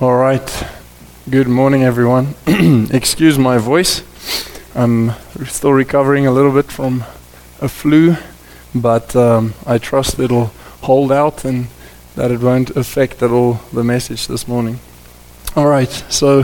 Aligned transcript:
All 0.00 0.14
right. 0.14 0.64
Good 1.28 1.48
morning, 1.48 1.82
everyone. 1.82 2.36
Excuse 2.46 3.36
my 3.36 3.58
voice. 3.58 4.04
I'm 4.72 5.10
still 5.46 5.72
recovering 5.72 6.24
a 6.24 6.30
little 6.30 6.52
bit 6.52 6.70
from 6.70 7.02
a 7.60 7.68
flu, 7.68 8.14
but 8.72 9.16
um, 9.16 9.54
I 9.66 9.78
trust 9.78 10.20
it'll 10.20 10.52
hold 10.82 11.10
out 11.10 11.44
and 11.44 11.66
that 12.14 12.30
it 12.30 12.38
won't 12.38 12.70
affect 12.76 13.24
at 13.24 13.32
all 13.32 13.54
the 13.72 13.82
message 13.82 14.28
this 14.28 14.46
morning. 14.46 14.78
All 15.56 15.66
right. 15.66 15.90
So 16.08 16.42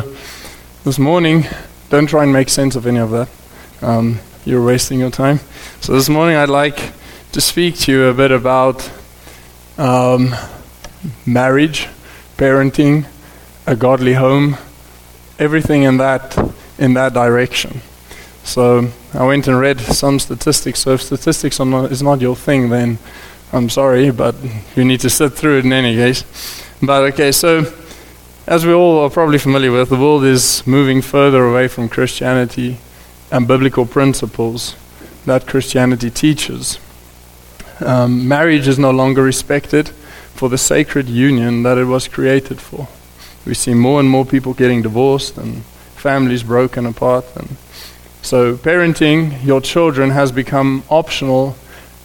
this 0.83 0.99
morning, 0.99 1.45
don't 1.91 2.09
try 2.09 2.25
and 2.25 2.33
make 2.33 2.49
sense 2.49 2.75
of 2.75 2.89
any 2.89 2.99
of 2.99 3.11
that. 3.13 3.29
Um, 3.83 4.19
you're 4.45 4.67
wasting 4.67 4.99
your 4.99 5.11
time. 5.11 5.39
So 5.81 5.93
this 5.93 6.09
morning, 6.09 6.35
I'd 6.35 6.49
like 6.49 6.91
to 7.31 7.41
speak 7.41 7.79
to 7.83 7.93
you 7.93 8.05
a 8.07 8.15
bit 8.15 8.33
about 8.33 8.91
um, 9.79 10.35
marriage, 11.25 11.87
parenting 12.37 13.07
a 13.67 13.77
godly 13.77 14.15
home, 14.15 14.57
everything 15.39 15.83
in 15.83 15.97
that 15.99 16.37
in 16.79 16.95
that 16.95 17.13
direction. 17.15 17.81
So 18.43 18.91
I 19.15 19.27
went 19.27 19.49
and 19.49 19.59
read 19.59 19.81
some 19.81 20.19
statistics. 20.19 20.81
So 20.81 20.93
if 20.93 21.03
statistics 21.03 21.59
not, 21.59 21.91
is 21.91 22.03
not 22.03 22.21
your 22.21 22.37
thing, 22.37 22.69
then 22.69 22.99
I'm 23.53 23.71
sorry, 23.71 24.11
but 24.11 24.35
you 24.77 24.85
need 24.85 25.01
to 25.01 25.11
sit 25.11 25.33
through 25.33 25.59
it 25.59 25.65
in 25.65 25.73
any 25.73 25.95
case. 25.95 26.25
But 26.83 27.05
okay, 27.15 27.33
so 27.33 27.73
as 28.47 28.67
we 28.67 28.73
all 28.73 28.99
are 29.01 29.11
probably 29.11 29.39
familiar 29.39 29.73
with, 29.73 29.89
the 29.89 29.97
world 29.97 30.25
is 30.25 30.67
moving 30.67 31.01
further 31.01 31.47
away 31.47 31.69
from 31.69 31.89
Christianity 31.89 32.79
and 33.31 33.49
biblical 33.49 33.87
principles 33.87 34.77
that 35.25 35.47
Christianity 35.47 36.11
teaches. 36.11 36.79
Um, 37.81 38.29
marriage 38.29 38.69
is 38.69 38.79
no 38.79 38.91
longer 38.91 39.23
respected 39.23 39.89
for 40.35 40.49
the 40.49 40.59
sacred 40.59 41.09
union 41.09 41.63
that 41.63 41.79
it 41.79 41.85
was 41.85 42.09
created 42.09 42.61
for. 42.61 42.89
We 43.47 43.55
see 43.55 43.75
more 43.75 44.01
and 44.01 44.09
more 44.09 44.25
people 44.25 44.55
getting 44.55 44.83
divorced 44.83 45.37
and 45.37 45.65
families 45.97 46.43
broken 46.43 46.87
apart. 46.87 47.25
And 47.37 47.57
so, 48.23 48.57
parenting 48.57 49.45
your 49.45 49.61
children 49.61 50.11
has 50.11 50.33
become 50.33 50.83
optional 50.89 51.57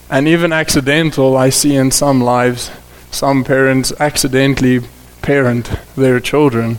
and 0.09 0.27
even 0.27 0.51
accidental. 0.51 1.37
I 1.37 1.49
see 1.49 1.75
in 1.75 1.91
some 1.91 2.21
lives, 2.21 2.71
some 3.11 3.43
parents 3.43 3.93
accidentally 3.99 4.81
parent 5.21 5.71
their 5.95 6.19
children. 6.19 6.77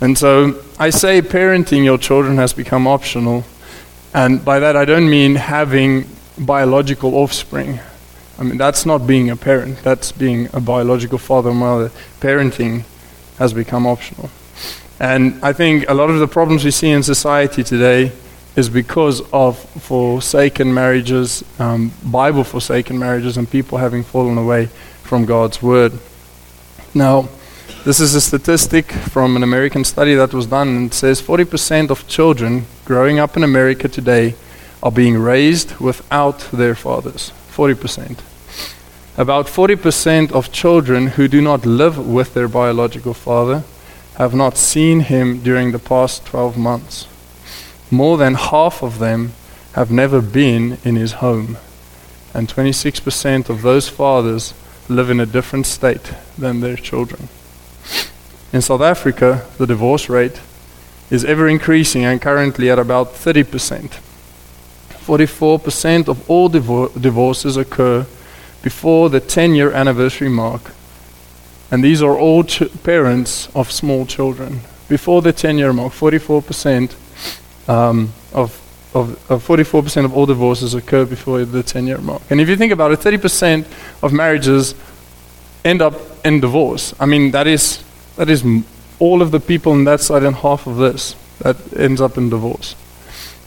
And 0.00 0.16
so, 0.16 0.62
I 0.78 0.90
say 0.90 1.20
parenting 1.20 1.84
your 1.84 1.98
children 1.98 2.36
has 2.38 2.54
become 2.54 2.86
optional. 2.86 3.44
And 4.14 4.42
by 4.44 4.58
that, 4.60 4.76
I 4.76 4.86
don't 4.86 5.10
mean 5.10 5.34
having 5.34 6.06
biological 6.38 7.14
offspring. 7.16 7.80
I 8.38 8.42
mean, 8.44 8.56
that's 8.56 8.86
not 8.86 9.06
being 9.06 9.28
a 9.28 9.36
parent, 9.36 9.82
that's 9.82 10.10
being 10.12 10.48
a 10.54 10.60
biological 10.60 11.18
father 11.18 11.50
or 11.50 11.54
mother. 11.54 11.90
Parenting 12.20 12.84
has 13.40 13.52
become 13.52 13.86
optional. 13.86 14.30
And 15.00 15.42
I 15.42 15.54
think 15.54 15.88
a 15.88 15.94
lot 15.94 16.10
of 16.10 16.20
the 16.20 16.28
problems 16.28 16.62
we 16.62 16.70
see 16.70 16.90
in 16.90 17.02
society 17.02 17.64
today 17.64 18.12
is 18.54 18.68
because 18.68 19.22
of 19.32 19.58
forsaken 19.80 20.74
marriages, 20.74 21.42
um, 21.58 21.90
Bible 22.04 22.44
forsaken 22.44 22.98
marriages, 22.98 23.38
and 23.38 23.50
people 23.50 23.78
having 23.78 24.02
fallen 24.02 24.36
away 24.36 24.66
from 25.02 25.24
God's 25.24 25.62
Word. 25.62 25.92
Now, 26.94 27.28
this 27.82 27.98
is 27.98 28.14
a 28.14 28.20
statistic 28.20 28.92
from 28.92 29.36
an 29.36 29.42
American 29.42 29.84
study 29.84 30.14
that 30.16 30.34
was 30.34 30.46
done, 30.46 30.68
and 30.68 30.90
it 30.90 30.94
says 30.94 31.22
40% 31.22 31.88
of 31.88 32.06
children 32.06 32.66
growing 32.84 33.18
up 33.18 33.38
in 33.38 33.42
America 33.42 33.88
today 33.88 34.34
are 34.82 34.92
being 34.92 35.16
raised 35.16 35.76
without 35.80 36.40
their 36.52 36.74
fathers. 36.74 37.32
40%. 37.52 38.18
About 39.16 39.46
40% 39.46 40.32
of 40.32 40.52
children 40.52 41.08
who 41.08 41.28
do 41.28 41.40
not 41.40 41.66
live 41.66 41.98
with 41.98 42.32
their 42.34 42.48
biological 42.48 43.12
father 43.12 43.64
have 44.14 44.34
not 44.34 44.56
seen 44.56 45.00
him 45.00 45.40
during 45.42 45.72
the 45.72 45.78
past 45.78 46.24
12 46.26 46.56
months. 46.56 47.06
More 47.90 48.16
than 48.16 48.34
half 48.34 48.82
of 48.82 48.98
them 48.98 49.32
have 49.72 49.90
never 49.90 50.20
been 50.20 50.78
in 50.84 50.96
his 50.96 51.14
home. 51.14 51.58
And 52.32 52.48
26% 52.48 53.48
of 53.48 53.62
those 53.62 53.88
fathers 53.88 54.54
live 54.88 55.10
in 55.10 55.20
a 55.20 55.26
different 55.26 55.66
state 55.66 56.12
than 56.38 56.60
their 56.60 56.76
children. 56.76 57.28
In 58.52 58.62
South 58.62 58.80
Africa, 58.80 59.46
the 59.58 59.66
divorce 59.66 60.08
rate 60.08 60.40
is 61.10 61.24
ever 61.24 61.48
increasing 61.48 62.04
and 62.04 62.22
currently 62.22 62.70
at 62.70 62.78
about 62.78 63.14
30%. 63.14 64.00
44% 64.90 66.08
of 66.08 66.30
all 66.30 66.48
divor- 66.48 67.00
divorces 67.00 67.56
occur 67.56 68.06
before 68.62 69.10
the 69.10 69.20
10 69.20 69.54
year 69.54 69.72
anniversary 69.72 70.28
mark. 70.28 70.72
And 71.70 71.84
these 71.84 72.02
are 72.02 72.18
all 72.18 72.44
ch- 72.44 72.64
parents 72.82 73.48
of 73.54 73.70
small 73.70 74.06
children. 74.06 74.60
Before 74.88 75.22
the 75.22 75.32
10 75.32 75.58
year 75.58 75.72
mark, 75.72 75.92
44% 75.92 76.94
um, 77.68 78.12
of, 78.32 78.60
of, 78.94 79.30
of 79.30 79.46
44% 79.46 80.04
of 80.04 80.16
all 80.16 80.26
divorces 80.26 80.74
occur 80.74 81.04
before 81.04 81.44
the 81.44 81.62
10 81.62 81.86
year 81.86 81.98
mark. 81.98 82.22
And 82.30 82.40
if 82.40 82.48
you 82.48 82.56
think 82.56 82.72
about 82.72 82.92
it, 82.92 82.98
30% 82.98 83.66
of 84.02 84.12
marriages 84.12 84.74
end 85.64 85.80
up 85.82 85.94
in 86.24 86.40
divorce. 86.40 86.94
I 86.98 87.06
mean, 87.06 87.30
that 87.30 87.46
is, 87.46 87.82
that 88.16 88.28
is 88.28 88.44
all 88.98 89.22
of 89.22 89.30
the 89.30 89.40
people 89.40 89.72
on 89.72 89.84
that 89.84 90.00
side 90.00 90.22
and 90.24 90.36
half 90.36 90.66
of 90.66 90.76
this 90.76 91.14
that 91.38 91.56
ends 91.78 92.00
up 92.00 92.18
in 92.18 92.30
divorce. 92.30 92.74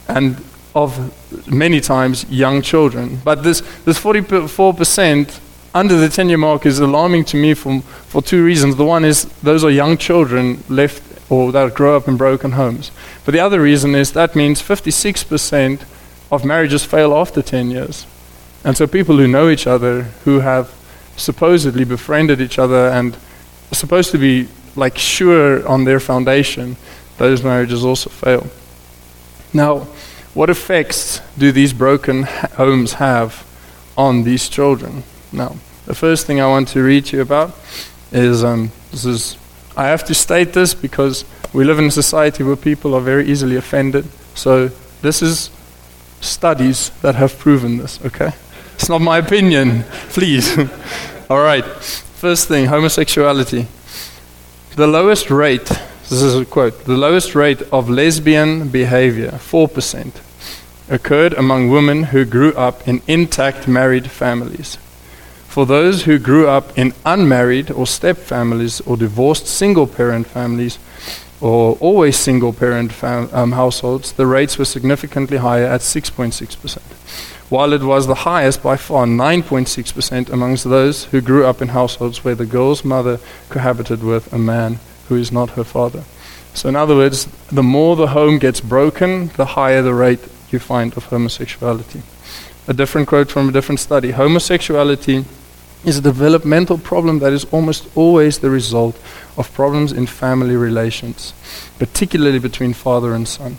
And 0.08 0.44
of 0.76 1.52
many 1.52 1.80
times 1.80 2.26
young 2.30 2.62
children. 2.62 3.20
But 3.24 3.44
this, 3.44 3.62
this 3.86 4.00
44% 4.00 5.40
under 5.76 5.98
the 5.98 6.10
10 6.10 6.30
year 6.30 6.38
mark 6.38 6.66
is 6.66 6.80
alarming 6.80 7.26
to 7.26 7.38
me 7.38 7.54
for, 7.54 7.82
for 7.82 8.22
two 8.22 8.44
reasons. 8.44 8.76
The 8.76 8.86
one 8.86 9.06
is 9.06 9.26
those 9.42 9.64
are 9.64 9.70
young 9.70 9.98
children 9.98 10.64
left 10.70 11.04
or 11.32 11.52
that 11.52 11.74
grow 11.74 11.98
up 11.98 12.08
in 12.08 12.18
broken 12.18 12.52
homes. 12.52 12.92
But 13.26 13.34
the 13.34 13.40
other 13.40 13.62
reason 13.62 13.96
is 13.96 14.12
that 14.14 14.36
means 14.36 14.62
56% 14.62 15.84
of 16.32 16.46
marriages 16.46 16.86
fail 16.86 17.14
after 17.14 17.42
10 17.42 17.72
years. 17.72 18.06
And 18.64 18.78
so 18.78 18.88
people 18.88 19.18
who 19.18 19.28
know 19.28 19.50
each 19.50 19.68
other, 19.68 20.04
who 20.26 20.40
have 20.40 20.74
supposedly 21.18 21.86
befriended 21.86 22.42
each 22.42 22.58
other 22.58 22.88
and 22.88 23.18
supposed 23.72 24.12
to 24.12 24.18
be 24.18 24.48
like 24.76 24.98
sure 24.98 25.68
on 25.68 25.84
their 25.84 26.00
foundation, 26.00 26.78
those 27.18 27.44
marriages 27.44 27.86
also 27.86 28.10
fail. 28.10 28.48
Now, 29.54 29.88
what 30.34 30.50
effects 30.50 31.22
do 31.38 31.52
these 31.52 31.74
broken 31.74 32.24
homes 32.24 32.94
have 32.94 33.46
on 33.96 34.24
these 34.24 34.50
children? 34.50 35.04
Now, 35.32 35.58
the 35.86 35.94
first 35.94 36.26
thing 36.26 36.42
I 36.42 36.48
want 36.48 36.70
to 36.70 36.82
read 36.82 37.06
to 37.08 37.18
you 37.18 37.22
about 37.22 37.56
is 38.12 38.44
um, 38.44 38.72
this 38.92 39.06
is 39.06 39.38
I 39.76 39.88
have 39.88 40.04
to 40.06 40.14
state 40.14 40.54
this 40.54 40.74
because 40.74 41.26
we 41.54 41.64
live 41.64 41.80
in 41.80 41.86
a 41.86 41.92
society 41.92 42.44
where 42.44 42.56
people 42.56 42.94
are 42.94 43.02
very 43.02 43.28
easily 43.28 43.56
offended. 43.56 44.08
So 44.36 44.70
this 45.02 45.22
is 45.22 45.50
studies 46.22 46.90
that 47.02 47.16
have 47.16 47.38
proven 47.38 47.78
this. 47.78 48.04
Okay, 48.06 48.32
it's 48.76 48.90
not 48.90 49.02
my 49.02 49.18
opinion. 49.18 49.84
Please. 50.10 50.58
All 51.30 51.42
right. 51.42 51.66
First 51.66 52.48
thing, 52.48 52.68
homosexuality. 52.68 53.68
The 54.76 54.88
lowest 54.88 55.30
rate 55.30 55.70
this 56.10 56.22
is 56.22 56.36
a 56.36 56.46
quote. 56.46 56.86
The 56.86 56.98
lowest 56.98 57.34
rate 57.34 57.62
of 57.72 57.90
lesbian 57.90 58.68
behavior, 58.70 59.32
4%, 59.32 60.12
occurred 60.90 61.34
among 61.34 61.70
women 61.70 62.04
who 62.04 62.26
grew 62.26 62.54
up 62.54 62.88
in 62.88 63.02
intact 63.08 63.68
married 63.68 64.12
families. 64.12 64.78
For 65.48 65.66
those 65.66 66.04
who 66.04 66.20
grew 66.20 66.48
up 66.48 66.78
in 66.78 66.94
unmarried 67.06 67.72
or 67.72 67.88
step 67.88 68.18
families 68.18 68.82
or 68.82 68.98
divorced 68.98 69.48
single 69.48 69.88
parent 69.88 70.28
families 70.28 70.78
or 71.40 71.78
always 71.80 72.18
single 72.18 72.54
parent 72.54 72.92
fam- 72.92 73.30
um, 73.32 73.52
households, 73.54 74.14
the 74.14 74.26
rates 74.26 74.58
were 74.58 74.66
significantly 74.66 75.38
higher 75.38 75.66
at 75.66 75.82
6.6%, 75.82 76.80
while 77.50 77.72
it 77.72 77.84
was 77.84 78.08
the 78.08 78.24
highest 78.26 78.64
by 78.64 78.78
far, 78.78 79.06
9.6%, 79.06 80.30
amongst 80.30 80.64
those 80.64 81.06
who 81.06 81.22
grew 81.22 81.46
up 81.46 81.62
in 81.62 81.70
households 81.70 82.24
where 82.24 82.36
the 82.36 82.46
girl's 82.46 82.84
mother 82.84 83.20
cohabited 83.50 84.04
with 84.04 84.32
a 84.34 84.38
man 84.38 84.80
who 85.08 85.16
is 85.16 85.32
not 85.32 85.52
her 85.52 85.64
father. 85.64 86.04
So, 86.54 86.70
in 86.70 86.76
other 86.76 86.96
words, 86.96 87.26
the 87.52 87.64
more 87.64 87.96
the 87.96 88.08
home 88.08 88.38
gets 88.38 88.62
broken, 88.62 89.28
the 89.38 89.46
higher 89.46 89.82
the 89.82 89.94
rate 89.94 90.20
you 90.52 90.60
find 90.60 90.96
of 90.96 91.06
homosexuality. 91.06 92.04
A 92.68 92.74
different 92.74 93.08
quote 93.08 93.32
from 93.32 93.50
a 93.50 93.52
different 93.52 93.80
study 93.80 94.12
homosexuality 94.12 95.26
is 95.84 95.98
a 95.98 96.02
developmental 96.02 96.78
problem 96.78 97.20
that 97.20 97.34
is 97.34 97.46
almost 97.46 97.88
always 97.96 98.40
the 98.40 98.50
result 98.50 98.96
of 99.38 99.54
problems 99.54 99.92
in 99.92 100.08
family 100.08 100.56
relations, 100.56 101.34
particularly 101.78 102.40
between 102.40 102.74
father 102.74 103.14
and 103.14 103.28
son. 103.28 103.58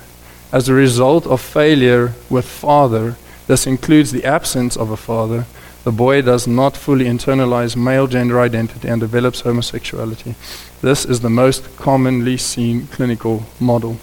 As 0.52 0.68
a 0.68 0.74
result 0.74 1.26
of 1.26 1.40
failure 1.40 2.14
with 2.30 2.46
father, 2.46 3.16
this 3.46 3.66
includes 3.66 4.12
the 4.12 4.24
absence 4.24 4.76
of 4.76 4.90
a 4.90 4.96
father, 4.96 5.46
the 5.84 5.92
boy 5.92 6.22
does 6.22 6.46
not 6.46 6.76
fully 6.76 7.04
internalize 7.04 7.76
male 7.76 8.06
gender 8.06 8.40
identity 8.40 8.88
and 8.88 9.00
develops 9.00 9.42
homosexuality. 9.42 10.34
This 10.80 11.04
is 11.04 11.20
the 11.20 11.30
most 11.30 11.76
commonly 11.76 12.38
seen 12.38 12.86
clinical 12.88 13.44
model. 13.60 13.98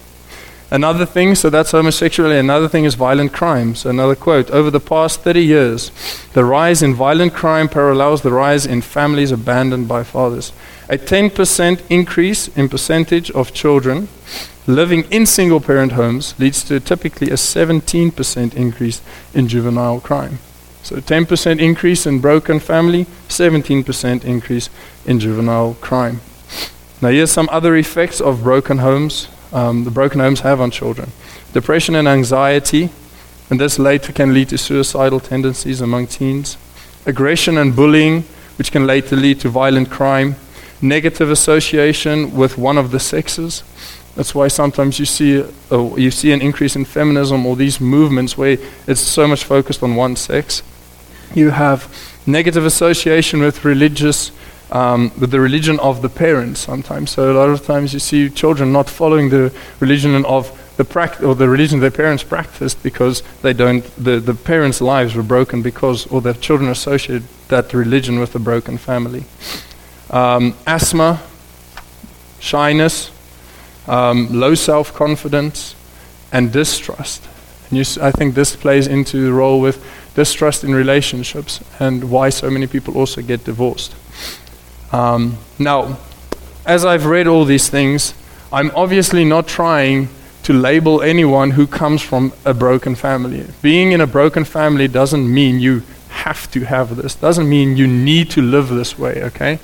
Another 0.70 1.04
thing, 1.04 1.34
so 1.34 1.50
that's 1.50 1.72
homosexuality. 1.72 2.38
Another 2.38 2.66
thing 2.66 2.84
is 2.84 2.94
violent 2.94 3.32
crime. 3.32 3.74
So, 3.74 3.90
another 3.90 4.14
quote 4.14 4.50
Over 4.50 4.70
the 4.70 4.80
past 4.80 5.20
30 5.20 5.44
years, 5.44 5.90
the 6.32 6.46
rise 6.46 6.82
in 6.82 6.94
violent 6.94 7.34
crime 7.34 7.68
parallels 7.68 8.22
the 8.22 8.32
rise 8.32 8.64
in 8.64 8.80
families 8.80 9.32
abandoned 9.32 9.86
by 9.86 10.02
fathers. 10.02 10.50
A 10.88 10.96
10% 10.96 11.82
increase 11.90 12.48
in 12.56 12.70
percentage 12.70 13.30
of 13.32 13.52
children 13.52 14.08
living 14.66 15.02
in 15.10 15.26
single 15.26 15.60
parent 15.60 15.92
homes 15.92 16.38
leads 16.38 16.64
to 16.64 16.80
typically 16.80 17.28
a 17.28 17.34
17% 17.34 18.54
increase 18.54 19.02
in 19.34 19.48
juvenile 19.48 20.00
crime. 20.00 20.38
So 20.82 20.96
10% 20.96 21.60
increase 21.60 22.06
in 22.06 22.18
broken 22.18 22.58
family, 22.58 23.06
17% 23.28 24.24
increase 24.24 24.68
in 25.06 25.20
juvenile 25.20 25.74
crime. 25.80 26.20
Now 27.00 27.08
here's 27.08 27.30
some 27.30 27.48
other 27.52 27.76
effects 27.76 28.20
of 28.20 28.42
broken 28.42 28.78
homes, 28.78 29.28
um, 29.52 29.84
the 29.84 29.90
broken 29.90 30.20
homes 30.20 30.40
have 30.40 30.60
on 30.60 30.70
children. 30.70 31.10
Depression 31.52 31.94
and 31.94 32.08
anxiety, 32.08 32.90
and 33.50 33.60
this 33.60 33.78
later 33.78 34.12
can 34.12 34.32
lead 34.32 34.48
to 34.48 34.58
suicidal 34.58 35.20
tendencies 35.20 35.80
among 35.80 36.06
teens. 36.06 36.56
Aggression 37.06 37.58
and 37.58 37.76
bullying, 37.76 38.22
which 38.56 38.72
can 38.72 38.86
later 38.86 39.16
lead 39.16 39.40
to 39.40 39.48
violent 39.48 39.90
crime. 39.90 40.36
Negative 40.80 41.30
association 41.30 42.34
with 42.34 42.56
one 42.56 42.78
of 42.78 42.90
the 42.90 42.98
sexes. 42.98 43.62
That's 44.14 44.34
why 44.34 44.48
sometimes 44.48 44.98
you 44.98 45.06
see 45.06 45.42
uh, 45.70 45.96
you 45.96 46.10
see 46.10 46.32
an 46.32 46.42
increase 46.42 46.76
in 46.76 46.84
feminism 46.84 47.46
or 47.46 47.56
these 47.56 47.80
movements 47.80 48.36
where 48.36 48.58
it's 48.86 49.00
so 49.00 49.26
much 49.26 49.44
focused 49.44 49.82
on 49.82 49.96
one 49.96 50.16
sex. 50.16 50.62
You 51.34 51.50
have 51.50 51.88
negative 52.26 52.64
association 52.64 53.40
with 53.40 53.64
religious 53.64 54.32
um, 54.72 55.12
with 55.20 55.30
the 55.30 55.40
religion 55.40 55.78
of 55.80 56.00
the 56.00 56.08
parents 56.08 56.60
sometimes. 56.60 57.10
So 57.10 57.30
a 57.30 57.36
lot 57.36 57.50
of 57.50 57.64
times 57.64 57.92
you 57.92 58.00
see 58.00 58.30
children 58.30 58.72
not 58.72 58.88
following 58.88 59.28
the 59.28 59.52
religion 59.80 60.24
of 60.24 60.58
the 60.78 60.84
pract- 60.84 61.22
or 61.22 61.34
the 61.34 61.48
religion 61.48 61.80
their 61.80 61.90
parents 61.90 62.22
practiced 62.22 62.82
because 62.82 63.22
they 63.42 63.52
don't 63.52 63.84
the, 64.02 64.18
the 64.18 64.34
parents' 64.34 64.80
lives 64.80 65.14
were 65.14 65.22
broken 65.22 65.62
because 65.62 66.06
or 66.06 66.22
their 66.22 66.34
children 66.34 66.70
associated 66.70 67.24
that 67.48 67.74
religion 67.74 68.18
with 68.18 68.34
a 68.34 68.38
broken 68.38 68.78
family. 68.78 69.24
Um, 70.10 70.54
asthma, 70.66 71.22
shyness, 72.40 73.10
um, 73.86 74.28
low 74.40 74.54
self 74.54 74.94
confidence, 74.94 75.74
and 76.32 76.50
distrust. 76.50 77.28
And 77.68 77.78
you, 77.78 78.02
I 78.02 78.10
think 78.10 78.34
this 78.34 78.56
plays 78.56 78.86
into 78.86 79.24
the 79.24 79.32
role 79.32 79.60
with 79.60 79.84
distrust 80.14 80.64
in 80.64 80.74
relationships 80.74 81.60
and 81.78 82.10
why 82.10 82.28
so 82.28 82.50
many 82.50 82.66
people 82.66 82.96
also 82.96 83.22
get 83.22 83.44
divorced. 83.44 83.94
Um, 84.92 85.38
now, 85.58 85.98
as 86.66 86.84
I've 86.84 87.06
read 87.06 87.26
all 87.26 87.44
these 87.44 87.68
things, 87.68 88.14
I'm 88.52 88.70
obviously 88.74 89.24
not 89.24 89.48
trying 89.48 90.08
to 90.42 90.52
label 90.52 91.02
anyone 91.02 91.52
who 91.52 91.66
comes 91.66 92.02
from 92.02 92.32
a 92.44 92.52
broken 92.52 92.94
family. 92.94 93.46
Being 93.62 93.92
in 93.92 94.00
a 94.00 94.06
broken 94.06 94.44
family 94.44 94.88
doesn't 94.88 95.32
mean 95.32 95.60
you 95.60 95.82
have 96.08 96.50
to 96.50 96.60
have 96.60 96.96
this, 96.96 97.14
doesn't 97.14 97.48
mean 97.48 97.76
you 97.76 97.86
need 97.86 98.30
to 98.30 98.42
live 98.42 98.68
this 98.68 98.98
way, 98.98 99.22
okay? 99.24 99.58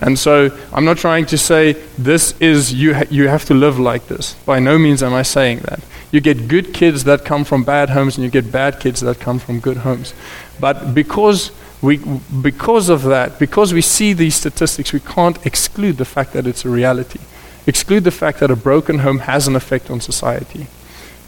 And 0.00 0.18
so 0.18 0.56
I'm 0.72 0.84
not 0.84 0.96
trying 0.96 1.26
to 1.26 1.38
say 1.38 1.72
this 1.98 2.34
is, 2.40 2.72
you, 2.72 2.94
ha- 2.94 3.04
you 3.10 3.28
have 3.28 3.44
to 3.46 3.54
live 3.54 3.78
like 3.78 4.06
this. 4.06 4.34
By 4.46 4.58
no 4.58 4.78
means 4.78 5.02
am 5.02 5.12
I 5.12 5.22
saying 5.22 5.58
that. 5.60 5.80
You 6.12 6.20
get 6.20 6.48
good 6.48 6.74
kids 6.74 7.04
that 7.04 7.24
come 7.24 7.44
from 7.44 7.64
bad 7.64 7.90
homes, 7.90 8.16
and 8.16 8.24
you 8.24 8.30
get 8.30 8.50
bad 8.50 8.80
kids 8.80 9.00
that 9.00 9.20
come 9.20 9.38
from 9.38 9.60
good 9.60 9.78
homes. 9.78 10.12
But 10.58 10.94
because, 10.94 11.52
we, 11.80 11.98
because 12.42 12.88
of 12.88 13.02
that, 13.04 13.38
because 13.38 13.72
we 13.72 13.80
see 13.80 14.12
these 14.12 14.34
statistics, 14.34 14.92
we 14.92 15.00
can't 15.00 15.44
exclude 15.46 15.98
the 15.98 16.04
fact 16.04 16.32
that 16.32 16.46
it's 16.46 16.64
a 16.64 16.68
reality. 16.68 17.20
Exclude 17.66 18.04
the 18.04 18.10
fact 18.10 18.40
that 18.40 18.50
a 18.50 18.56
broken 18.56 19.00
home 19.00 19.20
has 19.20 19.46
an 19.46 19.54
effect 19.54 19.90
on 19.90 20.00
society. 20.00 20.66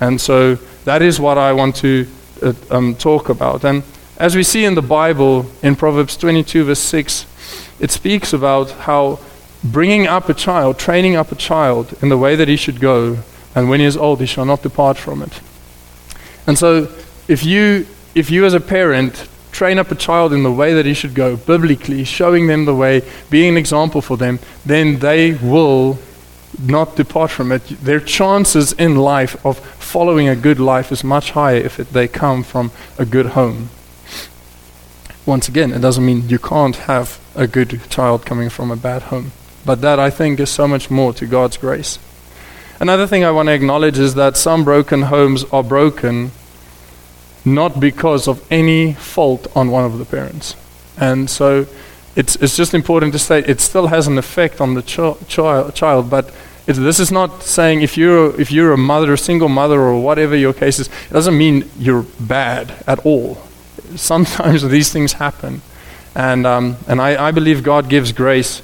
And 0.01 0.21
so 0.21 0.57
that 0.85 1.01
is 1.01 1.21
what 1.21 1.39
I 1.39 1.53
want 1.53 1.77
to 1.77 2.09
uh, 2.43 2.53
um, 2.71 2.97
talk 2.97 3.29
about. 3.29 3.65
And 3.65 3.85
as 4.17 4.35
we 4.35 4.43
see 4.43 4.65
in 4.65 4.75
the 4.75 4.83
Bible, 4.83 5.47
in 5.63 5.77
Proverbs 5.77 6.17
22, 6.17 6.65
verse 6.65 6.81
6, 6.81 7.27
it 7.79 7.91
speaks 7.91 8.33
about 8.33 8.71
how 8.71 9.21
bringing 9.63 10.07
up 10.07 10.29
a 10.29 10.35
child, 10.35 10.79
training 10.79 11.15
up 11.15 11.31
a 11.31 11.37
child 11.37 11.95
in 12.03 12.09
the 12.09 12.19
way 12.19 12.35
that 12.35 12.49
he 12.49 12.57
should 12.57 12.81
go, 12.81 13.19
and 13.55 13.69
when 13.69 13.81
he 13.81 13.87
is 13.87 13.97
old, 13.97 14.21
he 14.21 14.27
shall 14.27 14.45
not 14.45 14.63
depart 14.63 14.97
from 14.97 15.23
it. 15.23 15.41
And 16.47 16.59
so, 16.59 16.89
if 17.29 17.45
you, 17.45 17.87
if 18.15 18.31
you 18.31 18.45
as 18.45 18.55
a 18.55 18.61
parent 18.61 19.29
train 19.53 19.79
up 19.79 19.91
a 19.91 19.95
child 19.95 20.33
in 20.33 20.43
the 20.43 20.51
way 20.51 20.75
that 20.75 20.87
he 20.87 20.95
should 20.95 21.15
go, 21.15 21.37
biblically, 21.37 22.05
showing 22.05 22.47
them 22.47 22.65
the 22.65 22.75
way, 22.75 23.03
being 23.31 23.51
an 23.51 23.57
example 23.57 24.01
for 24.01 24.17
them, 24.17 24.39
then 24.65 24.99
they 24.99 25.35
will 25.35 25.99
not 26.59 26.97
depart 26.97 27.31
from 27.31 27.53
it. 27.53 27.63
Their 27.67 28.01
chances 28.01 28.73
in 28.73 28.97
life 28.97 29.45
of 29.45 29.59
following 29.59 30.29
a 30.29 30.37
good 30.37 30.59
life 30.59 30.91
is 30.91 31.05
much 31.05 31.33
higher 31.33 31.57
if 31.57 31.79
it, 31.79 31.93
they 31.93 32.09
come 32.09 32.43
from 32.43 32.73
a 32.99 33.05
good 33.05 33.27
home. 33.27 33.69
Once 35.25 35.49
again, 35.49 35.73
it 35.73 35.81
doesn't 35.81 36.05
mean 36.05 36.29
you 36.29 36.39
can't 36.39 36.77
have 36.77 37.21
a 37.35 37.47
good 37.47 37.81
child 37.89 38.27
coming 38.27 38.49
from 38.49 38.71
a 38.71 38.77
bad 38.77 39.03
home. 39.03 39.33
But 39.65 39.81
that, 39.83 40.01
I 40.01 40.11
think, 40.11 40.41
is 40.41 40.51
so 40.51 40.67
much 40.67 40.91
more 40.91 41.13
to 41.15 41.27
God's 41.27 41.57
grace. 41.57 41.99
Another 42.83 43.07
thing 43.07 43.23
I 43.23 43.31
want 43.31 43.47
to 43.47 43.53
acknowledge 43.53 43.97
is 44.01 44.15
that 44.15 44.37
some 44.37 44.65
broken 44.65 45.03
homes 45.03 45.45
are 45.53 45.63
broken 45.63 46.33
not 47.45 47.79
because 47.79 48.27
of 48.27 48.45
any 48.51 48.95
fault 48.95 49.47
on 49.55 49.71
one 49.71 49.85
of 49.85 49.99
the 49.99 50.05
parents. 50.05 50.57
And 50.99 51.31
so 51.31 51.69
it's, 52.17 52.35
it's 52.43 52.57
just 52.57 52.75
important 52.75 53.13
to 53.13 53.21
state 53.21 53.49
it 53.49 53.61
still 53.61 53.87
has 53.87 54.09
an 54.09 54.19
effect 54.19 54.61
on 54.61 54.75
the 54.75 54.83
ch- 54.83 55.29
child, 55.29 55.77
child, 55.77 56.11
but 56.11 56.35
this 56.67 56.99
is 56.99 57.13
not 57.13 57.45
saying 57.45 57.83
if 57.83 57.97
you're, 57.97 58.35
if 58.41 58.51
you're 58.51 58.73
a 58.73 58.77
mother, 58.77 59.13
a 59.13 59.19
single 59.19 59.49
mother, 59.49 59.81
or 59.81 60.03
whatever 60.03 60.35
your 60.35 60.53
case 60.53 60.81
is, 60.81 60.89
it 60.89 61.13
doesn't 61.13 61.39
mean 61.39 61.71
you're 61.79 62.05
bad 62.19 62.83
at 62.89 62.99
all. 63.07 63.37
Sometimes 63.95 64.61
these 64.69 64.93
things 64.93 65.13
happen. 65.13 65.63
And, 66.17 66.45
um, 66.49 66.79
and 66.89 67.01
I, 67.01 67.29
I 67.29 67.31
believe 67.31 67.63
God 67.63 67.89
gives 67.89 68.11
grace 68.11 68.61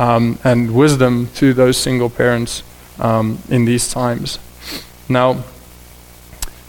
um, 0.00 0.40
and 0.42 0.74
wisdom 0.74 1.28
to 1.36 1.54
those 1.54 1.76
single 1.76 2.10
parents 2.10 2.64
um, 3.00 3.38
in 3.48 3.64
these 3.64 3.90
times. 3.90 4.38
Now, 5.08 5.42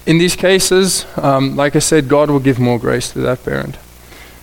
in 0.05 0.17
these 0.17 0.35
cases, 0.35 1.05
um, 1.17 1.55
like 1.55 1.75
I 1.75 1.79
said, 1.79 2.07
God 2.07 2.29
will 2.29 2.39
give 2.39 2.59
more 2.59 2.79
grace 2.79 3.11
to 3.13 3.19
that 3.19 3.43
parent. 3.45 3.77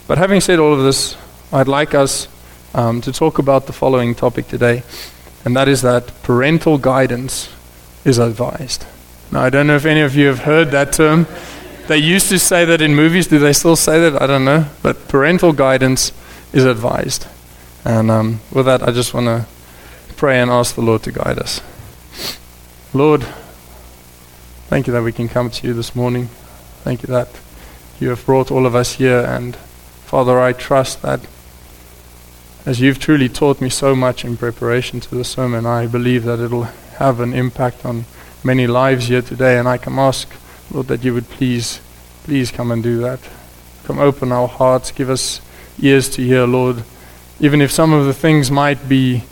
But 0.07 0.19
having 0.19 0.41
said 0.41 0.59
all 0.59 0.73
of 0.73 0.85
this, 0.85 1.17
I'd 1.53 1.69
like 1.69 1.95
us 1.95 2.29
um, 2.75 3.01
to 3.01 3.13
talk 3.13 3.39
about 3.39 3.67
the 3.67 3.73
following 3.73 4.15
topic 4.15 4.47
today, 4.47 4.83
and 5.45 5.57
that 5.57 5.69
is 5.69 5.83
that 5.83 6.23
parental 6.23 6.79
guidance 6.79 7.49
is 8.05 8.19
advised. 8.19 8.87
Now, 9.31 9.43
I 9.43 9.51
don't 9.51 9.67
know 9.67 9.77
if 9.77 9.85
any 9.85 10.01
of 10.01 10.15
you 10.15 10.29
have 10.29 10.41
heard 10.41 10.71
that 10.71 10.93
term. 10.93 11.27
They 11.87 11.99
used 11.99 12.29
to 12.29 12.39
say 12.39 12.65
that 12.65 12.81
in 12.81 12.95
movies. 12.95 13.27
Do 13.27 13.39
they 13.39 13.53
still 13.53 13.77
say 13.77 13.99
that? 14.01 14.21
I 14.23 14.27
don't 14.27 14.45
know. 14.45 14.67
But 14.83 15.09
parental 15.09 15.53
guidance 15.53 16.13
is 16.53 16.65
advised. 16.65 17.27
And 17.85 18.11
um, 18.11 18.41
with 18.53 18.67
that, 18.67 18.83
I 18.83 18.91
just 18.91 19.13
want 19.13 19.27
to 19.27 19.47
pray 20.17 20.41
and 20.41 20.51
ask 20.51 20.75
the 20.75 20.83
Lord 20.83 21.03
to 21.05 21.13
guide 21.13 21.39
us. 21.39 21.61
Lord, 22.95 23.23
thank 24.69 24.87
you 24.87 24.95
that 24.95 25.03
we 25.03 25.13
can 25.13 25.29
come 25.29 25.51
to 25.51 25.67
you 25.67 25.75
this 25.75 25.95
morning. 25.95 26.29
Thank 26.85 27.03
you 27.03 27.09
that 27.09 27.29
you 28.01 28.09
have 28.09 28.25
brought 28.25 28.51
all 28.51 28.65
of 28.65 28.75
us 28.75 28.95
here. 28.95 29.21
And 29.21 29.55
Father, 30.07 30.41
I 30.41 30.55
trust 30.55 31.03
that 31.03 31.21
as 32.65 32.81
you've 32.81 32.99
truly 32.99 33.29
taught 33.29 33.61
me 33.61 33.69
so 33.69 33.95
much 33.95 34.25
in 34.25 34.39
preparation 34.39 35.01
to 35.01 35.15
the 35.15 35.23
sermon, 35.23 35.67
I 35.67 35.87
believe 35.87 36.25
that 36.25 36.41
it'll 36.41 36.71
have 36.97 37.21
an 37.21 37.35
impact 37.35 37.85
on 37.85 38.07
many 38.43 38.67
lives 38.67 39.09
here 39.09 39.21
today. 39.21 39.59
And 39.59 39.69
I 39.69 39.77
can 39.77 39.99
ask 39.99 40.27
Lord, 40.71 40.87
that 40.87 41.05
you 41.05 41.13
would 41.13 41.29
please, 41.29 41.83
please 42.25 42.51
come 42.51 42.71
and 42.71 42.83
do 42.83 43.01
that. 43.01 43.21
Come 43.85 43.99
open 43.99 44.33
our 44.33 44.49
hearts, 44.49 44.93
give 44.93 45.11
us 45.11 45.43
ears 45.79 46.09
to 46.11 46.23
hear, 46.23 46.47
Lord. 46.47 46.85
Even 47.39 47.61
if 47.61 47.71
some 47.71 47.93
of 47.93 48.07
the 48.07 48.15
things 48.15 48.51
might 48.51 48.89
be 48.89 49.25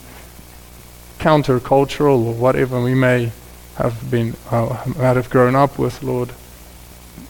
countercultural 1.18 2.22
or 2.22 2.34
whatever 2.34 2.82
we 2.82 2.94
may 2.94 3.32
have 3.76 4.10
been, 4.10 4.34
uh, 4.50 4.74
have 4.96 5.30
grown 5.30 5.54
up 5.54 5.78
with, 5.78 6.02
Lord, 6.02 6.32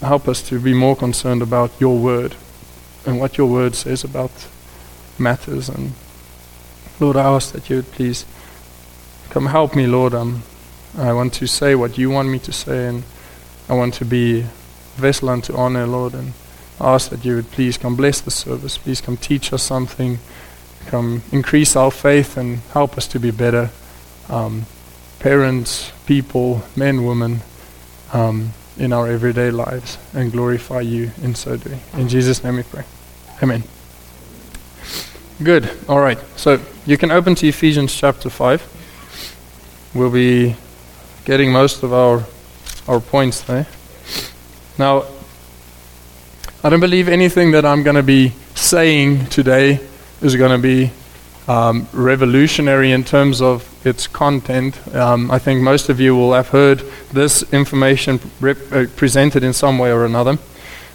help 0.01 0.29
us 0.29 0.43
to 0.49 0.61
be 0.61 0.75
more 0.75 0.97
concerned 0.97 1.43
about 1.43 1.73
your 1.81 1.99
word 1.99 2.37
and 3.05 3.19
what 3.19 3.37
your 3.39 3.47
word 3.47 3.75
says 3.75 4.05
about 4.05 4.31
matters. 5.19 5.69
And 5.69 5.93
Lord, 7.01 7.17
I 7.17 7.25
ask 7.25 7.53
that 7.53 7.69
you 7.69 7.77
would 7.77 7.93
please 7.93 8.25
come 9.31 9.47
help 9.47 9.75
me, 9.75 9.87
Lord. 9.87 10.15
Um, 10.15 10.43
I 10.97 11.13
want 11.13 11.35
to 11.35 11.47
say 11.47 11.75
what 11.75 11.99
you 11.99 12.11
want 12.11 12.29
me 12.29 12.39
to 12.41 12.53
say 12.53 12.87
and 12.87 13.03
I 13.69 13.75
want 13.75 13.95
to 13.95 14.05
be 14.05 14.47
vessel 14.95 15.29
unto 15.29 15.55
honor, 15.55 15.87
Lord, 15.87 16.15
and 16.15 16.33
ask 16.81 17.11
that 17.11 17.25
you 17.25 17.37
would 17.37 17.51
please 17.51 17.77
come 17.77 17.97
bless 17.97 18.21
the 18.21 18.31
service. 18.31 18.79
Please 18.79 19.01
come 19.01 19.17
teach 19.17 19.53
us 19.53 19.63
something. 19.63 20.19
Come 20.87 21.23
increase 21.33 21.75
our 21.75 21.91
faith 21.91 22.37
and 22.37 22.59
help 22.73 22.97
us 22.97 23.09
to 23.09 23.19
be 23.19 23.33
better 23.33 23.71
um, 24.29 24.67
parents, 25.19 25.93
people, 26.07 26.63
men, 26.77 27.05
women 27.05 27.41
um, 28.13 28.53
in 28.79 28.93
our 28.93 29.09
everyday 29.09 29.51
lives 29.51 29.99
and 30.13 30.33
glorify 30.33 30.81
you 30.81 31.11
in 31.23 31.35
so 31.35 31.57
doing. 31.57 31.81
In 31.95 32.09
Jesus' 32.09 32.45
name 32.45 32.57
we 32.57 32.63
pray. 32.63 32.85
Amen. 33.43 33.63
Good. 35.43 35.71
All 35.89 36.01
right. 36.01 36.19
So 36.37 36.61
you 36.87 36.97
can 36.97 37.11
open 37.11 37.35
to 37.37 37.49
Ephesians 37.49 37.95
chapter 37.95 38.31
5. 38.31 39.93
We'll 39.95 40.11
be 40.11 40.57
getting 41.25 41.53
most 41.53 41.83
of 41.83 41.93
our 41.93 42.25
our 42.89 43.01
points 43.01 43.41
there. 43.43 43.67
Now, 44.79 45.05
I 46.63 46.69
don't 46.69 46.81
believe 46.81 47.09
anything 47.09 47.53
that 47.53 47.65
I'm 47.65 47.83
going 47.83 47.97
to 47.97 48.03
be 48.03 48.33
saying 48.55 49.27
today 49.27 49.81
is 50.23 50.37
going 50.37 50.53
to 50.53 50.59
be 50.63 50.93
um, 51.49 51.89
revolutionary 51.93 52.93
in 52.93 53.05
terms 53.05 53.41
of 53.41 53.69
its 53.87 54.07
content. 54.07 54.77
Um, 54.95 55.31
I 55.31 55.39
think 55.39 55.63
most 55.63 55.89
of 55.89 56.01
you 56.01 56.17
will 56.17 56.33
have 56.33 56.49
heard 56.49 56.83
this 57.13 57.43
information 57.53 58.21
rep- 58.41 58.73
uh, 58.73 58.87
presented 58.97 59.45
in 59.45 59.53
some 59.53 59.79
way 59.79 59.93
or 59.93 60.05
another. 60.05 60.39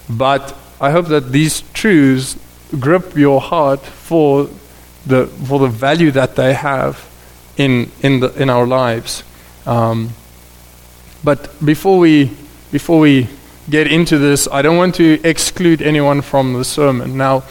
But 0.10 0.56
I 0.80 0.92
hope 0.92 1.08
that 1.08 1.32
these 1.32 1.62
truths 1.74 2.38
grip 2.80 3.16
your 3.16 3.40
heart 3.42 3.82
for 3.82 4.50
the, 5.06 5.28
for 5.28 5.60
the 5.60 5.68
value 5.68 6.12
that 6.12 6.36
they 6.36 6.54
have 6.54 7.08
in, 7.58 7.92
in, 8.02 8.20
the, 8.20 8.34
in 8.42 8.50
our 8.50 8.68
lives. 8.68 9.24
Um, 9.66 10.10
but 11.24 11.54
before 11.64 12.00
we, 12.00 12.32
before 12.72 13.00
we 13.00 13.28
get 13.70 13.88
into 13.88 14.18
this, 14.18 14.48
I 14.52 14.62
don't 14.62 14.78
want 14.78 14.96
to 14.96 15.20
exclude 15.24 15.82
anyone 15.82 16.22
from 16.22 16.54
the 16.54 16.66
sermon. 16.66 17.18
Now, 17.18 17.44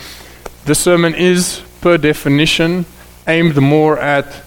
the 0.64 0.74
sermon 0.74 1.14
is, 1.14 1.62
per 1.80 1.96
definition, 1.96 2.84
aimed 3.26 3.56
more 3.56 3.98
at 3.98 4.42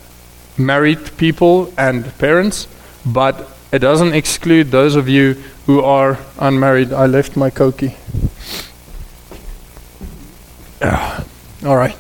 married 0.57 1.17
people 1.17 1.73
and 1.77 2.17
parents, 2.17 2.67
but 3.05 3.49
it 3.71 3.79
doesn't 3.79 4.13
exclude 4.13 4.71
those 4.71 4.95
of 4.95 5.09
you 5.09 5.33
who 5.65 5.81
are 5.81 6.19
unmarried. 6.39 6.93
I 6.93 7.05
left 7.05 7.35
my 7.35 7.49
cokie. 7.49 7.95
Ah, 10.81 11.25
all 11.65 11.77
right. 11.77 11.97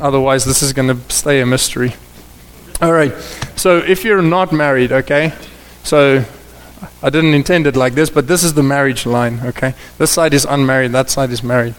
Otherwise, 0.00 0.44
this 0.44 0.62
is 0.62 0.72
going 0.72 0.88
to 0.88 1.12
stay 1.12 1.40
a 1.40 1.46
mystery. 1.46 1.94
All 2.82 2.92
right. 2.92 3.14
So, 3.56 3.78
if 3.78 4.04
you're 4.04 4.22
not 4.22 4.52
married, 4.52 4.90
okay, 4.90 5.32
so 5.84 6.24
I 7.02 7.10
didn't 7.10 7.34
intend 7.34 7.66
it 7.66 7.76
like 7.76 7.94
this, 7.94 8.10
but 8.10 8.26
this 8.26 8.42
is 8.42 8.54
the 8.54 8.62
marriage 8.62 9.06
line, 9.06 9.40
okay? 9.44 9.74
This 9.98 10.10
side 10.10 10.34
is 10.34 10.44
unmarried, 10.44 10.92
that 10.92 11.10
side 11.10 11.30
is 11.30 11.42
married. 11.42 11.74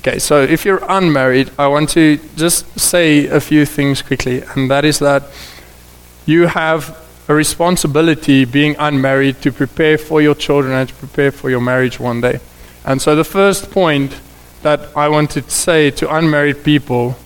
Okay, 0.00 0.18
so 0.18 0.42
if 0.42 0.64
you're 0.64 0.82
unmarried, 0.88 1.50
I 1.58 1.66
want 1.66 1.90
to 1.90 2.18
just 2.34 2.80
say 2.80 3.26
a 3.26 3.38
few 3.38 3.66
things 3.66 4.00
quickly, 4.00 4.40
and 4.40 4.70
that 4.70 4.86
is 4.86 4.98
that 5.00 5.24
you 6.24 6.46
have 6.46 6.96
a 7.28 7.34
responsibility 7.34 8.46
being 8.46 8.76
unmarried 8.78 9.42
to 9.42 9.52
prepare 9.52 9.98
for 9.98 10.22
your 10.22 10.34
children 10.34 10.72
and 10.72 10.88
to 10.88 10.94
prepare 10.94 11.30
for 11.30 11.50
your 11.50 11.60
marriage 11.60 12.00
one 12.00 12.22
day. 12.22 12.40
And 12.82 13.02
so 13.02 13.14
the 13.14 13.24
first 13.24 13.70
point 13.70 14.18
that 14.62 14.88
I 14.96 15.08
want 15.08 15.32
to 15.32 15.42
say 15.50 15.90
to 15.90 16.14
unmarried 16.14 16.64
people 16.64 17.16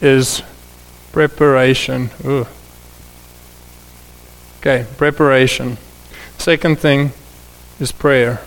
is 0.00 0.42
preparation. 1.12 2.08
Ooh. 2.24 2.46
Okay, 4.60 4.86
preparation. 4.96 5.76
Second 6.38 6.78
thing 6.78 7.12
is 7.78 7.92
prayer. 7.92 8.40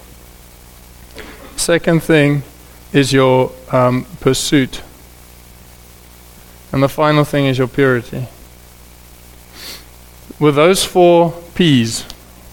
Second 1.56 2.02
thing 2.02 2.42
is 2.94 3.14
your 3.14 3.52
um, 3.72 4.06
pursuit. 4.20 4.82
And 6.72 6.84
the 6.84 6.90
final 6.90 7.24
thing 7.24 7.46
is 7.46 7.58
your 7.58 7.68
purity. 7.68 8.28
With 10.40 10.56
those 10.56 10.84
four 10.84 11.32
P's, 11.56 12.06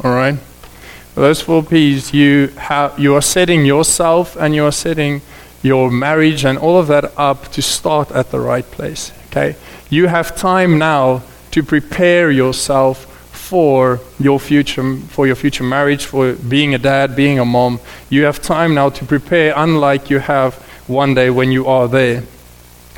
all 0.03 0.13
right? 0.13 0.35
With 0.35 1.15
those 1.15 1.41
four 1.41 1.63
P's, 1.63 2.13
you, 2.15 2.49
have, 2.57 2.99
you 2.99 3.15
are 3.15 3.23
setting 3.23 3.65
yourself 3.65 4.37
and 4.37 4.55
you 4.55 4.65
are 4.65 4.73
setting 4.73 5.23
your 5.63 5.91
marriage 5.91 6.45
and 6.45 6.59
all 6.59 6.79
of 6.79 6.87
that 6.89 7.13
up 7.19 7.49
to 7.53 7.63
start 7.63 8.11
at 8.13 8.31
the 8.31 8.41
right 8.41 8.65
place. 8.65 9.13
Okay? 9.27 9.57
You 9.91 10.07
have 10.09 10.37
time 10.37 10.79
now 10.79 11.23
to 11.51 11.63
prepare 11.63 12.31
yourself 12.31 13.11
for 13.45 14.01
your 14.19 14.41
future 14.41 14.97
for 15.09 15.27
your 15.27 15.37
future 15.37 15.65
marriage, 15.65 16.07
for 16.07 16.33
being 16.33 16.75
a 16.75 16.79
dad, 16.79 17.15
being 17.15 17.39
a 17.39 17.45
mom. 17.45 17.79
You 18.09 18.25
have 18.25 18.41
time 18.41 18.75
now 18.75 18.89
to 18.91 19.05
prepare 19.05 19.53
unlike 19.57 20.09
you 20.09 20.19
have 20.19 20.55
one 20.87 21.15
day 21.15 21.29
when 21.31 21.53
you 21.53 21.67
are 21.67 21.87
there. 21.87 22.23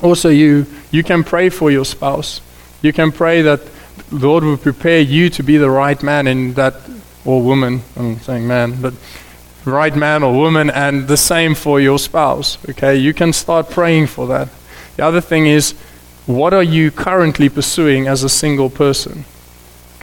Also 0.02 0.28
you 0.28 0.66
you 0.92 1.02
can 1.02 1.24
pray 1.24 1.50
for 1.50 1.70
your 1.70 1.84
spouse. 1.84 2.40
You 2.80 2.92
can 2.92 3.10
pray 3.10 3.42
that 3.42 3.60
Lord 4.12 4.44
will 4.44 4.56
prepare 4.56 5.00
you 5.00 5.30
to 5.30 5.42
be 5.42 5.56
the 5.56 5.70
right 5.70 6.00
man 6.02 6.26
in 6.26 6.54
that 6.54 6.74
or 7.24 7.42
woman, 7.42 7.82
I'm 7.96 8.20
saying 8.20 8.46
man, 8.46 8.80
but 8.80 8.94
right 9.64 9.96
man 9.96 10.22
or 10.22 10.32
woman, 10.32 10.70
and 10.70 11.08
the 11.08 11.16
same 11.16 11.56
for 11.56 11.80
your 11.80 11.98
spouse. 11.98 12.56
Okay, 12.70 12.94
you 12.94 13.12
can 13.12 13.32
start 13.32 13.68
praying 13.70 14.06
for 14.06 14.28
that. 14.28 14.48
The 14.96 15.04
other 15.04 15.20
thing 15.20 15.46
is, 15.46 15.74
what 16.26 16.54
are 16.54 16.62
you 16.62 16.92
currently 16.92 17.48
pursuing 17.48 18.06
as 18.06 18.22
a 18.22 18.28
single 18.28 18.70
person? 18.70 19.24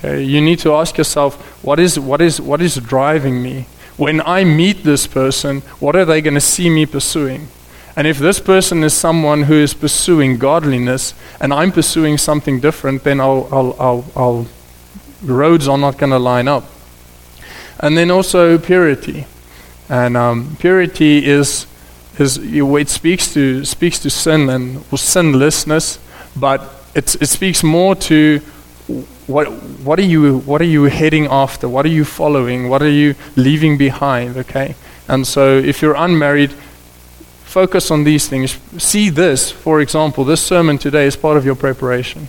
Okay, 0.03 0.21
you 0.21 0.41
need 0.41 0.59
to 0.59 0.73
ask 0.73 0.97
yourself, 0.97 1.63
what 1.63 1.79
is, 1.79 1.97
what 1.97 2.19
is, 2.19 2.41
what 2.41 2.61
is 2.61 2.75
driving 2.75 3.41
me? 3.41 3.67
When 3.95 4.19
I 4.21 4.43
meet 4.43 4.83
this 4.83 5.07
person, 5.07 5.61
what 5.79 5.95
are 5.95 6.03
they 6.03 6.19
going 6.19 6.33
to 6.33 6.41
see 6.41 6.69
me 6.69 6.85
pursuing? 6.85 7.47
And 7.95 8.05
if 8.05 8.17
this 8.17 8.41
person 8.41 8.83
is 8.83 8.93
someone 8.93 9.43
who 9.43 9.53
is 9.53 9.73
pursuing 9.73 10.37
godliness 10.39 11.13
and 11.39 11.53
I'm 11.53 11.71
pursuing 11.71 12.17
something 12.17 12.59
different, 12.59 13.05
then 13.05 13.21
I'll, 13.21 13.47
I'll, 13.49 13.75
I'll, 13.79 14.05
I'll 14.15 14.47
roads 15.21 15.69
are 15.69 15.77
not 15.77 15.97
going 15.97 16.09
to 16.09 16.19
line 16.19 16.49
up. 16.49 16.65
And 17.79 17.97
then 17.97 18.11
also 18.11 18.57
purity. 18.57 19.25
And 19.87 20.17
um, 20.17 20.57
purity 20.59 21.25
is, 21.25 21.65
is 22.19 22.37
it 22.41 22.89
speaks 22.89 23.33
to, 23.35 23.63
speaks 23.63 23.99
to 23.99 24.09
sin 24.09 24.49
and 24.49 24.77
or 24.91 24.97
sinlessness, 24.97 25.97
but 26.35 26.69
it 26.93 27.07
speaks 27.07 27.63
more 27.63 27.95
to 27.95 28.41
what, 29.27 29.51
what, 29.83 29.99
are 29.99 30.03
you, 30.03 30.39
what 30.39 30.61
are 30.61 30.65
you 30.65 30.83
heading 30.85 31.27
after? 31.27 31.69
What 31.69 31.85
are 31.85 31.89
you 31.89 32.05
following? 32.05 32.69
What 32.69 32.81
are 32.81 32.89
you 32.89 33.15
leaving 33.35 33.77
behind? 33.77 34.37
Okay? 34.37 34.75
And 35.07 35.25
so 35.25 35.57
if 35.57 35.81
you're 35.81 35.95
unmarried, 35.95 36.51
focus 37.43 37.91
on 37.91 38.03
these 38.03 38.27
things. 38.27 38.59
See 38.77 39.09
this, 39.09 39.51
for 39.51 39.81
example, 39.81 40.23
this 40.23 40.41
sermon 40.41 40.77
today 40.77 41.05
is 41.05 41.15
part 41.15 41.37
of 41.37 41.45
your 41.45 41.55
preparation. 41.55 42.27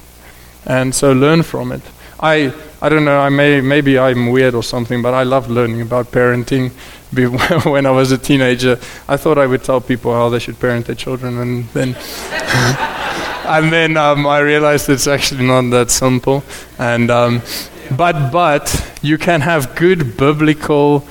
And 0.67 0.95
so 0.95 1.13
learn 1.13 1.43
from 1.43 1.73
it. 1.73 1.83
I, 2.21 2.55
I 2.81 2.89
don't 2.89 3.05
know, 3.05 3.19
I 3.19 3.29
may, 3.29 3.61
maybe 3.61 3.99
I'm 3.99 4.31
weird 4.31 4.55
or 4.55 4.63
something, 4.63 5.03
but 5.03 5.15
I 5.15 5.25
love 5.25 5.51
learning 5.51 5.81
about 5.81 6.13
parenting. 6.13 6.71
when 7.65 7.87
I 7.87 7.91
was 7.91 8.11
a 8.11 8.19
teenager, 8.19 8.79
I 9.09 9.17
thought 9.17 9.39
I 9.39 9.47
would 9.47 9.63
tell 9.63 9.81
people 9.81 10.13
how 10.13 10.31
they 10.31 10.41
should 10.41 10.59
parent 10.59 10.87
their 10.87 10.97
children, 10.97 11.39
and 11.39 11.69
then. 11.69 11.97
and 13.45 13.73
then 13.73 13.97
um, 13.97 14.27
I 14.27 14.41
realized 14.41 14.89
it's 14.89 15.07
actually 15.07 15.47
not 15.47 15.71
that 15.71 15.91
simple. 15.91 16.43
And 16.79 17.11
um, 17.11 17.43
but 17.97 18.31
but 18.31 18.99
you 19.03 19.19
can 19.19 19.41
have 19.41 19.75
good 19.75 20.17
biblical 20.17 21.07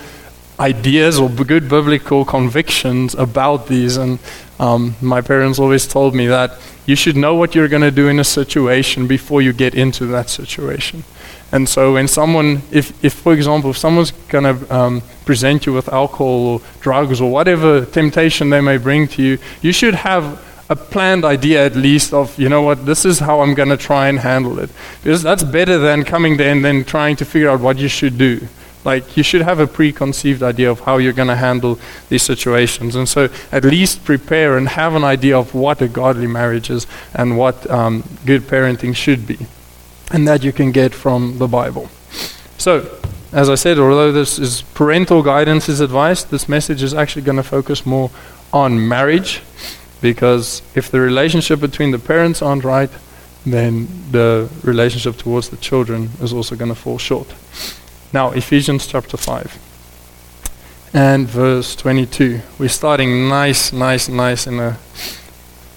ideas 0.60 1.20
or 1.20 1.30
good 1.30 1.68
biblical 1.70 2.26
convictions 2.26 3.16
about 3.16 3.68
these. 3.68 3.98
And 3.98 4.20
um, 4.60 4.96
my 5.02 5.22
parents 5.22 5.60
always 5.60 5.88
told 5.88 6.16
me 6.16 6.28
that 6.28 6.60
you 6.86 6.96
should 6.96 7.16
know 7.16 7.36
what 7.36 7.56
you're 7.56 7.68
going 7.68 7.82
to 7.82 7.92
do 7.92 8.08
in 8.08 8.20
a 8.20 8.24
situation 8.24 9.08
before 9.08 9.42
you 9.42 9.54
get 9.54 9.74
into 9.76 10.06
that 10.08 10.30
situation. 10.30 11.04
And 11.52 11.70
so 11.70 11.94
when 11.94 12.08
someone, 12.08 12.64
if, 12.72 13.04
if 13.04 13.14
for 13.14 13.34
example, 13.34 13.70
if 13.70 13.78
someone's 13.78 14.12
going 14.28 14.44
to 14.44 14.76
um, 14.76 15.02
present 15.24 15.66
you 15.66 15.74
with 15.74 15.88
alcohol 15.88 16.48
or 16.48 16.62
drugs 16.82 17.22
or 17.22 17.32
whatever 17.32 17.86
temptation 17.86 18.50
they 18.50 18.60
may 18.60 18.78
bring 18.78 19.08
to 19.10 19.22
you, 19.22 19.38
you 19.62 19.72
should 19.72 19.94
have 19.94 20.42
a 20.70 20.76
planned 20.76 21.26
idea 21.26 21.66
at 21.66 21.76
least 21.76 22.14
of, 22.14 22.38
you 22.40 22.50
know 22.50 22.62
what, 22.62 22.86
this 22.86 23.06
is 23.06 23.20
how 23.20 23.42
I'm 23.42 23.54
going 23.54 23.70
to 23.70 23.78
try 23.78 24.08
and 24.08 24.20
handle 24.20 24.60
it. 24.60 24.70
Because 25.04 25.22
that's 25.22 25.44
better 25.44 25.78
than 25.78 26.04
coming 26.04 26.38
there 26.38 26.52
and 26.52 26.64
then 26.64 26.84
trying 26.84 27.16
to 27.18 27.26
figure 27.26 27.50
out 27.50 27.60
what 27.60 27.78
you 27.78 27.88
should 27.88 28.18
do. 28.18 28.48
Like, 28.86 29.16
you 29.16 29.24
should 29.24 29.42
have 29.42 29.60
a 29.60 29.68
preconceived 29.68 30.44
idea 30.44 30.70
of 30.70 30.82
how 30.82 30.98
you're 30.98 31.14
going 31.14 31.30
to 31.30 31.38
handle 31.38 31.80
these 32.10 32.24
situations. 32.24 32.96
And 32.96 33.08
so, 33.08 33.30
at 33.52 33.64
least 33.64 34.04
prepare 34.04 34.58
and 34.58 34.68
have 34.68 34.96
an 34.96 35.04
idea 35.06 35.38
of 35.38 35.54
what 35.54 35.82
a 35.82 35.88
godly 35.88 36.28
marriage 36.28 36.70
is 36.70 36.86
and 37.14 37.38
what 37.38 37.70
um, 37.70 38.04
good 38.26 38.42
parenting 38.42 38.96
should 38.96 39.26
be 39.26 39.38
and 40.12 40.28
that 40.28 40.44
you 40.44 40.54
can 40.54 40.72
get 40.72 40.94
from 40.94 41.40
the 41.40 41.48
Bible. 41.48 41.90
So, 42.58 42.90
as 43.32 43.50
I 43.50 43.56
said, 43.56 43.80
although 43.80 44.12
this 44.12 44.38
is 44.38 44.62
parental 44.62 45.24
guidance 45.24 45.68
is 45.68 45.80
advice, 45.80 46.24
this 46.24 46.48
message 46.48 46.84
is 46.84 46.94
actually 46.94 47.24
going 47.24 47.38
to 47.38 47.44
focus 47.44 47.86
more 47.86 48.12
on 48.54 48.88
marriage 48.88 49.42
because 50.04 50.62
if 50.76 50.92
the 50.92 51.00
relationship 51.00 51.60
between 51.60 51.90
the 51.90 51.98
parents 51.98 52.44
aren't 52.44 52.64
right, 52.64 52.92
then 53.44 53.88
the 54.12 54.48
relationship 54.62 55.18
towards 55.18 55.50
the 55.50 55.58
children 55.58 56.12
is 56.22 56.32
also 56.32 56.56
going 56.56 56.70
to 56.70 56.80
fall 56.80 57.00
short. 57.00 57.34
Now, 58.14 58.30
Ephesians 58.32 58.86
chapter 58.86 59.18
5 59.18 59.58
and 60.94 61.28
verse 61.28 61.76
22. 61.76 62.42
We're 62.60 62.70
starting 62.70 63.28
nice, 63.28 63.74
nice, 63.74 64.08
nice 64.08 64.46
in 64.46 64.60
a 64.60 64.78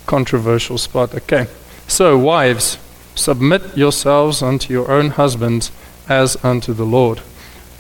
controversial 0.05 0.77
spot. 0.77 1.15
Okay. 1.15 1.47
So, 1.89 2.19
wives, 2.19 2.79
Submit 3.17 3.75
yourselves 3.77 4.43
unto 4.43 4.73
your 4.73 4.91
own 4.91 5.11
husbands 5.11 5.73
as 6.07 6.37
unto 6.45 6.75
the 6.75 6.85
Lord. 6.85 7.21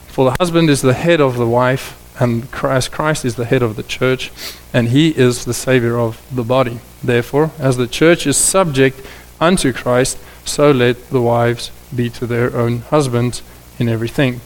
For 0.09 0.31
the 0.31 0.37
husband 0.41 0.71
is 0.71 0.81
the 0.81 0.95
head 0.95 1.21
of 1.21 1.37
the 1.37 1.47
wife, 1.47 1.95
and 2.18 2.50
Christ, 2.50 2.92
Christ 2.92 3.25
is 3.25 3.37
the 3.37 3.44
head 3.44 3.62
of 3.62 3.76
the 3.76 3.82
church, 3.82 4.32
and 4.73 4.88
he 4.88 5.11
is 5.11 5.44
the 5.44 5.54
Savior 5.54 5.99
of 5.99 6.25
the 6.35 6.44
body. 6.44 6.80
Therefore, 7.02 7.50
as 7.58 7.76
the 7.76 7.87
church 7.87 8.26
is 8.26 8.37
subject 8.37 9.04
unto 9.40 9.73
Christ, 9.73 10.18
so 10.44 10.70
let 10.70 11.11
the 11.11 11.20
wives 11.20 11.70
be 11.94 12.08
to 12.11 12.26
their 12.26 12.56
own 12.56 12.78
husbands 12.78 13.42
in 13.78 13.88
everything. 13.88 14.40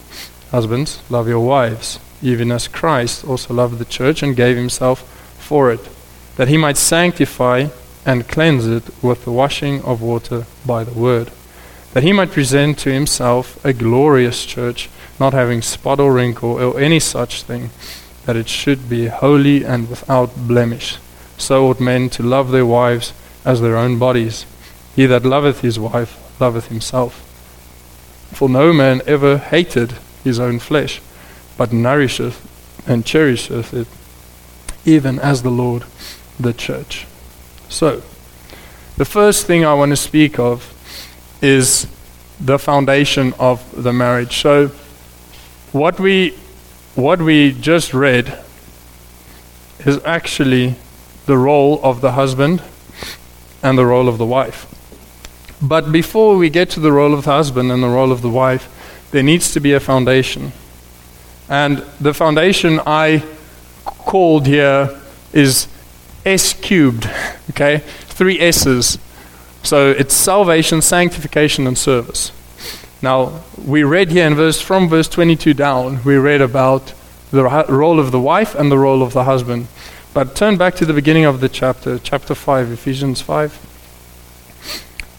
Husbands, 0.51 1.01
love 1.11 1.29
your 1.29 1.47
wives, 1.47 2.01
even 2.23 2.51
as 2.51 2.69
Christ 2.69 3.25
also 3.25 3.55
loved 3.55 3.79
the 3.79 3.85
church 3.85 4.23
and 4.23 4.35
gave 4.35 4.57
himself 4.57 5.03
for 5.39 5.71
it, 5.71 5.89
that 6.37 6.49
he 6.49 6.57
might 6.57 6.77
sanctify 6.77 7.69
and 8.05 8.29
cleanse 8.29 8.67
it 8.67 8.83
with 9.03 9.25
the 9.25 9.33
washing 9.33 9.83
of 9.83 10.03
water 10.03 10.47
by 10.67 10.83
the 10.85 10.99
word, 10.99 11.31
that 11.93 12.03
he 12.03 12.13
might 12.13 12.31
present 12.31 12.79
to 12.79 12.93
himself 12.93 13.63
a 13.65 13.73
glorious 13.73 14.47
church, 14.47 14.89
not 15.19 15.33
having 15.33 15.63
spot 15.63 16.01
or 16.01 16.13
wrinkle 16.13 16.63
or 16.63 16.79
any 16.81 17.01
such 17.01 17.43
thing, 17.43 17.71
that 18.27 18.37
it 18.37 18.49
should 18.49 18.89
be 18.89 19.07
holy 19.09 19.65
and 19.65 19.89
without 19.89 20.47
blemish. 20.47 20.99
So 21.37 21.67
ought 21.67 21.81
men 21.81 22.11
to 22.11 22.23
love 22.23 22.51
their 22.51 22.67
wives 22.67 23.13
as 23.45 23.61
their 23.61 23.77
own 23.77 23.99
bodies. 23.99 24.47
He 24.95 25.07
that 25.07 25.25
loveth 25.25 25.61
his 25.61 25.79
wife 25.79 26.17
loveth 26.41 26.69
himself. 26.69 27.27
For 28.33 28.49
no 28.49 28.73
man 28.73 29.03
ever 29.07 29.39
hated 29.39 29.95
his 30.23 30.39
own 30.39 30.59
flesh, 30.59 31.01
but 31.57 31.73
nourisheth 31.73 32.47
and 32.87 33.05
cherisheth 33.05 33.75
it, 33.75 33.89
even 34.85 35.19
as 35.19 35.43
the 35.43 35.51
Lord 35.51 35.85
the 36.39 36.53
church. 36.53 37.07
So, 37.69 38.03
the 38.97 39.05
first 39.05 39.47
thing 39.47 39.65
I 39.65 39.75
want 39.75 39.91
to 39.91 39.97
speak 39.97 40.39
of 40.39 40.75
is 41.43 41.87
the 42.39 42.59
foundation 42.59 43.35
of 43.39 43.83
the 43.83 43.93
marriage. 43.93 44.41
So, 44.41 44.69
what 45.73 46.01
we 46.01 46.35
what 46.95 47.23
we 47.23 47.53
just 47.53 47.95
read 47.95 48.39
is 49.81 50.01
actually 50.05 50.75
the 51.27 51.39
role 51.39 51.81
of 51.83 52.01
the 52.01 52.13
husband 52.13 52.63
and 53.63 53.79
the 53.79 53.87
role 53.87 54.09
of 54.09 54.19
the 54.19 54.27
wife. 54.27 54.67
But 55.63 55.93
before 55.93 56.37
we 56.37 56.51
get 56.51 56.71
to 56.71 56.81
the 56.81 56.93
role 56.93 57.15
of 57.15 57.25
the 57.25 57.33
husband 57.33 57.71
and 57.71 57.83
the 57.83 57.89
role 57.89 58.13
of 58.13 58.23
the 58.23 58.31
wife, 58.31 58.69
there 59.11 59.23
needs 59.23 59.53
to 59.53 59.61
be 59.61 59.73
a 59.73 59.81
foundation. 59.81 60.53
And 61.49 61.79
the 62.01 62.15
foundation 62.15 62.81
I 62.87 63.25
called 63.85 64.47
here 64.47 65.01
is 65.33 65.69
S 66.25 66.53
cubed. 66.53 67.09
Okay? 67.51 67.79
Three 67.79 68.41
S's. 68.41 68.99
So 69.63 69.91
it's 69.91 70.15
salvation, 70.15 70.83
sanctification, 70.83 71.67
and 71.67 71.77
service. 71.77 72.33
Now, 73.03 73.43
we 73.65 73.83
read 73.83 74.11
here 74.11 74.27
in 74.27 74.35
verse 74.35 74.61
from 74.61 74.89
verse 74.89 75.09
22 75.09 75.55
down, 75.55 76.03
we 76.05 76.17
read 76.17 76.41
about 76.41 76.93
the 77.31 77.45
role 77.69 78.01
of 78.01 78.11
the 78.11 78.21
wife 78.21 78.55
and 78.55 78.71
the 78.71 78.79
role 78.79 79.03
of 79.03 79.13
the 79.13 79.25
husband. 79.25 79.69
But 80.13 80.35
turn 80.35 80.57
back 80.57 80.75
to 80.77 80.85
the 80.85 80.93
beginning 80.93 81.25
of 81.25 81.41
the 81.41 81.49
chapter, 81.49 81.99
chapter 81.99 82.35
5, 82.35 82.73
Ephesians 82.73 83.21
5. 83.21 83.67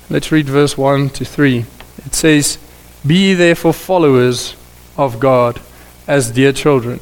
Let's 0.09 0.31
read 0.31 0.47
verse 0.47 0.77
1 0.77 1.09
to 1.11 1.23
3. 1.23 1.65
It 2.05 2.13
says, 2.13 2.57
Be 3.07 3.33
therefore 3.33 3.73
followers 3.73 4.55
of 4.97 5.19
God 5.19 5.61
as 6.07 6.31
dear 6.31 6.51
children, 6.51 6.99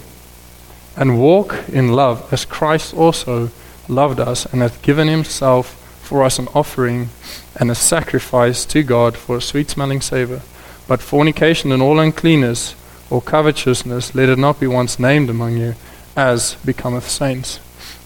and 0.96 1.20
walk 1.20 1.56
in 1.70 1.94
love 1.94 2.32
as 2.32 2.46
Christ 2.46 2.94
also 2.94 3.50
loved 3.88 4.20
us 4.20 4.46
and 4.46 4.62
hath 4.62 4.82
given 4.84 5.08
himself 5.08 5.79
for 6.10 6.24
us 6.24 6.40
an 6.40 6.48
offering 6.56 7.10
and 7.56 7.70
a 7.70 7.76
sacrifice 7.76 8.66
to 8.66 8.82
God 8.82 9.16
for 9.16 9.38
a 9.38 9.42
sweet 9.42 9.70
smelling 9.70 10.02
savour. 10.02 10.42
But 10.88 11.04
fornication 11.04 11.72
and 11.72 11.84
all 11.84 12.00
uncleanness 12.00 12.76
or 13.12 13.22
covetousness, 13.22 14.16
let 14.16 14.28
it 14.28 14.40
not 14.40 14.60
be 14.60 14.66
once 14.66 14.98
named 14.98 15.30
among 15.30 15.58
you, 15.58 15.76
as 16.16 16.56
becometh 16.66 17.08
saints. 17.08 17.60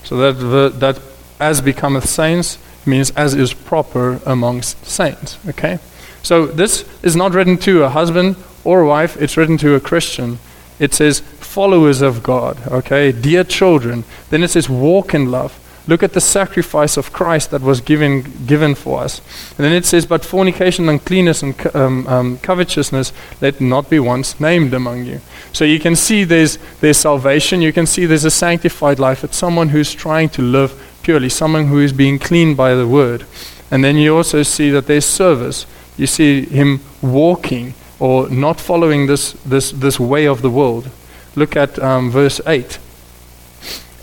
So 0.03 0.17
that, 0.17 0.79
that 0.81 1.01
as 1.39 1.62
becometh 1.62 2.10
saints 2.10 2.57
means 2.86 3.12
as 3.12 3.36
is 3.36 3.53
proper 3.53 4.19
amongst 4.25 4.86
saints. 4.86 5.38
Okay? 5.48 5.79
So 6.24 6.45
this 6.45 6.83
is 7.03 7.15
not 7.15 7.33
written 7.33 7.57
to 7.60 7.83
a 7.83 7.89
husband 7.89 8.36
or 8.65 8.81
a 8.81 8.88
wife, 8.88 9.15
it's 9.15 9.38
written 9.38 9.57
to 9.60 9.75
a 9.75 9.79
Christian. 9.79 10.39
It 10.77 10.93
says, 10.93 11.22
followers 11.39 12.01
of 12.01 12.22
God, 12.22 12.60
okay? 12.67 13.13
Dear 13.13 13.45
children. 13.45 14.03
Then 14.29 14.43
it 14.43 14.50
says, 14.50 14.67
walk 14.67 15.13
in 15.13 15.31
love. 15.31 15.57
Look 15.86 16.02
at 16.02 16.13
the 16.13 16.22
sacrifice 16.22 16.96
of 16.96 17.12
Christ 17.12 17.52
that 17.52 17.62
was 17.62 17.82
given, 17.82 18.46
given 18.46 18.74
for 18.74 19.02
us. 19.02 19.20
And 19.58 19.66
then 19.66 19.74
it 19.74 19.86
says, 19.86 20.06
But 20.06 20.24
fornication, 20.24 20.88
uncleanness, 20.88 21.44
and 21.44 21.75
um, 21.75 22.08
um, 22.08 22.38
covetousness 22.38 23.12
let 23.42 23.60
not 23.60 23.90
be 23.90 24.00
once 24.00 24.40
named 24.40 24.74
among 24.74 25.04
you. 25.04 25.20
So 25.52 25.65
you 25.65 25.80
can 25.80 25.98
see 25.98 26.24
there's, 26.24 26.58
there's 26.80 26.98
salvation. 26.98 27.62
You 27.62 27.74
can 27.74 27.86
see 27.86 28.06
there's 28.06 28.24
a 28.24 28.32
sanctified 28.32 28.98
life. 28.98 29.26
It's 29.26 29.36
someone 29.36 29.69
who's 29.69 29.93
trying 29.93 30.30
to 30.30 30.41
live 30.41 30.82
purely, 31.04 31.28
someone 31.28 31.67
who 31.67 31.80
is 31.80 31.91
being 31.91 32.17
cleaned 32.17 32.56
by 32.56 32.76
the 32.76 32.88
word. 32.88 33.26
And 33.69 33.84
then 33.84 33.98
you 33.98 34.15
also 34.15 34.41
see 34.43 34.69
that 34.69 34.88
there's 34.88 35.06
service. 35.06 35.65
You 35.98 36.08
see 36.08 36.46
him 36.46 36.80
walking 37.02 37.74
or 38.00 38.30
not 38.30 38.62
following 38.62 39.08
this, 39.08 39.34
this, 39.46 39.72
this 39.72 40.00
way 40.00 40.28
of 40.28 40.41
the 40.41 40.50
world. 40.50 40.89
Look 41.36 41.58
at 41.58 41.78
um, 41.80 42.10
verse 42.10 42.39
8 42.48 42.80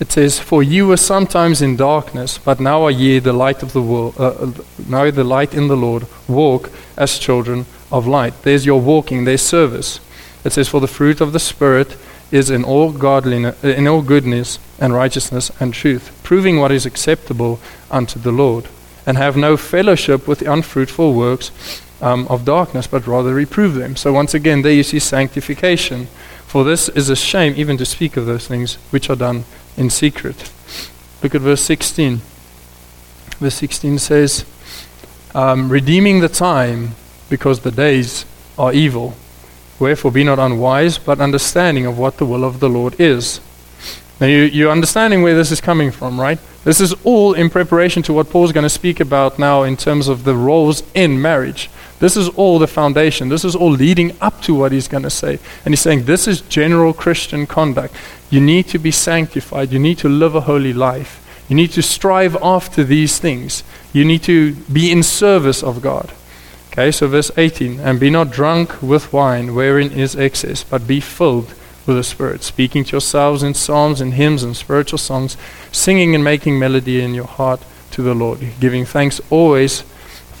it 0.01 0.11
says, 0.11 0.39
For 0.39 0.63
you 0.63 0.87
were 0.87 0.97
sometimes 0.97 1.61
in 1.61 1.77
darkness, 1.77 2.39
but 2.39 2.59
now 2.59 2.81
are 2.81 2.91
ye 2.91 3.19
the 3.19 3.33
light 3.33 3.61
of 3.61 3.71
the 3.71 3.83
world, 3.83 4.15
uh, 4.17 4.29
uh, 4.29 4.51
now 4.87 5.11
the 5.11 5.23
light 5.23 5.53
in 5.53 5.67
the 5.67 5.77
Lord. 5.77 6.07
Walk 6.27 6.71
as 6.97 7.19
children 7.19 7.67
of 7.91 8.07
light. 8.07 8.33
There's 8.41 8.65
your 8.65 8.81
walking, 8.81 9.25
there's 9.25 9.43
service. 9.43 9.99
It 10.43 10.53
says, 10.53 10.67
For 10.67 10.81
the 10.81 10.87
fruit 10.87 11.21
of 11.21 11.33
the 11.33 11.39
Spirit 11.39 11.97
is 12.31 12.49
in 12.49 12.63
all 12.63 12.91
godliness, 12.91 13.63
uh, 13.63 13.67
in 13.67 13.87
all 13.87 14.01
goodness 14.01 14.57
and 14.79 14.91
righteousness 14.91 15.51
and 15.59 15.71
truth, 15.71 16.19
proving 16.23 16.59
what 16.59 16.71
is 16.71 16.87
acceptable 16.87 17.59
unto 17.91 18.17
the 18.17 18.31
Lord, 18.31 18.69
and 19.05 19.17
have 19.17 19.37
no 19.37 19.55
fellowship 19.55 20.27
with 20.27 20.39
the 20.39 20.51
unfruitful 20.51 21.13
works 21.13 21.51
um, 22.01 22.27
of 22.27 22.43
darkness, 22.43 22.87
but 22.87 23.05
rather 23.05 23.35
reprove 23.35 23.75
them. 23.75 23.95
So 23.95 24.11
once 24.13 24.33
again, 24.33 24.63
there 24.63 24.73
you 24.73 24.81
see 24.81 24.97
sanctification. 24.97 26.07
For 26.47 26.63
this 26.63 26.89
is 26.89 27.09
a 27.09 27.15
shame 27.15 27.53
even 27.55 27.77
to 27.77 27.85
speak 27.85 28.17
of 28.17 28.25
those 28.25 28.47
things 28.47 28.75
which 28.89 29.07
are 29.07 29.15
done 29.15 29.45
in 29.77 29.89
secret. 29.89 30.51
Look 31.21 31.35
at 31.35 31.41
verse 31.41 31.61
16. 31.61 32.21
Verse 33.39 33.55
16 33.55 33.99
says, 33.99 34.45
um, 35.33 35.69
Redeeming 35.69 36.19
the 36.19 36.29
time 36.29 36.91
because 37.29 37.61
the 37.61 37.71
days 37.71 38.25
are 38.57 38.73
evil. 38.73 39.15
Wherefore 39.79 40.11
be 40.11 40.23
not 40.23 40.39
unwise, 40.39 40.97
but 40.97 41.19
understanding 41.19 41.85
of 41.85 41.97
what 41.97 42.17
the 42.17 42.25
will 42.25 42.43
of 42.43 42.59
the 42.59 42.69
Lord 42.69 42.99
is. 42.99 43.39
Now 44.19 44.27
you, 44.27 44.43
you're 44.43 44.71
understanding 44.71 45.23
where 45.23 45.33
this 45.33 45.51
is 45.51 45.59
coming 45.59 45.89
from, 45.89 46.19
right? 46.19 46.37
This 46.63 46.79
is 46.79 46.93
all 47.03 47.33
in 47.33 47.49
preparation 47.49 48.03
to 48.03 48.13
what 48.13 48.29
Paul's 48.29 48.51
going 48.51 48.63
to 48.63 48.69
speak 48.69 48.99
about 48.99 49.39
now 49.39 49.63
in 49.63 49.75
terms 49.75 50.07
of 50.07 50.23
the 50.23 50.35
roles 50.35 50.83
in 50.93 51.19
marriage. 51.19 51.71
This 52.01 52.17
is 52.17 52.29
all 52.29 52.57
the 52.57 52.67
foundation. 52.67 53.29
This 53.29 53.45
is 53.45 53.55
all 53.55 53.69
leading 53.69 54.17
up 54.19 54.41
to 54.41 54.55
what 54.55 54.71
he's 54.71 54.87
going 54.87 55.03
to 55.03 55.11
say. 55.11 55.37
And 55.63 55.71
he's 55.71 55.81
saying 55.81 56.05
this 56.05 56.27
is 56.27 56.41
general 56.41 56.93
Christian 56.93 57.45
conduct. 57.45 57.95
You 58.31 58.41
need 58.41 58.67
to 58.69 58.79
be 58.79 58.89
sanctified. 58.89 59.71
You 59.71 59.77
need 59.77 59.99
to 59.99 60.09
live 60.09 60.33
a 60.33 60.41
holy 60.41 60.73
life. 60.73 61.19
You 61.47 61.55
need 61.55 61.71
to 61.73 61.83
strive 61.83 62.35
after 62.41 62.83
these 62.83 63.19
things. 63.19 63.63
You 63.93 64.03
need 64.03 64.23
to 64.23 64.55
be 64.55 64.91
in 64.91 65.03
service 65.03 65.61
of 65.61 65.83
God. 65.83 66.11
Okay, 66.71 66.89
so 66.89 67.07
verse 67.07 67.29
18 67.37 67.79
And 67.79 67.99
be 67.99 68.09
not 68.09 68.31
drunk 68.31 68.81
with 68.81 69.13
wine, 69.13 69.53
wherein 69.53 69.91
is 69.91 70.15
excess, 70.15 70.63
but 70.63 70.87
be 70.87 71.01
filled 71.01 71.53
with 71.85 71.97
the 71.97 72.03
Spirit, 72.03 72.41
speaking 72.41 72.83
to 72.85 72.93
yourselves 72.93 73.43
in 73.43 73.53
psalms 73.53 74.01
and 74.01 74.15
hymns 74.15 74.41
and 74.41 74.57
spiritual 74.57 74.97
songs, 74.97 75.37
singing 75.71 76.15
and 76.15 76.23
making 76.23 76.57
melody 76.57 76.99
in 76.99 77.13
your 77.13 77.27
heart 77.27 77.61
to 77.91 78.01
the 78.01 78.15
Lord, 78.15 78.39
giving 78.59 78.85
thanks 78.85 79.21
always 79.29 79.83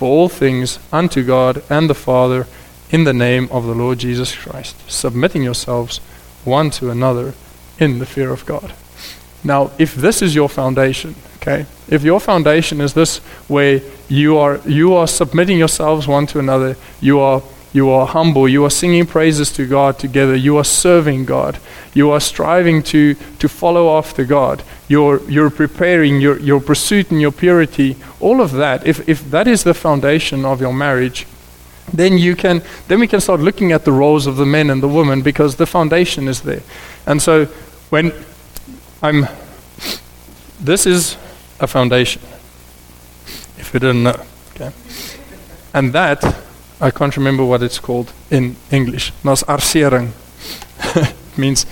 for 0.01 0.09
all 0.09 0.29
things 0.29 0.79
unto 0.91 1.23
God 1.23 1.61
and 1.69 1.87
the 1.87 1.93
Father 1.93 2.47
in 2.89 3.03
the 3.03 3.13
name 3.13 3.47
of 3.51 3.67
the 3.67 3.75
Lord 3.75 3.99
Jesus 3.99 4.35
Christ, 4.35 4.75
submitting 4.89 5.43
yourselves 5.43 5.99
one 6.43 6.71
to 6.71 6.89
another 6.89 7.35
in 7.77 7.99
the 7.99 8.07
fear 8.07 8.31
of 8.31 8.43
God. 8.47 8.73
Now, 9.43 9.69
if 9.77 9.93
this 9.93 10.23
is 10.23 10.33
your 10.33 10.49
foundation, 10.49 11.13
okay, 11.35 11.67
if 11.87 12.01
your 12.01 12.19
foundation 12.19 12.81
is 12.81 12.95
this 12.95 13.19
where 13.47 13.79
you 14.09 14.39
are 14.39 14.59
you 14.65 14.95
are 14.95 15.05
submitting 15.05 15.59
yourselves 15.59 16.07
one 16.07 16.25
to 16.25 16.39
another, 16.39 16.77
you 16.99 17.19
are 17.19 17.43
you 17.73 17.89
are 17.89 18.05
humble, 18.05 18.47
you 18.47 18.65
are 18.65 18.69
singing 18.69 19.05
praises 19.05 19.51
to 19.53 19.65
God 19.65 19.97
together, 19.97 20.35
you 20.35 20.57
are 20.57 20.63
serving 20.63 21.25
God, 21.25 21.59
you 21.93 22.11
are 22.11 22.19
striving 22.19 22.83
to, 22.83 23.15
to 23.39 23.47
follow 23.47 23.97
after 23.97 24.25
God, 24.25 24.63
you're, 24.87 25.21
you're 25.29 25.49
preparing 25.49 26.19
your, 26.19 26.39
your 26.39 26.59
pursuit 26.59 27.11
and 27.11 27.21
your 27.21 27.31
purity, 27.31 27.95
all 28.19 28.41
of 28.41 28.51
that, 28.53 28.85
if, 28.85 29.07
if 29.07 29.29
that 29.31 29.47
is 29.47 29.63
the 29.63 29.73
foundation 29.73 30.45
of 30.45 30.59
your 30.59 30.73
marriage, 30.73 31.25
then 31.93 32.17
you 32.17 32.35
can 32.35 32.61
then 32.87 32.99
we 32.99 33.07
can 33.07 33.19
start 33.19 33.39
looking 33.39 33.71
at 33.71 33.83
the 33.85 33.91
roles 33.91 34.27
of 34.27 34.37
the 34.37 34.45
men 34.45 34.69
and 34.69 34.81
the 34.81 34.87
women 34.87 35.21
because 35.21 35.55
the 35.55 35.65
foundation 35.65 36.27
is 36.27 36.41
there. 36.41 36.61
And 37.05 37.21
so 37.21 37.45
when 37.89 38.13
I'm 39.01 39.27
this 40.59 40.85
is 40.85 41.17
a 41.59 41.67
foundation. 41.67 42.21
If 43.57 43.71
you 43.73 43.79
didn't 43.79 44.03
know. 44.03 44.23
Okay. 44.55 44.71
And 45.73 45.91
that 45.93 46.23
I 46.81 46.89
can't 46.89 47.15
remember 47.15 47.45
what 47.45 47.61
it's 47.61 47.79
called 47.79 48.11
in 48.31 48.55
English. 48.71 49.13
Nas 49.23 49.43
arsering. 49.43 50.11
means 51.37 51.65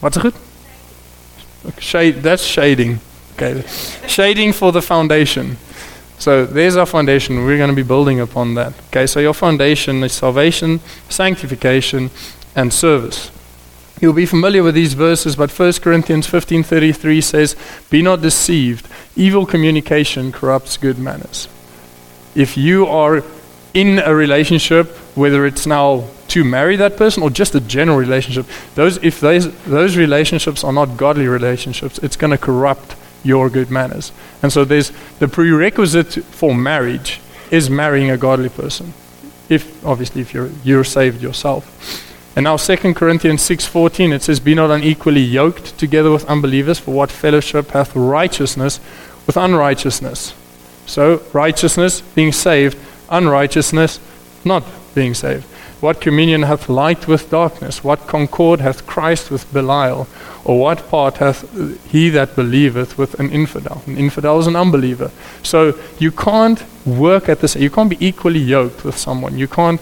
what's 0.00 0.18
it? 0.18 0.34
Shade 1.78 2.16
that's 2.16 2.42
shading. 2.42 3.00
Okay. 3.34 3.64
shading 4.06 4.52
for 4.52 4.72
the 4.72 4.82
foundation. 4.82 5.56
So 6.18 6.44
there's 6.44 6.76
our 6.76 6.86
foundation. 6.86 7.44
We're 7.44 7.56
going 7.56 7.70
to 7.70 7.76
be 7.76 7.82
building 7.82 8.20
upon 8.20 8.54
that. 8.54 8.74
Okay, 8.88 9.06
so 9.06 9.18
your 9.20 9.34
foundation 9.34 10.04
is 10.04 10.12
salvation, 10.12 10.80
sanctification, 11.08 12.10
and 12.54 12.72
service. 12.72 13.30
You'll 14.00 14.12
be 14.12 14.26
familiar 14.26 14.62
with 14.62 14.74
these 14.74 14.94
verses, 14.94 15.34
but 15.34 15.50
1 15.50 15.80
Corinthians 15.80 16.26
15:33 16.26 17.20
says, 17.20 17.56
"Be 17.90 18.02
not 18.02 18.20
deceived; 18.20 18.86
evil 19.16 19.46
communication 19.46 20.30
corrupts 20.30 20.76
good 20.76 20.98
manners." 20.98 21.48
If 22.34 22.56
you 22.56 22.86
are 22.86 23.22
in 23.74 23.98
a 23.98 24.14
relationship, 24.14 24.88
whether 25.16 25.46
it's 25.46 25.66
now 25.66 26.04
to 26.28 26.44
marry 26.44 26.76
that 26.76 26.96
person 26.96 27.22
or 27.22 27.30
just 27.30 27.54
a 27.54 27.60
general 27.60 27.98
relationship, 27.98 28.46
those 28.74 28.96
if 29.02 29.20
those 29.20 29.52
those 29.64 29.96
relationships 29.96 30.64
are 30.64 30.72
not 30.72 30.96
godly 30.96 31.26
relationships, 31.26 31.98
it's 31.98 32.16
going 32.16 32.30
to 32.30 32.38
corrupt 32.38 32.96
your 33.22 33.48
good 33.48 33.70
manners. 33.70 34.12
And 34.42 34.52
so 34.52 34.64
there's 34.64 34.92
the 35.18 35.28
prerequisite 35.28 36.24
for 36.24 36.54
marriage 36.54 37.20
is 37.50 37.70
marrying 37.70 38.10
a 38.10 38.16
godly 38.16 38.48
person. 38.48 38.92
If 39.48 39.84
obviously 39.84 40.22
if 40.22 40.34
you're 40.34 40.50
you're 40.64 40.84
saved 40.84 41.22
yourself. 41.22 42.08
And 42.34 42.44
now 42.44 42.56
2 42.56 42.94
Corinthians 42.94 43.42
6:14 43.42 44.12
it 44.14 44.22
says 44.22 44.40
be 44.40 44.54
not 44.54 44.70
unequally 44.70 45.20
yoked 45.20 45.78
together 45.78 46.10
with 46.10 46.24
unbelievers 46.24 46.78
for 46.78 46.92
what 46.94 47.10
fellowship 47.10 47.70
hath 47.70 47.94
righteousness 47.94 48.80
with 49.26 49.36
unrighteousness. 49.36 50.34
So 50.86 51.22
righteousness 51.32 52.00
being 52.00 52.32
saved, 52.32 52.76
unrighteousness 53.12 54.00
not 54.44 54.64
being 54.94 55.14
saved. 55.14 55.44
What 55.80 56.00
communion 56.00 56.42
hath 56.42 56.68
light 56.68 57.08
with 57.08 57.30
darkness? 57.30 57.82
What 57.82 58.06
concord 58.06 58.60
hath 58.60 58.86
Christ 58.86 59.30
with 59.30 59.52
Belial? 59.52 60.06
Or 60.44 60.58
what 60.60 60.88
part 60.88 61.18
hath 61.18 61.42
he 61.90 62.08
that 62.10 62.36
believeth 62.36 62.98
with 62.98 63.18
an 63.18 63.30
infidel? 63.30 63.82
An 63.86 63.96
infidel 63.96 64.38
is 64.38 64.46
an 64.46 64.56
unbeliever. 64.56 65.10
So 65.42 65.78
you 65.98 66.12
can't 66.12 66.64
work 66.86 67.28
at 67.28 67.40
this. 67.40 67.56
You 67.56 67.70
can't 67.70 67.90
be 67.90 68.04
equally 68.04 68.40
yoked 68.40 68.84
with 68.84 68.96
someone. 68.96 69.38
You 69.38 69.48
can't 69.48 69.80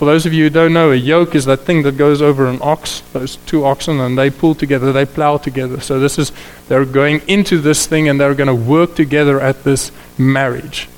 for 0.00 0.06
those 0.06 0.24
of 0.24 0.32
you 0.32 0.44
who 0.44 0.48
don't 0.48 0.72
know, 0.72 0.92
a 0.92 0.96
yoke 0.96 1.34
is 1.34 1.44
that 1.44 1.58
thing 1.58 1.82
that 1.82 1.98
goes 1.98 2.22
over 2.22 2.46
an 2.46 2.58
ox, 2.62 3.02
those 3.12 3.36
two 3.44 3.66
oxen, 3.66 4.00
and 4.00 4.16
they 4.16 4.30
pull 4.30 4.54
together, 4.54 4.94
they 4.94 5.04
plow 5.04 5.36
together. 5.36 5.78
So 5.78 6.00
this 6.00 6.18
is, 6.18 6.32
they're 6.68 6.86
going 6.86 7.20
into 7.28 7.58
this 7.58 7.86
thing 7.86 8.08
and 8.08 8.18
they're 8.18 8.34
going 8.34 8.46
to 8.46 8.54
work 8.54 8.94
together 8.94 9.38
at 9.38 9.62
this 9.62 9.92
marriage. 10.16 10.88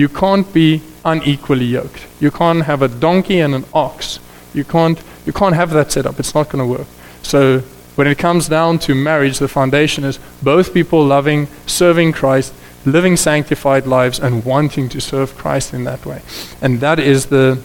You 0.00 0.08
can't 0.08 0.50
be 0.50 0.80
unequally 1.04 1.66
yoked. 1.66 2.06
You 2.20 2.30
can't 2.30 2.62
have 2.64 2.80
a 2.80 2.88
donkey 2.88 3.40
and 3.40 3.54
an 3.54 3.66
ox. 3.74 4.18
You 4.54 4.64
can't, 4.64 4.98
you 5.26 5.32
can't 5.34 5.54
have 5.54 5.70
that 5.72 5.92
set 5.92 6.06
up. 6.06 6.18
It's 6.18 6.34
not 6.34 6.48
going 6.48 6.64
to 6.64 6.78
work. 6.78 6.88
So 7.22 7.58
when 7.96 8.06
it 8.06 8.16
comes 8.16 8.48
down 8.48 8.78
to 8.78 8.94
marriage, 8.94 9.38
the 9.38 9.46
foundation 9.46 10.04
is 10.04 10.18
both 10.42 10.72
people 10.72 11.04
loving, 11.04 11.48
serving 11.66 12.12
Christ, 12.12 12.54
living 12.86 13.18
sanctified 13.18 13.86
lives, 13.86 14.18
and 14.18 14.42
wanting 14.42 14.88
to 14.88 15.02
serve 15.02 15.36
Christ 15.36 15.74
in 15.74 15.84
that 15.84 16.06
way. 16.06 16.22
And 16.62 16.80
that 16.80 16.98
is 16.98 17.26
the 17.26 17.62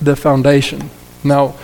the 0.00 0.14
foundation. 0.14 0.90
Now, 1.24 1.56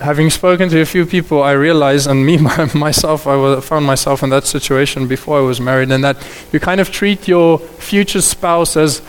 having 0.00 0.30
spoken 0.30 0.68
to 0.70 0.80
a 0.80 0.86
few 0.86 1.06
people, 1.06 1.42
I 1.42 1.52
realized, 1.52 2.06
and 2.06 2.24
me 2.24 2.38
myself, 2.74 3.26
I 3.26 3.60
found 3.60 3.86
myself 3.86 4.22
in 4.22 4.30
that 4.30 4.44
situation 4.44 5.06
before 5.06 5.38
I 5.38 5.42
was 5.42 5.60
married, 5.60 5.90
and 5.90 6.04
that 6.04 6.16
you 6.52 6.60
kind 6.60 6.80
of 6.80 6.90
treat 6.90 7.28
your 7.28 7.58
future 7.58 8.20
spouse 8.20 8.76
as 8.76 9.02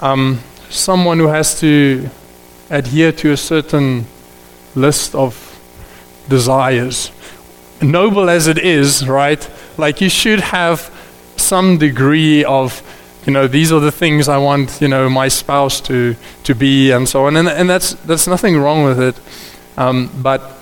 um, 0.00 0.40
someone 0.70 1.18
who 1.18 1.28
has 1.28 1.60
to 1.60 2.08
adhere 2.70 3.12
to 3.12 3.32
a 3.32 3.36
certain 3.36 4.06
list 4.74 5.14
of 5.14 5.50
desires. 6.28 7.10
Noble 7.80 8.30
as 8.30 8.46
it 8.46 8.58
is, 8.58 9.06
right? 9.06 9.48
Like 9.76 10.00
you 10.00 10.08
should 10.08 10.40
have 10.40 10.90
some 11.36 11.78
degree 11.78 12.44
of 12.44 12.82
you 13.26 13.32
know, 13.32 13.46
these 13.46 13.72
are 13.72 13.80
the 13.80 13.92
things 13.92 14.28
I 14.28 14.36
want, 14.36 14.80
you 14.82 14.88
know, 14.88 15.08
my 15.08 15.28
spouse 15.28 15.80
to, 15.82 16.14
to 16.44 16.54
be 16.54 16.90
and 16.90 17.08
so 17.08 17.24
on. 17.26 17.36
And, 17.36 17.48
and 17.48 17.70
that's, 17.70 17.94
that's 18.04 18.26
nothing 18.26 18.58
wrong 18.58 18.84
with 18.84 19.00
it. 19.00 19.16
Um, 19.76 20.10
but 20.22 20.58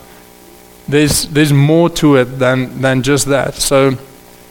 there's, 0.88 1.27
there's 1.29 1.53
more 1.53 1.90
to 1.90 2.16
it 2.16 2.25
than, 2.38 2.81
than 2.81 3.03
just 3.03 3.27
that. 3.27 3.55
So 3.55 3.96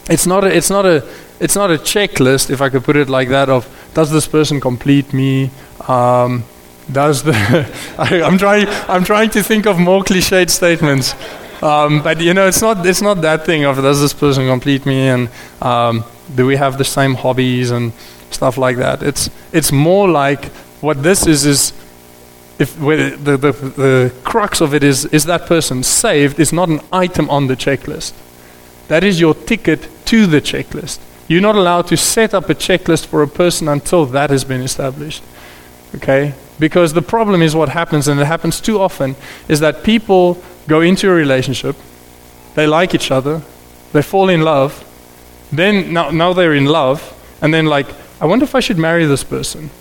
it's 0.10 0.26
not, 0.26 0.43
a, 0.43 0.56
it's, 0.56 0.69
not 0.69 0.86
a, 0.86 1.08
it's 1.39 1.56
not 1.56 1.71
a 1.71 1.76
checklist, 1.76 2.50
if 2.50 2.62
I 2.62 2.69
could 2.69 2.84
put 2.84 2.95
it 2.95 3.10
like 3.10 3.30
that, 3.30 3.50
of 3.50 3.67
does 3.93 4.12
this 4.12 4.28
person 4.28 4.62
complete 4.62 5.13
me? 5.13 5.52
Um, 5.88 6.43
does 6.91 7.24
the 7.24 7.34
I, 7.97 8.15
am 8.15 8.38
trying 8.38 8.67
I'm 8.88 9.04
trying 9.04 9.30
to 9.32 9.43
think 9.43 9.65
of 9.65 9.80
more 9.80 10.04
cliched 10.04 10.50
statements, 10.50 11.13
um, 11.62 12.02
but 12.02 12.19
you 12.19 12.34
know 12.34 12.47
it's 12.47 12.62
not 12.62 12.86
it's 12.86 13.02
not 13.02 13.21
that 13.21 13.45
thing 13.45 13.65
of 13.65 13.78
does 13.78 14.02
this 14.02 14.13
person 14.13 14.47
complete 14.47 14.86
me 14.86 15.08
and 15.08 15.30
um, 15.62 16.04
do 16.36 16.45
we 16.45 16.56
have 16.56 16.78
the 16.78 16.86
same 16.86 17.15
hobbies 17.15 17.71
and 17.71 17.93
stuff 18.32 18.58
like 18.58 18.78
that? 18.78 19.04
It's 19.04 19.30
it's 19.52 19.71
more 19.71 20.10
like 20.10 20.45
what 20.82 21.04
this 21.04 21.28
is 21.28 21.45
is 21.45 21.74
if 22.62 22.80
the, 22.80 23.17
the, 23.17 23.52
the, 23.52 24.13
crux 24.24 24.62
of 24.62 24.74
it 24.76 24.84
is 24.84 25.06
is 25.06 25.26
that 25.26 25.47
person 25.47 25.82
saved 25.82 26.39
is 26.39 26.54
not 26.54 26.69
an 26.69 26.80
item 26.91 27.28
on 27.30 27.47
the 27.47 27.56
checklist. 27.56 28.13
That 28.88 29.04
is 29.04 29.19
your 29.19 29.34
ticket 29.34 29.89
to 30.06 30.28
the 30.28 30.39
checklist. 30.39 31.00
You're 31.28 31.41
not 31.41 31.56
allowed 31.56 31.88
to 31.88 31.97
set 31.97 32.34
up 32.34 32.50
a 32.50 32.56
checklist 32.56 33.08
for 33.08 33.24
a 33.24 33.28
person 33.28 33.67
until 33.67 34.06
that 34.08 34.30
has 34.30 34.43
been 34.43 34.62
established. 34.62 35.24
Okay? 35.95 36.34
Because 36.60 36.93
the 36.93 37.02
problem 37.02 37.41
is 37.41 37.56
what 37.56 37.69
happens, 37.69 38.08
and 38.08 38.19
it 38.19 38.26
happens 38.26 38.62
too 38.62 38.80
often, 38.80 39.15
is 39.47 39.60
that 39.62 39.84
people 39.84 40.38
go 40.67 40.82
into 40.82 41.10
a 41.10 41.13
relationship, 41.13 41.76
they 42.54 42.67
like 42.67 42.93
each 42.93 43.10
other, 43.10 43.41
they 43.93 44.04
fall 44.04 44.30
in 44.30 44.41
love, 44.41 44.86
then 45.52 45.93
now, 45.93 46.12
now 46.12 46.34
they're 46.34 46.54
in 46.54 46.65
love, 46.65 47.00
and 47.41 47.52
then 47.52 47.65
like, 47.65 47.88
I 48.21 48.26
wonder 48.26 48.43
if 48.43 48.54
I 48.54 48.60
should 48.60 48.78
marry 48.78 49.06
this 49.06 49.24
person. 49.24 49.71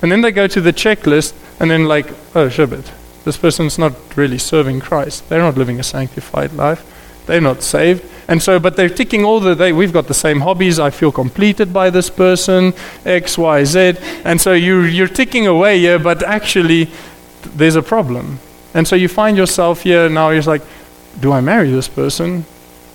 And 0.00 0.10
then 0.10 0.22
they 0.22 0.32
go 0.32 0.46
to 0.46 0.60
the 0.60 0.72
checklist, 0.72 1.34
and 1.60 1.70
then 1.70 1.86
like, 1.86 2.10
oh, 2.34 2.48
Shibbit, 2.48 2.90
this 3.24 3.36
person's 3.36 3.78
not 3.78 3.94
really 4.16 4.38
serving 4.38 4.80
Christ. 4.80 5.28
They're 5.28 5.40
not 5.40 5.56
living 5.56 5.80
a 5.80 5.82
sanctified 5.82 6.52
life. 6.52 6.84
They're 7.26 7.40
not 7.40 7.62
saved. 7.62 8.04
And 8.28 8.42
so, 8.42 8.58
but 8.58 8.76
they're 8.76 8.88
ticking 8.88 9.24
all 9.24 9.40
the, 9.40 9.54
they, 9.54 9.72
we've 9.72 9.92
got 9.92 10.06
the 10.06 10.14
same 10.14 10.40
hobbies. 10.40 10.78
I 10.78 10.90
feel 10.90 11.12
completed 11.12 11.72
by 11.72 11.90
this 11.90 12.10
person, 12.10 12.74
X, 13.04 13.36
Y, 13.38 13.64
Z. 13.64 13.94
And 14.24 14.40
so 14.40 14.52
you, 14.52 14.82
you're 14.82 15.08
ticking 15.08 15.46
away 15.46 15.78
here, 15.78 15.98
but 15.98 16.22
actually, 16.22 16.90
there's 17.42 17.76
a 17.76 17.82
problem. 17.82 18.38
And 18.72 18.88
so 18.88 18.96
you 18.96 19.08
find 19.08 19.36
yourself 19.36 19.82
here 19.82 20.08
now, 20.08 20.30
you're 20.30 20.42
like, 20.42 20.62
do 21.20 21.32
I 21.32 21.40
marry 21.40 21.70
this 21.70 21.88
person? 21.88 22.44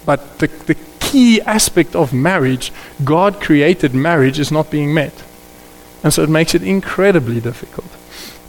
But 0.06 0.40
the, 0.40 0.48
the 0.48 0.76
key 1.00 1.42
aspect 1.42 1.96
of 1.96 2.14
marriage, 2.14 2.72
God 3.04 3.40
created 3.42 3.94
marriage, 3.94 4.40
is 4.40 4.52
not 4.52 4.70
being 4.70 4.94
met. 4.94 5.14
And 6.04 6.14
so 6.14 6.24
it 6.24 6.30
makes 6.30 6.56
it 6.56 6.64
incredibly 6.64 7.40
difficult. 7.40 7.88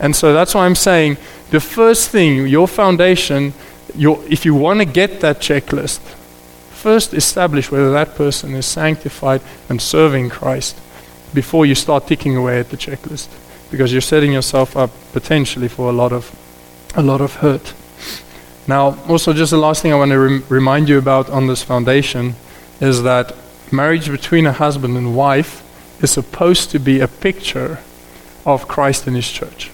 And 0.01 0.15
so 0.15 0.33
that's 0.33 0.55
why 0.55 0.65
I'm 0.65 0.75
saying 0.75 1.17
the 1.51 1.59
first 1.59 2.09
thing, 2.09 2.47
your 2.47 2.67
foundation, 2.67 3.53
your, 3.95 4.21
if 4.27 4.45
you 4.45 4.55
want 4.55 4.79
to 4.79 4.85
get 4.85 5.21
that 5.21 5.37
checklist, 5.37 5.99
first 5.99 7.13
establish 7.13 7.71
whether 7.71 7.91
that 7.91 8.15
person 8.15 8.55
is 8.55 8.65
sanctified 8.65 9.41
and 9.69 9.79
serving 9.79 10.29
Christ 10.29 10.75
before 11.35 11.67
you 11.67 11.75
start 11.75 12.07
ticking 12.07 12.35
away 12.35 12.59
at 12.59 12.71
the 12.71 12.77
checklist. 12.77 13.29
Because 13.69 13.91
you're 13.91 14.01
setting 14.01 14.33
yourself 14.33 14.75
up 14.75 14.89
potentially 15.13 15.67
for 15.67 15.89
a 15.89 15.93
lot 15.93 16.11
of, 16.11 16.35
a 16.95 17.03
lot 17.03 17.21
of 17.21 17.35
hurt. 17.35 17.73
Now, 18.67 18.97
also, 19.07 19.33
just 19.33 19.51
the 19.51 19.57
last 19.57 19.83
thing 19.83 19.93
I 19.93 19.97
want 19.97 20.11
to 20.11 20.19
rem- 20.19 20.43
remind 20.49 20.89
you 20.89 20.97
about 20.97 21.29
on 21.29 21.45
this 21.45 21.63
foundation 21.63 22.33
is 22.79 23.03
that 23.03 23.33
marriage 23.71 24.09
between 24.09 24.47
a 24.47 24.51
husband 24.51 24.97
and 24.97 25.15
wife 25.15 25.63
is 26.03 26.09
supposed 26.09 26.71
to 26.71 26.79
be 26.79 26.99
a 26.99 27.07
picture 27.07 27.79
of 28.45 28.67
Christ 28.67 29.05
and 29.05 29.15
His 29.15 29.29
church. 29.29 29.69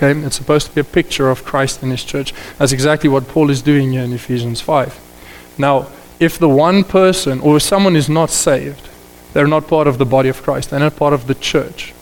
Okay, 0.00 0.16
it's 0.20 0.36
supposed 0.36 0.68
to 0.68 0.74
be 0.76 0.80
a 0.80 0.84
picture 0.84 1.28
of 1.28 1.44
Christ 1.44 1.82
and 1.82 1.90
His 1.90 2.04
church. 2.04 2.32
That's 2.56 2.70
exactly 2.70 3.10
what 3.10 3.26
Paul 3.26 3.50
is 3.50 3.60
doing 3.60 3.90
here 3.90 4.04
in 4.04 4.12
Ephesians 4.12 4.60
5. 4.60 5.56
Now, 5.58 5.88
if 6.20 6.38
the 6.38 6.48
one 6.48 6.84
person 6.84 7.40
or 7.40 7.58
someone 7.58 7.96
is 7.96 8.08
not 8.08 8.30
saved, 8.30 8.88
they're 9.32 9.48
not 9.48 9.66
part 9.66 9.88
of 9.88 9.98
the 9.98 10.04
body 10.04 10.28
of 10.28 10.40
Christ, 10.40 10.70
they're 10.70 10.78
not 10.78 10.94
part 10.94 11.14
of 11.14 11.26
the 11.26 11.34
church. 11.34 11.94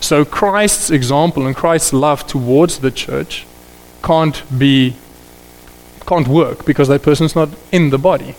So 0.00 0.24
Christ's 0.24 0.90
example 0.90 1.46
and 1.46 1.54
Christ's 1.54 1.92
love 1.92 2.26
towards 2.26 2.80
the 2.80 2.90
church 2.90 3.46
can't 4.02 4.42
be 4.58 4.96
can't 6.06 6.26
work 6.26 6.66
because 6.66 6.88
that 6.88 7.04
person's 7.04 7.36
not 7.36 7.50
in 7.70 7.90
the 7.90 7.98
body. 7.98 8.34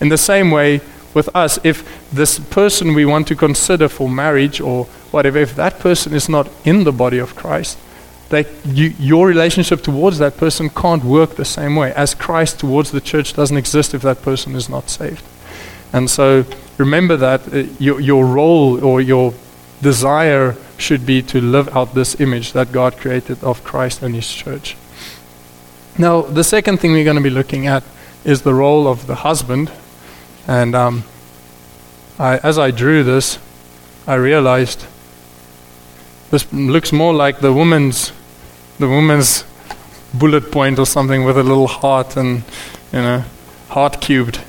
In 0.00 0.08
the 0.08 0.18
same 0.18 0.50
way, 0.50 0.80
with 1.14 1.28
us, 1.36 1.60
if 1.62 2.10
this 2.10 2.40
person 2.40 2.94
we 2.94 3.06
want 3.06 3.28
to 3.28 3.36
consider 3.36 3.88
for 3.88 4.08
marriage 4.10 4.60
or 4.60 4.86
whatever, 5.12 5.38
if 5.38 5.54
that 5.54 5.78
person 5.78 6.12
is 6.14 6.28
not 6.28 6.50
in 6.64 6.82
the 6.82 6.92
body 6.92 7.18
of 7.18 7.36
Christ, 7.36 7.78
they, 8.28 8.46
you, 8.64 8.94
your 8.98 9.26
relationship 9.26 9.82
towards 9.82 10.18
that 10.18 10.36
person 10.36 10.68
can't 10.70 11.04
work 11.04 11.36
the 11.36 11.44
same 11.44 11.76
way. 11.76 11.92
As 11.92 12.14
Christ 12.14 12.60
towards 12.60 12.90
the 12.90 13.00
church 13.00 13.34
doesn't 13.34 13.56
exist 13.56 13.94
if 13.94 14.02
that 14.02 14.22
person 14.22 14.54
is 14.54 14.68
not 14.68 14.90
saved. 14.90 15.24
And 15.92 16.10
so 16.10 16.44
remember 16.76 17.16
that 17.16 17.52
uh, 17.52 17.58
your, 17.78 18.00
your 18.00 18.26
role 18.26 18.84
or 18.84 19.00
your 19.00 19.32
desire 19.80 20.56
should 20.78 21.06
be 21.06 21.22
to 21.22 21.40
live 21.40 21.74
out 21.76 21.94
this 21.94 22.20
image 22.20 22.52
that 22.52 22.72
God 22.72 22.96
created 22.96 23.42
of 23.44 23.62
Christ 23.64 24.02
and 24.02 24.14
His 24.14 24.30
church. 24.30 24.76
Now, 25.98 26.22
the 26.22 26.44
second 26.44 26.78
thing 26.78 26.92
we're 26.92 27.04
going 27.04 27.16
to 27.16 27.22
be 27.22 27.30
looking 27.30 27.66
at 27.66 27.84
is 28.24 28.42
the 28.42 28.52
role 28.52 28.88
of 28.88 29.06
the 29.06 29.16
husband 29.16 29.70
and 30.46 30.74
um, 30.74 31.04
I, 32.18 32.38
as 32.38 32.58
I 32.58 32.70
drew 32.70 33.02
this, 33.02 33.38
I 34.06 34.14
realized 34.14 34.86
this 36.30 36.52
looks 36.52 36.92
more 36.92 37.14
like 37.14 37.40
the 37.40 37.52
woman's, 37.52 38.12
the 38.78 38.88
woman's 38.88 39.44
bullet 40.14 40.50
point 40.50 40.78
or 40.78 40.86
something 40.86 41.24
with 41.24 41.38
a 41.38 41.42
little 41.42 41.66
heart 41.66 42.16
and, 42.16 42.42
you 42.92 43.00
know, 43.00 43.24
heart 43.68 44.00
cubed. 44.00 44.40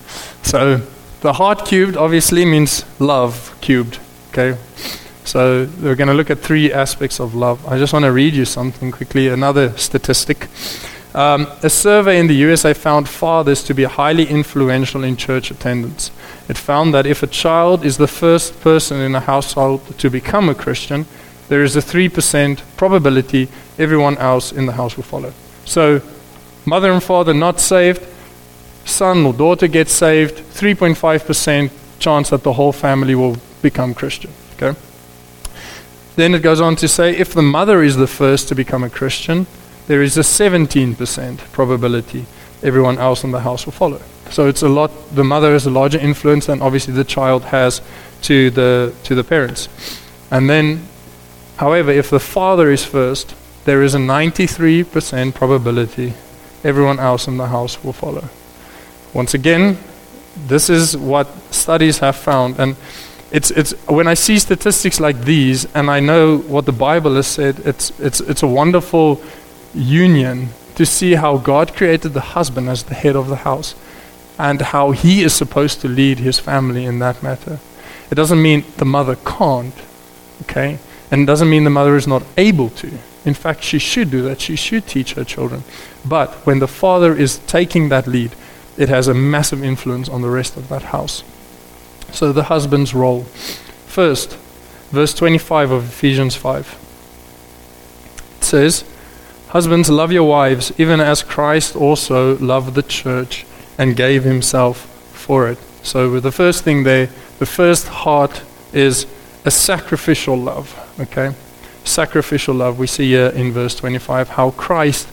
So 0.44 0.82
the 1.22 1.34
heart 1.34 1.66
cubed 1.66 1.98
obviously 1.98 2.46
means 2.46 2.86
love 3.00 3.56
cubed. 3.62 4.00
Okay? 4.30 4.58
So 5.24 5.68
we're 5.82 5.96
going 5.96 6.08
to 6.08 6.14
look 6.14 6.30
at 6.30 6.40
three 6.40 6.72
aspects 6.72 7.20
of 7.20 7.36
love. 7.36 7.66
I 7.68 7.78
just 7.78 7.92
want 7.92 8.06
to 8.06 8.12
read 8.12 8.34
you 8.34 8.46
something 8.46 8.92
quickly, 8.92 9.28
another 9.28 9.78
statistic. 9.78 10.48
Um, 11.14 11.48
a 11.64 11.70
survey 11.70 12.20
in 12.20 12.28
the 12.28 12.36
USA 12.36 12.74
found 12.74 13.10
fathers 13.10 13.64
to 13.64 13.74
be 13.74 13.84
highly 13.84 14.26
influential 14.26 15.04
in 15.04 15.18
church 15.18 15.52
attendance. 15.52 16.12
It 16.48 16.58
found 16.58 16.94
that 16.94 17.06
if 17.06 17.24
a 17.24 17.28
child 17.28 17.84
is 17.84 17.98
the 17.98 18.08
first 18.08 18.62
person 18.62 19.02
in 19.02 19.16
a 19.16 19.20
household 19.20 19.98
to 19.98 20.10
become 20.10 20.48
a 20.48 20.56
Christian, 20.56 21.08
there 21.50 21.64
is 21.64 21.76
a 21.76 21.82
3% 21.82 22.62
probability 22.76 23.48
everyone 23.78 24.18
else 24.18 24.52
in 24.52 24.66
the 24.66 24.74
house 24.74 24.98
will 24.98 25.04
follow. 25.04 25.34
So, 25.66 26.02
mother 26.66 26.92
and 26.92 27.04
father 27.04 27.34
not 27.34 27.60
saved, 27.60 28.06
son 28.86 29.26
or 29.26 29.34
daughter 29.34 29.68
gets 29.68 29.92
saved, 29.92 30.36
3.5% 30.36 31.72
chance 32.00 32.30
that 32.30 32.44
the 32.44 32.54
whole 32.54 32.74
family 32.74 33.16
will 33.16 33.38
become 33.62 33.94
Christian. 33.94 34.32
Okay? 34.56 34.78
Then 36.16 36.34
it 36.34 36.42
goes 36.42 36.62
on 36.62 36.76
to 36.78 36.88
say 36.88 37.16
if 37.16 37.34
the 37.34 37.42
mother 37.42 37.84
is 37.84 37.96
the 37.96 38.08
first 38.08 38.48
to 38.50 38.56
become 38.56 38.84
a 38.84 38.90
Christian, 38.90 39.46
there 39.88 40.02
is 40.02 40.18
a 40.18 40.22
17% 40.22 41.38
probability 41.52 42.26
everyone 42.64 42.98
else 42.98 43.24
in 43.24 43.32
the 43.32 43.42
house 43.42 43.66
will 43.66 43.74
follow. 43.74 44.02
So 44.30 44.48
it's 44.48 44.62
a 44.62 44.68
lot 44.68 44.92
the 45.16 45.24
mother 45.24 45.54
has 45.54 45.66
a 45.66 45.70
larger 45.70 46.00
influence 46.00 46.48
than 46.48 46.62
obviously 46.62 46.94
the 46.94 47.04
child 47.04 47.44
has 47.46 47.82
to 48.24 48.50
the 48.50 48.94
to 49.04 49.16
the 49.16 49.24
parents. 49.24 49.70
And 50.32 50.50
then 50.50 50.86
however 51.58 51.92
if 51.92 52.10
the 52.10 52.20
father 52.20 52.72
is 52.72 52.86
first, 52.86 53.36
there 53.66 53.84
is 53.84 53.94
a 53.94 54.00
93% 54.00 55.34
probability 55.34 56.14
everyone 56.64 57.00
else 57.00 57.28
in 57.28 57.38
the 57.38 57.48
house 57.48 57.84
will 57.84 57.94
follow. 57.94 58.30
Once 59.14 59.34
again, 59.34 59.78
this 60.48 60.70
is 60.70 60.96
what 60.96 61.28
studies 61.54 62.00
have 62.00 62.16
found 62.16 62.60
and 62.60 62.76
it's, 63.32 63.52
it's 63.52 63.72
when 63.88 64.08
I 64.08 64.14
see 64.14 64.40
statistics 64.40 65.00
like 65.00 65.22
these 65.22 65.66
and 65.76 65.90
I 65.90 66.00
know 66.00 66.38
what 66.38 66.66
the 66.66 66.72
Bible 66.72 67.16
has 67.16 67.28
said, 67.28 67.60
it's, 67.66 67.98
it's, 68.00 68.22
it's 68.22 68.44
a 68.44 68.48
wonderful 68.48 69.22
union 69.74 70.50
to 70.76 70.86
see 70.86 71.16
how 71.16 71.38
God 71.38 71.76
created 71.76 72.14
the 72.14 72.22
husband 72.22 72.70
as 72.70 72.84
the 72.84 72.94
head 72.94 73.16
of 73.16 73.28
the 73.28 73.38
house 73.38 73.76
and 74.40 74.62
how 74.62 74.92
he 74.92 75.24
is 75.24 75.34
supposed 75.34 75.82
to 75.82 75.88
lead 75.88 76.20
his 76.20 76.40
family 76.40 76.86
in 76.86 77.00
that 77.00 77.22
matter. 77.22 77.60
It 78.10 78.16
doesn't 78.16 78.42
mean 78.42 78.64
the 78.78 78.86
mother 78.86 79.18
can't, 79.26 79.74
okay? 80.44 80.80
And 81.12 81.22
it 81.22 81.26
doesn't 81.26 81.50
mean 81.50 81.64
the 81.64 81.70
mother 81.70 81.96
is 81.96 82.08
not 82.08 82.24
able 82.38 82.70
to. 82.72 82.92
In 83.26 83.34
fact, 83.34 83.64
she 83.64 83.80
should 83.80 84.12
do 84.12 84.22
that. 84.24 84.42
She 84.42 84.56
should 84.56 84.88
teach 84.88 85.14
her 85.14 85.24
children. 85.24 85.64
But 86.06 86.34
when 86.46 86.60
the 86.60 86.68
father 86.68 87.16
is 87.16 87.40
taking 87.40 87.90
that 87.90 88.08
lead, 88.08 88.34
it 88.78 88.90
has 88.90 89.08
a 89.08 89.14
massive 89.14 89.64
influence 89.64 90.08
on 90.08 90.22
the 90.22 90.30
rest 90.30 90.56
of 90.56 90.70
that 90.70 90.84
house. 90.84 91.24
So, 92.12 92.32
the 92.32 92.44
husband's 92.44 92.94
role. 92.94 93.24
First, 93.86 94.38
verse 94.92 95.14
25 95.14 95.72
of 95.72 95.84
Ephesians 95.90 96.36
5. 96.36 96.78
It 98.38 98.44
says, 98.44 98.86
Husbands, 99.50 99.90
love 99.90 100.12
your 100.12 100.28
wives, 100.28 100.72
even 100.78 101.00
as 101.00 101.24
Christ 101.24 101.76
also 101.76 102.38
loved 102.38 102.76
the 102.76 102.84
church 102.84 103.46
and 103.78 103.96
gave 103.96 104.24
himself 104.24 104.86
for 105.14 105.48
it. 105.48 105.58
So, 105.84 106.20
the 106.20 106.32
first 106.32 106.64
thing 106.64 106.84
there, 106.84 107.08
the 107.40 107.46
first 107.46 107.88
heart 107.88 108.42
is 108.74 109.06
a 109.48 109.52
sacrificial 109.52 110.36
love. 110.36 110.76
Okay? 111.00 111.34
Sacrificial 111.86 112.54
love. 112.54 112.78
We 112.78 112.86
see 112.86 113.12
here 113.12 113.30
in 113.30 113.54
verse 113.54 113.76
25 113.76 114.30
how 114.30 114.52
Christ 114.52 115.08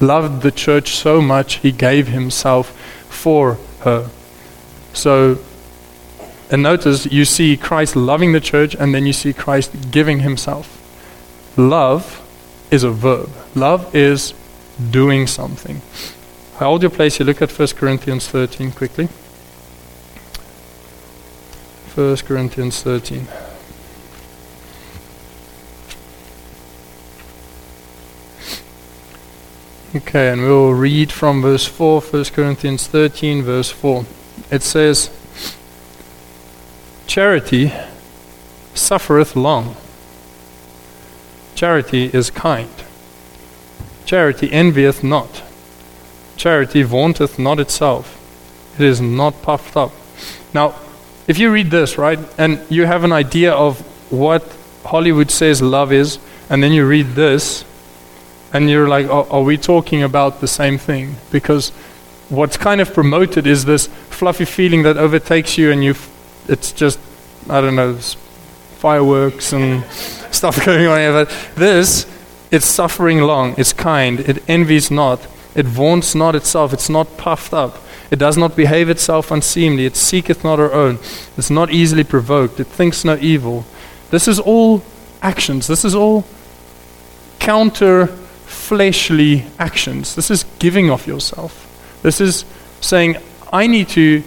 loved 0.00 0.42
the 0.42 0.52
church 0.52 0.94
so 0.94 1.20
much 1.20 1.56
he 1.56 1.72
gave 1.72 2.06
himself 2.06 2.70
for 3.10 3.58
her. 3.80 4.08
So, 4.92 5.38
and 6.48 6.62
notice 6.62 7.06
you 7.06 7.24
see 7.24 7.56
Christ 7.56 7.96
loving 7.96 8.32
the 8.32 8.40
church 8.40 8.76
and 8.76 8.94
then 8.94 9.04
you 9.04 9.12
see 9.12 9.32
Christ 9.32 9.90
giving 9.90 10.20
himself. 10.20 10.78
Love 11.56 12.20
is 12.70 12.84
a 12.84 12.90
verb. 12.90 13.30
Love 13.56 13.92
is 13.94 14.32
doing 14.92 15.26
something. 15.26 15.82
Hold 16.54 16.82
your 16.82 16.90
place 16.90 17.18
You 17.18 17.24
Look 17.24 17.42
at 17.42 17.50
1 17.50 17.68
Corinthians 17.70 18.28
13 18.28 18.70
quickly. 18.70 19.08
1 21.96 22.16
Corinthians 22.18 22.80
13. 22.80 23.26
Okay, 29.94 30.30
and 30.30 30.40
we'll 30.40 30.72
read 30.72 31.12
from 31.12 31.42
verse 31.42 31.66
4, 31.66 32.00
1 32.00 32.24
Corinthians 32.32 32.86
13, 32.86 33.42
verse 33.42 33.70
4. 33.70 34.06
It 34.50 34.62
says, 34.62 35.10
Charity 37.06 37.70
suffereth 38.72 39.36
long. 39.36 39.76
Charity 41.54 42.06
is 42.06 42.30
kind. 42.30 42.70
Charity 44.06 44.50
envieth 44.50 45.04
not. 45.04 45.42
Charity 46.38 46.82
vaunteth 46.84 47.38
not 47.38 47.60
itself. 47.60 48.18
It 48.78 48.86
is 48.86 48.98
not 48.98 49.42
puffed 49.42 49.76
up. 49.76 49.92
Now, 50.54 50.74
if 51.26 51.38
you 51.38 51.52
read 51.52 51.70
this, 51.70 51.98
right, 51.98 52.18
and 52.38 52.64
you 52.70 52.86
have 52.86 53.04
an 53.04 53.12
idea 53.12 53.52
of 53.52 53.78
what 54.10 54.56
Hollywood 54.86 55.30
says 55.30 55.60
love 55.60 55.92
is, 55.92 56.18
and 56.48 56.62
then 56.62 56.72
you 56.72 56.86
read 56.86 57.08
this, 57.08 57.66
and 58.52 58.68
you're 58.68 58.88
like, 58.88 59.06
oh, 59.06 59.26
are 59.30 59.42
we 59.42 59.56
talking 59.56 60.02
about 60.02 60.40
the 60.40 60.48
same 60.48 60.78
thing? 60.78 61.16
Because 61.30 61.70
what's 62.28 62.56
kind 62.56 62.80
of 62.80 62.92
promoted 62.92 63.46
is 63.46 63.64
this 63.64 63.86
fluffy 64.10 64.44
feeling 64.44 64.82
that 64.82 64.96
overtakes 64.96 65.56
you, 65.56 65.70
and 65.70 65.82
you, 65.82 65.94
it's 66.48 66.72
just, 66.72 66.98
I 67.48 67.60
don't 67.60 67.76
know, 67.76 67.94
fireworks 68.78 69.52
and 69.52 69.84
stuff 70.30 70.64
going 70.64 70.86
on. 70.86 71.12
But 71.12 71.28
this, 71.54 72.06
it's 72.50 72.66
suffering 72.66 73.20
long, 73.20 73.54
it's 73.56 73.72
kind, 73.72 74.20
it 74.20 74.42
envies 74.48 74.90
not, 74.90 75.26
it 75.54 75.66
vaunts 75.66 76.14
not 76.14 76.34
itself, 76.34 76.72
it's 76.72 76.90
not 76.90 77.16
puffed 77.16 77.54
up. 77.54 77.78
It 78.10 78.18
does 78.18 78.36
not 78.36 78.54
behave 78.54 78.90
itself 78.90 79.30
unseemly, 79.30 79.86
it 79.86 79.96
seeketh 79.96 80.44
not 80.44 80.58
her 80.58 80.70
own, 80.70 80.98
it's 81.38 81.48
not 81.48 81.70
easily 81.70 82.04
provoked, 82.04 82.60
it 82.60 82.66
thinks 82.66 83.06
no 83.06 83.16
evil. 83.16 83.64
This 84.10 84.28
is 84.28 84.38
all 84.38 84.82
actions, 85.22 85.66
this 85.66 85.82
is 85.82 85.94
all 85.94 86.26
counter 87.38 88.14
fleshly 88.52 89.44
actions. 89.58 90.14
This 90.14 90.30
is 90.30 90.44
giving 90.58 90.90
of 90.90 91.06
yourself. 91.06 91.68
This 92.02 92.20
is 92.20 92.44
saying, 92.80 93.16
I 93.52 93.66
need 93.66 93.88
to 93.90 94.22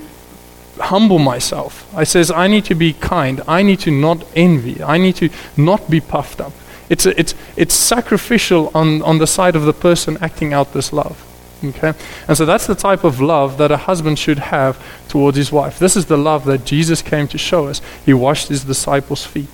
humble 0.79 1.19
myself. 1.19 1.93
I 1.95 2.03
says 2.03 2.31
I 2.31 2.47
need 2.47 2.65
to 2.65 2.75
be 2.75 2.93
kind. 2.93 3.41
I 3.47 3.63
need 3.63 3.79
to 3.81 3.91
not 3.91 4.25
envy. 4.35 4.83
I 4.83 4.97
need 4.97 5.15
to 5.17 5.29
not 5.57 5.89
be 5.89 6.01
puffed 6.01 6.41
up. 6.41 6.53
It's 6.89 7.05
a, 7.05 7.19
it's 7.19 7.33
it's 7.55 7.73
sacrificial 7.73 8.71
on 8.75 9.01
on 9.01 9.17
the 9.17 9.27
side 9.27 9.55
of 9.55 9.63
the 9.63 9.73
person 9.73 10.17
acting 10.21 10.53
out 10.53 10.73
this 10.73 10.93
love. 10.93 11.21
Okay? 11.63 11.93
And 12.27 12.37
so 12.37 12.45
that's 12.45 12.67
the 12.67 12.75
type 12.75 13.03
of 13.03 13.21
love 13.21 13.57
that 13.57 13.71
a 13.71 13.77
husband 13.77 14.19
should 14.19 14.39
have 14.39 14.77
towards 15.07 15.37
his 15.37 15.51
wife. 15.51 15.79
This 15.79 15.95
is 15.95 16.05
the 16.05 16.17
love 16.17 16.45
that 16.45 16.65
Jesus 16.65 17.01
came 17.01 17.27
to 17.29 17.37
show 17.37 17.67
us. 17.67 17.81
He 18.05 18.13
washed 18.13 18.49
his 18.49 18.65
disciples' 18.65 19.25
feet. 19.25 19.49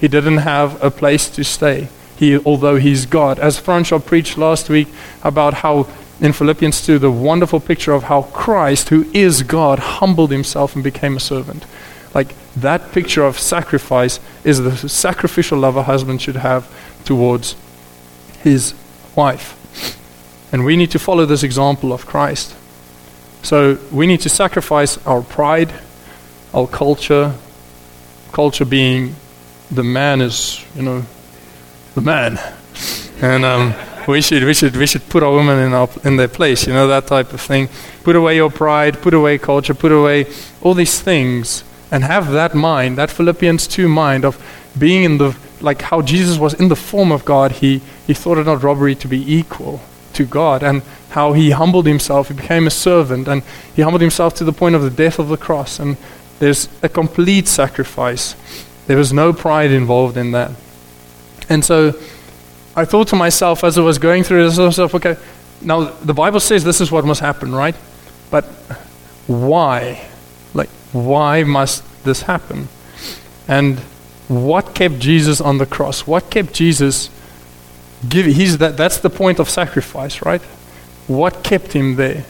He 0.00 0.06
didn't 0.06 0.38
have 0.38 0.82
a 0.82 0.90
place 0.90 1.28
to 1.30 1.42
stay. 1.42 1.88
He, 2.18 2.36
although 2.38 2.76
he's 2.76 3.06
God. 3.06 3.38
As 3.38 3.58
Francois 3.58 4.00
preached 4.00 4.36
last 4.36 4.68
week 4.68 4.88
about 5.22 5.54
how 5.54 5.88
in 6.20 6.32
Philippians 6.32 6.84
2 6.84 6.98
the 6.98 7.12
wonderful 7.12 7.60
picture 7.60 7.92
of 7.92 8.04
how 8.04 8.22
Christ, 8.22 8.88
who 8.88 9.08
is 9.12 9.42
God, 9.44 9.78
humbled 9.78 10.32
himself 10.32 10.74
and 10.74 10.82
became 10.82 11.16
a 11.16 11.20
servant. 11.20 11.64
Like 12.14 12.34
that 12.56 12.90
picture 12.90 13.22
of 13.22 13.38
sacrifice 13.38 14.18
is 14.42 14.58
the 14.58 14.88
sacrificial 14.88 15.58
love 15.58 15.76
a 15.76 15.84
husband 15.84 16.20
should 16.20 16.36
have 16.36 16.68
towards 17.04 17.54
his 18.42 18.74
wife. 19.14 19.54
And 20.52 20.64
we 20.64 20.76
need 20.76 20.90
to 20.92 20.98
follow 20.98 21.24
this 21.24 21.44
example 21.44 21.92
of 21.92 22.06
Christ. 22.06 22.56
So 23.42 23.78
we 23.92 24.06
need 24.06 24.22
to 24.22 24.28
sacrifice 24.28 24.98
our 25.06 25.22
pride, 25.22 25.72
our 26.52 26.66
culture, 26.66 27.34
culture 28.32 28.64
being 28.64 29.14
the 29.70 29.84
man 29.84 30.20
is, 30.20 30.64
you 30.74 30.82
know, 30.82 31.04
the 31.98 32.04
man. 32.04 32.38
And 33.20 33.44
um, 33.44 33.74
we 34.06 34.22
should 34.22 34.44
we 34.44 34.54
should 34.54 34.76
we 34.76 34.86
should 34.86 35.08
put 35.08 35.22
our 35.22 35.34
women 35.34 35.58
in 35.58 35.72
our 35.72 35.88
in 36.04 36.16
their 36.16 36.28
place, 36.28 36.66
you 36.66 36.72
know 36.72 36.86
that 36.86 37.06
type 37.06 37.32
of 37.32 37.40
thing. 37.40 37.68
Put 38.04 38.14
away 38.14 38.36
your 38.36 38.50
pride, 38.50 39.02
put 39.02 39.14
away 39.14 39.38
culture, 39.38 39.74
put 39.74 39.92
away 39.92 40.26
all 40.62 40.74
these 40.74 41.00
things, 41.00 41.64
and 41.90 42.04
have 42.04 42.30
that 42.30 42.54
mind, 42.54 42.96
that 42.98 43.10
Philippians 43.10 43.66
two 43.66 43.88
mind 43.88 44.24
of 44.24 44.38
being 44.78 45.02
in 45.02 45.18
the 45.18 45.36
like 45.60 45.82
how 45.82 46.00
Jesus 46.02 46.38
was 46.38 46.54
in 46.54 46.68
the 46.68 46.76
form 46.76 47.10
of 47.10 47.24
God. 47.24 47.52
He 47.52 47.80
he 48.06 48.14
thought 48.14 48.38
it 48.38 48.46
not 48.46 48.62
robbery 48.62 48.94
to 48.94 49.08
be 49.08 49.20
equal 49.34 49.80
to 50.12 50.24
God, 50.24 50.62
and 50.62 50.82
how 51.10 51.32
he 51.32 51.50
humbled 51.50 51.86
himself. 51.86 52.28
He 52.28 52.34
became 52.34 52.66
a 52.66 52.70
servant, 52.70 53.26
and 53.26 53.42
he 53.74 53.82
humbled 53.82 54.02
himself 54.02 54.34
to 54.34 54.44
the 54.44 54.52
point 54.52 54.76
of 54.76 54.82
the 54.82 54.90
death 55.04 55.18
of 55.18 55.28
the 55.28 55.36
cross. 55.36 55.80
And 55.80 55.96
there's 56.38 56.68
a 56.82 56.88
complete 56.88 57.48
sacrifice. 57.48 58.36
There 58.86 58.96
was 58.96 59.12
no 59.12 59.32
pride 59.32 59.72
involved 59.72 60.16
in 60.16 60.30
that. 60.30 60.52
And 61.48 61.64
so 61.64 61.94
I 62.76 62.84
thought 62.84 63.08
to 63.08 63.16
myself 63.16 63.64
as 63.64 63.78
I 63.78 63.82
was 63.82 63.98
going 63.98 64.22
through 64.22 64.48
this, 64.48 64.78
I 64.78 64.82
okay, 64.82 65.16
now 65.60 65.84
the 65.84 66.14
Bible 66.14 66.40
says 66.40 66.64
this 66.64 66.80
is 66.80 66.92
what 66.92 67.04
must 67.04 67.20
happen, 67.20 67.52
right? 67.52 67.74
But 68.30 68.44
why? 69.26 70.06
Like, 70.54 70.68
why 70.92 71.44
must 71.44 71.84
this 72.04 72.22
happen? 72.22 72.68
And 73.46 73.78
what 74.28 74.74
kept 74.74 74.98
Jesus 74.98 75.40
on 75.40 75.58
the 75.58 75.66
cross? 75.66 76.06
What 76.06 76.30
kept 76.30 76.52
Jesus 76.52 77.10
give 78.08 78.26
he's 78.26 78.58
that 78.58 78.76
that's 78.76 78.98
the 78.98 79.10
point 79.10 79.40
of 79.40 79.48
sacrifice, 79.48 80.22
right? 80.22 80.42
What 81.06 81.42
kept 81.42 81.72
him 81.72 81.96
there? 81.96 82.24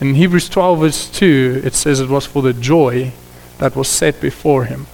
In 0.00 0.14
Hebrews 0.14 0.48
12 0.48 0.80
verse 0.80 1.10
2, 1.10 1.62
it 1.64 1.74
says 1.74 2.00
it 2.00 2.08
was 2.08 2.24
for 2.24 2.40
the 2.40 2.54
joy 2.54 3.12
that 3.58 3.76
was 3.76 3.88
set 3.88 4.20
before 4.20 4.64
him. 4.64 4.86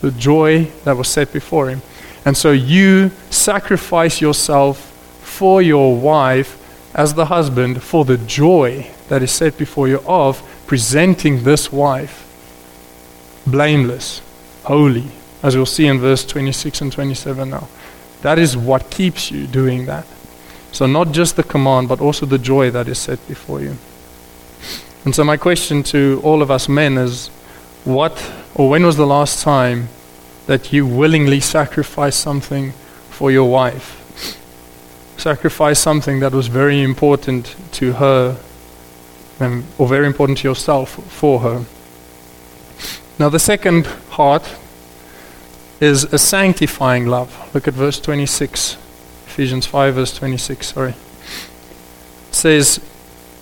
The 0.00 0.12
joy 0.12 0.66
that 0.84 0.96
was 0.96 1.08
set 1.08 1.32
before 1.32 1.68
him. 1.68 1.82
And 2.24 2.36
so 2.36 2.52
you 2.52 3.10
sacrifice 3.30 4.20
yourself 4.20 4.78
for 5.22 5.60
your 5.60 5.96
wife 5.96 6.58
as 6.94 7.14
the 7.14 7.26
husband 7.26 7.82
for 7.82 8.04
the 8.04 8.18
joy 8.18 8.90
that 9.08 9.22
is 9.22 9.30
set 9.30 9.58
before 9.58 9.88
you 9.88 10.00
of 10.06 10.42
presenting 10.66 11.42
this 11.44 11.72
wife 11.72 12.28
blameless, 13.46 14.22
holy, 14.64 15.06
as 15.42 15.56
we'll 15.56 15.66
see 15.66 15.86
in 15.86 15.98
verse 15.98 16.24
26 16.24 16.80
and 16.80 16.92
27 16.92 17.50
now. 17.50 17.68
That 18.22 18.38
is 18.38 18.56
what 18.56 18.90
keeps 18.90 19.30
you 19.30 19.46
doing 19.46 19.86
that. 19.86 20.06
So, 20.70 20.86
not 20.86 21.12
just 21.12 21.36
the 21.36 21.42
command, 21.42 21.88
but 21.88 22.00
also 22.00 22.24
the 22.24 22.38
joy 22.38 22.70
that 22.70 22.88
is 22.88 22.98
set 22.98 23.26
before 23.28 23.60
you. 23.60 23.76
And 25.04 25.14
so, 25.14 25.24
my 25.24 25.36
question 25.36 25.82
to 25.84 26.20
all 26.22 26.40
of 26.40 26.50
us 26.50 26.68
men 26.68 26.96
is 26.96 27.28
what 27.84 28.32
or 28.54 28.70
when 28.70 28.86
was 28.86 28.96
the 28.96 29.06
last 29.06 29.42
time 29.42 29.88
that 30.46 30.72
you 30.72 30.86
willingly 30.86 31.40
sacrifice 31.40 32.16
something 32.16 32.72
for 33.10 33.30
your 33.30 33.50
wife? 33.50 33.98
Sacrifice 35.16 35.78
something 35.78 36.20
that 36.20 36.32
was 36.32 36.48
very 36.48 36.82
important 36.82 37.54
to 37.72 37.92
her 37.92 38.36
um, 39.40 39.64
or 39.78 39.88
very 39.88 40.06
important 40.06 40.38
to 40.38 40.48
yourself 40.48 40.90
for 41.12 41.40
her. 41.40 41.64
Now, 43.18 43.28
the 43.28 43.38
second 43.38 43.86
heart 44.10 44.56
is 45.80 46.04
a 46.04 46.18
sanctifying 46.18 47.06
love. 47.06 47.50
Look 47.54 47.68
at 47.68 47.74
verse 47.74 48.00
26, 48.00 48.74
Ephesians 49.26 49.66
5, 49.66 49.94
verse 49.94 50.16
26. 50.16 50.66
Sorry. 50.66 50.90
It 50.90 52.34
says, 52.34 52.80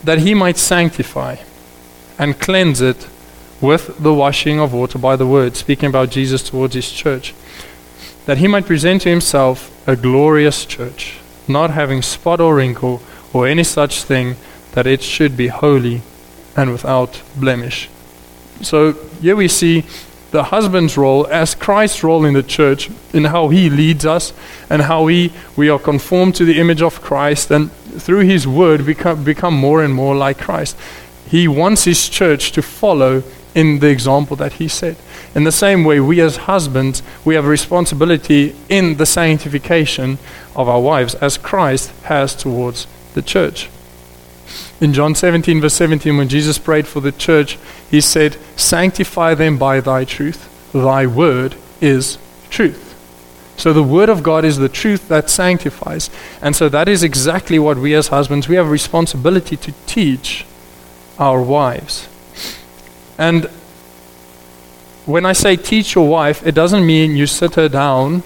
That 0.05 0.19
he 0.21 0.35
might 0.35 0.57
sanctify 0.57 1.37
and 2.19 2.39
cleanse 2.39 2.81
it 2.81 3.09
with 3.61 3.99
the 3.99 4.15
washing 4.15 4.59
of 4.59 4.73
water 4.73 4.99
by 4.99 5.17
the 5.17 5.27
word, 5.27 5.57
speaking 5.57 5.89
about 5.89 6.11
Jesus 6.11 6.43
towards 6.43 6.75
his 6.75 6.91
church, 6.91 7.35
that 8.27 8.39
he 8.39 8.49
might 8.49 8.67
present 8.67 9.03
to 9.03 9.11
himself 9.11 9.71
a 9.89 9.97
glorious 9.97 10.65
church, 10.65 11.19
not 11.47 11.71
having 11.71 12.03
spot 12.03 12.41
or 12.41 12.57
wrinkle 12.57 13.03
or 13.33 13.47
any 13.47 13.65
such 13.65 14.03
thing, 14.03 14.37
that 14.73 14.87
it 14.87 15.03
should 15.03 15.37
be 15.37 15.49
holy 15.49 16.03
and 16.57 16.71
without 16.71 17.23
blemish. 17.37 17.89
So 18.63 18.93
here 19.21 19.37
we 19.37 19.49
see 19.49 19.85
the 20.31 20.45
husband's 20.45 20.97
role 20.97 21.27
as 21.27 21.55
Christ's 21.55 22.05
role 22.05 22.25
in 22.25 22.35
the 22.35 22.43
church, 22.43 22.89
in 23.13 23.25
how 23.25 23.49
he 23.49 23.69
leads 23.69 24.07
us 24.07 24.33
and 24.69 24.83
how 24.83 25.09
he, 25.09 25.33
we 25.57 25.69
are 25.69 25.79
conformed 25.79 26.37
to 26.37 26.45
the 26.45 26.61
image 26.61 26.83
of 26.83 27.01
Christ, 27.01 27.51
and 27.51 27.73
through 27.73 28.21
his 28.21 28.47
word 28.47 28.87
become, 28.87 29.25
become 29.25 29.55
more 29.55 29.83
and 29.83 29.93
more 29.93 30.15
like 30.15 30.39
Christ. 30.39 30.77
He 31.27 31.49
wants 31.49 31.85
his 31.85 32.09
church 32.09 32.53
to 32.53 32.63
follow 32.63 33.23
in 33.55 33.81
the 33.81 33.89
example 33.89 34.37
that 34.37 34.55
he 34.55 34.69
set. 34.69 34.97
In 35.35 35.45
the 35.45 35.53
same 35.53 35.85
way, 35.85 36.01
we 36.01 36.21
as 36.21 36.37
husbands, 36.37 37.03
we 37.25 37.35
have 37.35 37.45
a 37.45 37.49
responsibility 37.49 38.55
in 38.69 38.97
the 38.97 39.07
sanctification 39.07 40.19
of 40.57 40.69
our 40.69 40.81
wives 40.81 41.15
as 41.17 41.39
Christ 41.39 41.91
has 42.03 42.35
towards 42.35 42.87
the 43.15 43.23
church. 43.23 43.69
In 44.81 44.93
John 44.93 45.15
17, 45.15 45.61
verse 45.61 45.75
17, 45.75 46.17
when 46.17 46.29
Jesus 46.29 46.59
prayed 46.59 46.87
for 46.87 47.01
the 47.01 47.13
church, 47.13 47.59
he 47.91 48.01
said, 48.01 48.37
Sanctify 48.57 49.35
them 49.35 49.59
by 49.59 49.81
thy 49.81 50.05
truth. 50.05 50.49
Thy 50.73 51.07
word 51.07 51.55
is 51.81 52.19
truth. 52.49 52.87
So 53.57 53.75
the 53.75 53.83
word 53.83 54.09
of 54.09 54.23
God 54.23 54.45
is 54.45 54.57
the 54.57 54.71
truth 54.71 55.09
that 55.09 55.29
sanctifies. 55.29 56.09
And 56.41 56.57
so 56.57 56.71
that 56.71 56.89
is 56.89 57.03
exactly 57.03 57.59
what 57.59 57.77
we 57.77 57.95
as 57.95 58.09
husbands, 58.09 58.49
we 58.49 58.57
have 58.57 58.67
a 58.67 58.71
responsibility 58.71 59.57
to 59.59 59.75
teach 59.87 60.47
our 61.19 61.43
wives. 61.43 62.09
And 63.21 63.45
when 65.05 65.27
I 65.27 65.35
say 65.35 65.55
teach 65.57 65.95
your 65.95 66.09
wife, 66.09 66.47
it 66.47 66.55
doesn't 66.55 66.87
mean 66.87 67.17
you 67.17 67.27
sit 67.27 67.55
her 67.57 67.69
down 67.69 68.23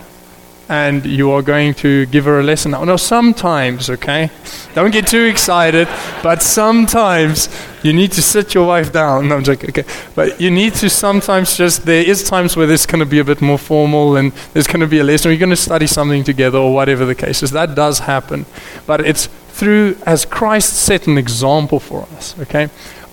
and 0.68 1.04
you 1.04 1.33
are 1.33 1.42
going 1.42 1.74
to 1.74 2.07
give 2.07 2.24
her 2.26 2.38
a 2.38 2.42
lesson. 2.42 2.70
No, 2.70 2.96
sometimes, 2.96 3.90
okay? 3.90 4.30
Don't 4.74 4.92
get 4.92 5.09
too 5.09 5.24
excited, 5.24 5.88
but 6.22 6.42
sometimes 6.42 7.48
you 7.83 7.92
need 7.92 8.12
to 8.12 8.22
sit 8.22 8.54
your 8.54 8.66
wife 8.68 8.92
down. 8.92 9.28
No, 9.28 9.37
I'm 9.37 9.44
joking, 9.44 9.70
okay? 9.70 9.85
But 10.14 10.40
you 10.40 10.50
need 10.50 10.74
to 10.74 10.88
sometimes 10.88 11.57
just, 11.57 11.85
there 11.85 12.02
is 12.09 12.22
times 12.22 12.57
where 12.57 12.66
there's 12.66 12.87
going 12.87 13.00
to 13.00 13.07
be 13.07 13.18
a 13.18 13.24
bit 13.24 13.42
more 13.42 13.59
formal 13.59 14.16
and 14.16 14.33
there's 14.52 14.68
going 14.68 14.80
to 14.80 14.87
be 14.87 15.00
a 15.00 15.04
lesson, 15.04 15.33
you're 15.33 15.38
going 15.38 15.50
to 15.50 15.57
study 15.57 15.88
something 15.88 16.22
together, 16.22 16.59
or 16.59 16.72
whatever 16.72 17.04
the 17.04 17.16
case 17.16 17.42
is. 17.42 17.50
That 17.50 17.74
does 17.74 17.98
happen. 17.98 18.46
But 18.87 19.00
it's 19.00 19.26
through, 19.26 19.96
as 20.07 20.24
Christ 20.24 20.72
set 20.72 21.09
an 21.09 21.18
example 21.18 21.80
for 21.80 22.02
us, 22.16 22.38
okay? 22.40 22.70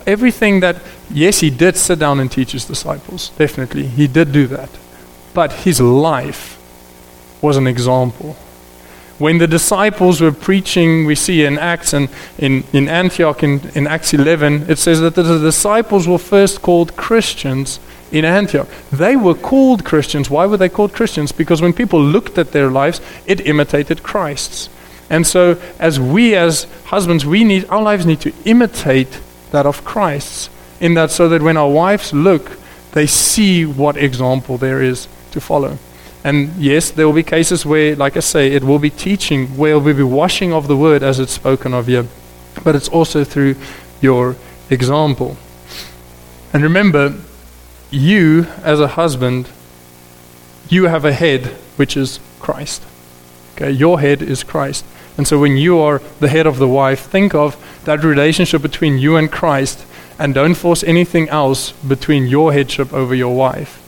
Everything 0.08 0.60
that, 0.62 0.82
yes, 1.10 1.40
he 1.40 1.50
did 1.50 1.78
sit 1.78 2.00
down 2.00 2.20
and 2.20 2.32
teach 2.32 2.52
his 2.52 2.66
disciples, 2.66 3.30
definitely. 3.38 3.88
He 3.88 4.08
did 4.08 4.32
do 4.32 4.48
that. 4.48 4.70
But 5.34 5.52
his 5.52 5.80
life, 5.80 6.58
was 7.42 7.58
an 7.58 7.68
example. 7.68 8.36
When 9.18 9.38
the 9.38 9.48
disciples 9.48 10.22
were 10.22 10.32
preaching, 10.32 11.06
we 11.06 11.16
see 11.16 11.44
in 11.44 11.60
Acts 11.60 11.94
and 11.94 12.10
in, 12.38 12.64
in 12.74 12.88
Antioch, 12.88 13.44
in, 13.44 13.62
in 13.76 13.86
Acts 13.86 14.14
11, 14.14 14.70
it 14.70 14.78
says 14.80 15.00
that 15.02 15.16
the 15.16 15.40
disciples 15.40 16.08
were 16.08 16.18
first 16.18 16.62
called 16.62 16.96
Christians 16.96 17.80
in 18.12 18.26
Antioch. 18.26 18.68
They 18.92 19.16
were 19.16 19.36
called 19.36 19.86
Christians. 19.86 20.30
Why 20.30 20.46
were 20.46 20.58
they 20.58 20.70
called 20.70 20.94
Christians? 20.94 21.32
Because 21.32 21.62
when 21.62 21.74
people 21.74 22.02
looked 22.02 22.38
at 22.38 22.52
their 22.52 22.72
lives, 22.72 23.00
it 23.28 23.46
imitated 23.46 24.02
Christ's. 24.02 24.70
And 25.10 25.28
so, 25.28 25.62
as 25.78 26.00
we 26.00 26.36
as 26.36 26.66
husbands, 26.86 27.26
we 27.26 27.44
need 27.44 27.66
our 27.70 27.82
lives 27.82 28.06
need 28.06 28.22
to 28.22 28.34
imitate 28.46 29.20
that 29.52 29.66
of 29.66 29.84
Christ's. 29.86 30.50
In 30.80 30.96
that, 30.96 31.12
so 31.12 31.30
that 31.30 31.42
when 31.44 31.58
our 31.58 31.70
wives 31.70 32.12
look, 32.12 32.58
they 32.94 33.06
see 33.06 33.66
what 33.66 33.98
example 33.98 34.58
there 34.58 34.82
is 34.82 35.08
to 35.32 35.40
follow. 35.40 35.78
And 36.24 36.56
yes, 36.58 36.92
there 36.92 37.06
will 37.06 37.14
be 37.14 37.24
cases 37.24 37.66
where, 37.66 37.96
like 37.96 38.18
I 38.18 38.20
say, 38.20 38.52
it 38.52 38.64
will 38.64 38.80
be 38.80 38.90
teaching, 38.90 39.58
where 39.58 39.74
it 39.74 39.80
will 39.80 39.94
be 39.94 40.04
washing 40.04 40.54
of 40.54 40.68
the 40.68 40.78
word 40.78 41.04
as 41.04 41.20
it's 41.20 41.32
spoken 41.32 41.74
of 41.74 41.88
here. 41.88 42.08
But 42.64 42.76
it's 42.76 42.90
also 42.90 43.24
through 43.24 43.56
your 44.02 44.36
example. 44.70 45.38
And 46.54 46.64
remember, 46.64 47.16
you 47.90 48.48
as 48.64 48.80
a 48.80 48.90
husband, 48.90 49.50
you 50.70 50.86
have 50.86 51.06
a 51.06 51.14
head 51.14 51.46
which 51.76 51.98
is 51.98 52.20
Christ. 52.40 52.84
Okay, 53.56 53.72
your 53.72 54.00
head 54.00 54.22
is 54.22 54.44
Christ. 54.44 54.86
And 55.18 55.28
so 55.28 55.40
when 55.40 55.58
you 55.58 55.80
are 55.80 56.02
the 56.20 56.30
head 56.30 56.48
of 56.48 56.58
the 56.58 56.68
wife, 56.68 57.02
think 57.02 57.36
of 57.36 57.58
that 57.86 58.04
relationship 58.04 58.62
between 58.62 58.98
you 58.98 59.18
and 59.18 59.32
Christ 59.32 59.86
and 60.18 60.34
don't 60.34 60.54
force 60.54 60.84
anything 60.84 61.30
else 61.30 61.72
between 61.72 62.28
your 62.28 62.54
headship 62.54 62.94
over 62.94 63.16
your 63.16 63.36
wife. 63.36 63.82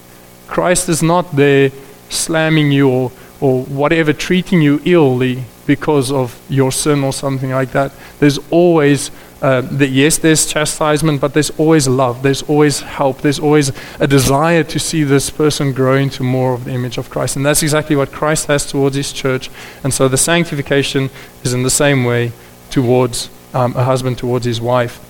Christ 0.48 0.90
is 0.90 1.04
not 1.04 1.36
there 1.36 1.72
slamming 2.10 2.72
you 2.72 2.90
or, 2.90 3.12
or 3.40 3.64
whatever, 3.66 4.14
treating 4.14 4.62
you 4.62 4.82
illy 4.86 5.44
because 5.66 6.12
of 6.12 6.40
your 6.50 6.72
sin 6.72 7.04
or 7.04 7.14
something 7.14 7.52
like 7.52 7.72
that. 7.72 7.92
There's 8.20 8.40
always, 8.50 9.12
uh, 9.44 9.60
the, 9.60 9.86
yes, 9.86 10.20
there's 10.20 10.46
chastisement, 10.46 11.20
but 11.20 11.34
there's 11.34 11.50
always 11.60 11.86
love. 11.86 12.24
There's 12.24 12.44
always 12.44 12.80
help. 12.80 13.20
There's 13.20 13.40
always 13.40 13.74
a 14.00 14.08
desire 14.08 14.64
to 14.64 14.80
see 14.80 15.04
this 15.04 15.30
person 15.30 15.74
grow 15.74 15.98
into 15.98 16.24
more 16.24 16.54
of 16.54 16.64
the 16.64 16.72
image 16.72 16.98
of 16.98 17.10
Christ. 17.10 17.36
And 17.36 17.46
that's 17.46 17.62
exactly 17.62 17.98
what 17.98 18.14
Christ 18.14 18.48
has 18.48 18.66
towards 18.66 18.96
his 18.96 19.12
church. 19.12 19.50
And 19.84 19.94
so 19.94 20.08
the 20.08 20.16
sanctification 20.16 21.10
is 21.44 21.54
in 21.54 21.64
the 21.64 21.70
same 21.70 22.06
way 22.06 22.32
towards 22.70 23.30
um, 23.54 23.76
a 23.76 23.84
husband 23.84 24.18
towards 24.18 24.46
his 24.46 24.62
wife. 24.62 25.02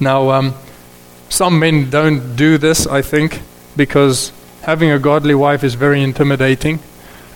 Now, 0.00 0.30
um, 0.30 0.54
some 1.28 1.58
men 1.58 1.90
don't 1.90 2.36
do 2.36 2.56
this, 2.56 2.86
I 2.86 3.02
think, 3.02 3.42
because 3.76 4.32
having 4.62 4.90
a 4.90 4.98
godly 4.98 5.34
wife 5.34 5.62
is 5.62 5.74
very 5.74 6.02
intimidating. 6.02 6.80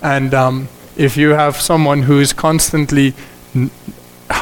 And 0.00 0.32
um, 0.32 0.68
if 0.96 1.18
you 1.18 1.34
have 1.34 1.56
someone 1.56 2.04
who 2.04 2.20
is 2.20 2.32
constantly 2.32 3.12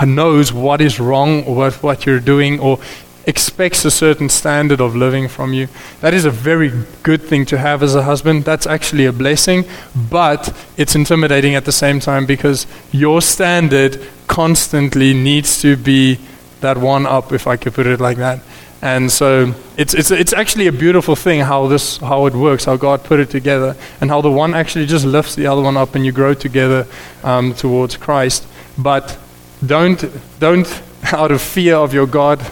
knows 0.05 0.53
what 0.53 0.81
is 0.81 1.01
wrong 1.01 1.45
with 1.57 1.83
what, 1.83 2.07
you're 2.07 2.21
doing 2.21 2.61
or 2.61 2.79
expects 3.27 3.85
a 3.85 3.91
certain 3.91 4.29
standard 4.29 4.81
of 4.81 4.97
living 4.97 5.29
from 5.29 5.53
you, 5.53 5.69
that 6.01 6.15
is 6.15 6.25
a 6.25 6.31
very 6.31 6.73
good 7.03 7.21
thing 7.21 7.45
to 7.45 7.59
have 7.59 7.83
as 7.83 7.95
a 7.95 8.03
husband. 8.03 8.45
That's 8.45 8.67
actually 8.67 9.05
a 9.05 9.13
blessing, 9.13 9.65
but 10.11 10.57
it's 10.79 10.95
intimidating 10.95 11.55
at 11.55 11.67
the 11.67 11.73
same 11.73 12.01
time 12.01 12.25
because 12.25 12.67
your 12.91 13.21
standard 13.21 14.01
constantly 14.27 15.13
needs 15.13 15.61
to 15.61 15.77
be 15.77 16.19
that 16.61 16.79
one 16.79 17.07
up, 17.07 17.33
if 17.33 17.47
I 17.47 17.57
could 17.57 17.75
put 17.75 17.87
it 17.87 18.01
like 18.01 18.17
that. 18.17 18.41
And 18.81 19.11
so 19.11 19.55
it's, 19.77 19.93
it's, 19.93 20.11
it's 20.11 20.33
actually 20.33 20.69
a 20.69 20.73
beautiful 20.73 21.17
thing 21.17 21.41
how, 21.41 21.67
this, 21.67 21.99
how 21.99 22.27
it 22.27 22.35
works, 22.35 22.65
how 22.65 22.77
God 22.77 23.03
put 23.03 23.19
it 23.21 23.29
together, 23.29 23.77
and 24.01 24.09
how 24.09 24.21
the 24.21 24.31
one 24.31 24.55
actually 24.55 24.87
just 24.87 25.05
lifts 25.05 25.35
the 25.35 25.49
other 25.49 25.63
one 25.63 25.77
up 25.77 25.95
and 25.95 26.07
you 26.07 26.13
grow 26.13 26.33
together 26.33 26.87
um, 27.25 27.55
towards 27.55 27.97
Christ. 27.97 28.47
But 28.79 29.19
don't, 29.65 30.05
don't, 30.39 30.83
out 31.13 31.31
of 31.31 31.43
fear 31.43 31.77
of 31.77 31.93
your 31.93 32.07
God, 32.07 32.45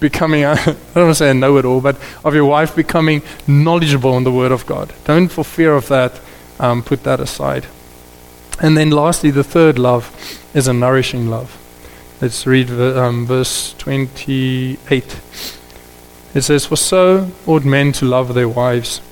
becoming, 0.00 0.44
I 0.46 0.54
don't 0.56 0.76
want 0.94 1.10
to 1.10 1.14
say 1.14 1.30
a 1.30 1.34
know 1.34 1.56
it 1.58 1.64
all, 1.64 1.80
but 1.80 1.96
of 2.24 2.34
your 2.34 2.44
wife 2.46 2.74
becoming 2.74 3.22
knowledgeable 3.46 4.16
in 4.16 4.24
the 4.24 4.32
Word 4.32 4.52
of 4.52 4.66
God. 4.66 4.92
Don't, 5.04 5.28
for 5.28 5.44
fear 5.44 5.74
of 5.74 5.88
that, 5.88 6.20
um, 6.58 6.82
put 6.82 7.02
that 7.04 7.20
aside. 7.20 7.66
And 8.60 8.76
then, 8.76 8.90
lastly, 8.90 9.30
the 9.30 9.44
third 9.44 9.78
love 9.78 10.10
is 10.54 10.66
a 10.66 10.72
nourishing 10.72 11.28
love. 11.28 11.62
Let's 12.20 12.46
read 12.46 12.70
um, 12.70 13.26
verse 13.26 13.74
28. 13.74 15.20
It 16.34 16.42
says, 16.42 16.64
For 16.64 16.76
so 16.76 17.30
ought 17.46 17.64
men 17.64 17.92
to 17.92 18.06
love 18.06 18.32
their 18.32 18.48
wives 18.48 19.02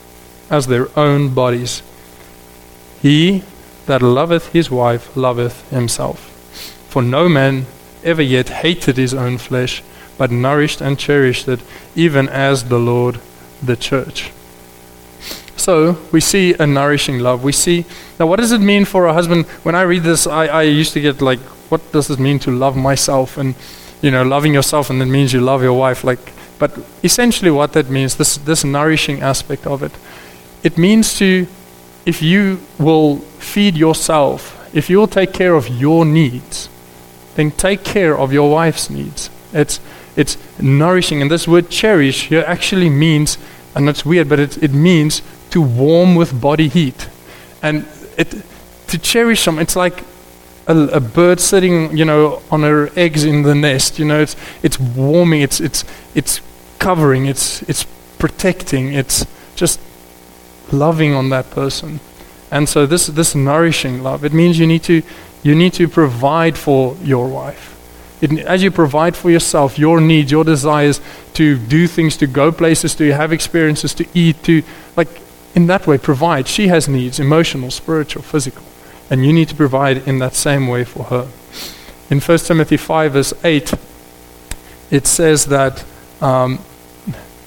as 0.50 0.66
their 0.66 0.88
own 0.98 1.34
bodies. 1.34 1.82
He 3.02 3.42
that 3.84 4.00
loveth 4.00 4.52
his 4.52 4.70
wife 4.70 5.14
loveth 5.14 5.68
himself. 5.70 6.33
For 6.94 7.02
no 7.02 7.28
man 7.28 7.66
ever 8.04 8.22
yet 8.22 8.50
hated 8.50 8.98
his 8.98 9.12
own 9.12 9.36
flesh 9.38 9.82
but 10.16 10.30
nourished 10.30 10.80
and 10.80 10.96
cherished 10.96 11.48
it, 11.48 11.58
even 11.96 12.28
as 12.28 12.68
the 12.68 12.78
Lord 12.78 13.18
the 13.60 13.74
church. 13.74 14.30
So 15.56 15.98
we 16.12 16.20
see 16.20 16.54
a 16.54 16.68
nourishing 16.68 17.18
love. 17.18 17.42
We 17.42 17.50
see 17.50 17.84
now 18.20 18.28
what 18.28 18.38
does 18.38 18.52
it 18.52 18.60
mean 18.60 18.84
for 18.84 19.06
a 19.06 19.12
husband? 19.12 19.46
When 19.64 19.74
I 19.74 19.82
read 19.82 20.04
this, 20.04 20.28
I, 20.28 20.46
I 20.46 20.62
used 20.62 20.92
to 20.92 21.00
get 21.00 21.20
like, 21.20 21.40
what 21.68 21.80
does 21.90 22.10
it 22.10 22.20
mean 22.20 22.38
to 22.38 22.52
love 22.52 22.76
myself? 22.76 23.38
And 23.38 23.56
you 24.00 24.12
know, 24.12 24.22
loving 24.22 24.54
yourself 24.54 24.88
and 24.88 25.02
it 25.02 25.06
means 25.06 25.32
you 25.32 25.40
love 25.40 25.64
your 25.64 25.76
wife. 25.76 26.04
Like, 26.04 26.20
but 26.60 26.78
essentially, 27.02 27.50
what 27.50 27.72
that 27.72 27.90
means, 27.90 28.14
this 28.14 28.36
this 28.36 28.62
nourishing 28.62 29.20
aspect 29.20 29.66
of 29.66 29.82
it, 29.82 29.90
it 30.62 30.78
means 30.78 31.18
to, 31.18 31.48
if 32.06 32.22
you 32.22 32.60
will 32.78 33.16
feed 33.40 33.76
yourself, 33.76 34.72
if 34.72 34.88
you 34.88 34.98
will 34.98 35.08
take 35.08 35.32
care 35.32 35.56
of 35.56 35.68
your 35.68 36.04
needs, 36.04 36.68
then 37.34 37.50
take 37.50 37.84
care 37.84 38.16
of 38.16 38.32
your 38.32 38.50
wife's 38.50 38.90
needs. 38.90 39.30
It's 39.52 39.80
it's 40.16 40.36
nourishing. 40.60 41.22
And 41.22 41.30
this 41.30 41.48
word 41.48 41.70
cherish 41.70 42.28
here 42.28 42.44
actually 42.46 42.88
means, 42.88 43.38
and 43.74 43.86
that's 43.88 44.04
weird, 44.04 44.28
but 44.28 44.38
it, 44.38 44.62
it 44.62 44.72
means 44.72 45.22
to 45.50 45.60
warm 45.60 46.14
with 46.14 46.40
body 46.40 46.68
heat. 46.68 47.08
And 47.62 47.86
it, 48.16 48.42
to 48.88 48.98
cherish 48.98 49.42
some, 49.42 49.58
it's 49.58 49.76
like 49.76 50.04
a, 50.66 50.76
a, 50.76 51.00
bird 51.00 51.40
sitting, 51.40 51.96
you 51.96 52.04
know, 52.04 52.42
on 52.50 52.62
her 52.62 52.90
eggs 52.96 53.24
in 53.24 53.42
the 53.42 53.54
nest. 53.54 53.98
You 53.98 54.04
know, 54.04 54.20
it's, 54.20 54.36
it's 54.62 54.78
warming, 54.78 55.42
it's, 55.42 55.60
it's, 55.60 55.84
it's 56.14 56.40
covering, 56.78 57.26
it's, 57.26 57.62
it's 57.62 57.84
protecting, 58.18 58.92
it's 58.92 59.26
just 59.56 59.80
loving 60.70 61.12
on 61.12 61.30
that 61.30 61.50
person. 61.50 62.00
And 62.50 62.68
so 62.68 62.86
this, 62.86 63.06
this 63.08 63.34
nourishing 63.34 64.02
love, 64.02 64.24
it 64.24 64.32
means 64.32 64.58
you 64.58 64.66
need 64.66 64.82
to, 64.84 65.02
you 65.42 65.54
need 65.54 65.72
to 65.74 65.88
provide 65.88 66.56
for 66.56 66.96
your 67.02 67.28
wife. 67.28 67.70
It, 68.20 68.38
as 68.40 68.62
you 68.62 68.70
provide 68.70 69.16
for 69.16 69.30
yourself 69.30 69.78
your 69.78 70.00
needs, 70.00 70.30
your 70.30 70.44
desires 70.44 71.00
to 71.34 71.58
do 71.58 71.86
things, 71.86 72.16
to 72.18 72.26
go 72.26 72.52
places, 72.52 72.94
to 72.96 73.12
have 73.12 73.32
experiences, 73.32 73.92
to 73.94 74.06
eat, 74.14 74.42
to 74.44 74.62
like 74.96 75.08
in 75.54 75.66
that 75.66 75.86
way 75.86 75.98
provide. 75.98 76.48
She 76.48 76.68
has 76.68 76.88
needs, 76.88 77.18
emotional, 77.18 77.70
spiritual, 77.70 78.22
physical. 78.22 78.62
And 79.10 79.24
you 79.24 79.32
need 79.32 79.48
to 79.48 79.54
provide 79.54 80.08
in 80.08 80.18
that 80.20 80.34
same 80.34 80.68
way 80.68 80.84
for 80.84 81.04
her. 81.04 81.28
In 82.10 82.20
1 82.20 82.38
Timothy 82.38 82.76
5, 82.76 83.12
verse 83.12 83.34
8, 83.44 83.74
it 84.90 85.06
says 85.06 85.46
that. 85.46 85.84
Um, 86.20 86.60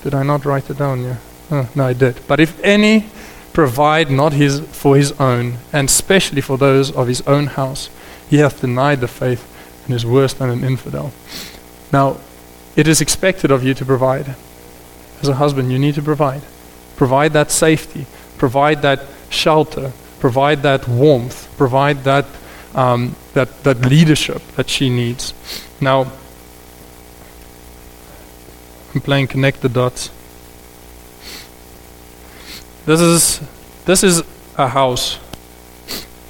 did 0.03 0.13
I 0.13 0.23
not 0.23 0.45
write 0.45 0.69
it 0.69 0.77
down? 0.77 1.03
Yeah. 1.03 1.17
Oh, 1.49 1.69
no, 1.75 1.85
I 1.85 1.93
did. 1.93 2.19
But 2.27 2.39
if 2.39 2.61
any 2.63 3.09
provide 3.57 4.11
not 4.11 4.33
his 4.33 4.59
for 4.59 4.95
his 4.95 5.11
own, 5.19 5.57
and 5.73 5.89
especially 5.89 6.41
for 6.41 6.59
those 6.59 6.91
of 6.91 7.07
his 7.07 7.21
own 7.21 7.47
house, 7.47 7.89
he 8.29 8.37
hath 8.37 8.61
denied 8.61 9.01
the 9.01 9.07
faith 9.07 9.43
and 9.83 9.95
is 9.95 10.05
worse 10.05 10.31
than 10.35 10.51
an 10.51 10.63
infidel. 10.63 11.11
Now, 11.91 12.17
it 12.75 12.87
is 12.87 13.01
expected 13.01 13.49
of 13.49 13.63
you 13.63 13.73
to 13.73 13.83
provide. 13.83 14.35
As 15.23 15.27
a 15.27 15.33
husband, 15.33 15.71
you 15.71 15.79
need 15.79 15.95
to 15.95 16.03
provide. 16.03 16.43
Provide 16.97 17.33
that 17.33 17.49
safety, 17.49 18.05
provide 18.37 18.83
that 18.83 18.99
shelter, 19.31 19.91
provide 20.19 20.61
that 20.61 20.87
warmth, 20.87 21.51
provide 21.57 22.03
that, 22.03 22.27
um, 22.75 23.15
that, 23.33 23.63
that 23.63 23.81
leadership 23.81 24.43
that 24.55 24.69
she 24.69 24.87
needs. 24.87 25.33
Now, 25.81 26.11
I'm 28.93 29.01
playing 29.01 29.29
connect 29.29 29.61
the 29.61 29.69
dots. 29.69 30.11
This 32.87 33.01
is, 33.01 33.41
this 33.83 34.01
is 34.01 34.23
a 34.57 34.69
house. 34.69 35.19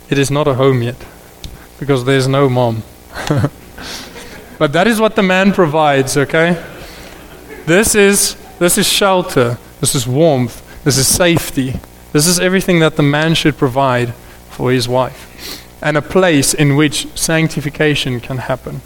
It 0.09 0.17
is 0.17 0.31
not 0.31 0.47
a 0.47 0.55
home 0.55 0.81
yet 0.81 0.97
because 1.79 2.03
there's 2.03 2.27
no 2.27 2.49
mom. 2.49 2.81
but 4.57 4.73
that 4.73 4.87
is 4.87 4.99
what 4.99 5.15
the 5.15 5.21
man 5.21 5.53
provides, 5.53 6.17
okay? 6.17 6.61
This 7.67 7.93
is 7.93 8.35
this 8.57 8.79
is 8.79 8.87
shelter, 8.87 9.59
this 9.81 9.93
is 9.93 10.07
warmth, 10.07 10.83
this 10.83 10.97
is 10.97 11.07
safety. 11.07 11.75
This 12.11 12.25
is 12.25 12.39
everything 12.39 12.79
that 12.79 12.95
the 12.95 13.03
man 13.03 13.35
should 13.35 13.55
provide 13.55 14.15
for 14.49 14.71
his 14.71 14.89
wife. 14.89 15.63
And 15.79 15.95
a 15.95 16.01
place 16.01 16.55
in 16.55 16.75
which 16.75 17.07
sanctification 17.15 18.19
can 18.19 18.37
happen. 18.37 18.81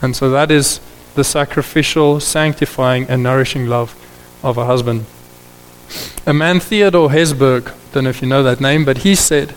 And 0.00 0.14
so 0.14 0.30
that 0.30 0.52
is 0.52 0.80
the 1.16 1.24
sacrificial, 1.24 2.20
sanctifying, 2.20 3.06
and 3.08 3.24
nourishing 3.24 3.66
love 3.66 3.96
of 4.44 4.58
a 4.58 4.66
husband. 4.66 5.06
A 6.26 6.34
man, 6.34 6.60
Theodore 6.60 7.10
Hesburgh, 7.10 7.72
don't 7.92 8.04
know 8.04 8.10
if 8.10 8.20
you 8.22 8.28
know 8.28 8.42
that 8.42 8.60
name, 8.60 8.84
but 8.84 8.98
he 8.98 9.14
said, 9.14 9.54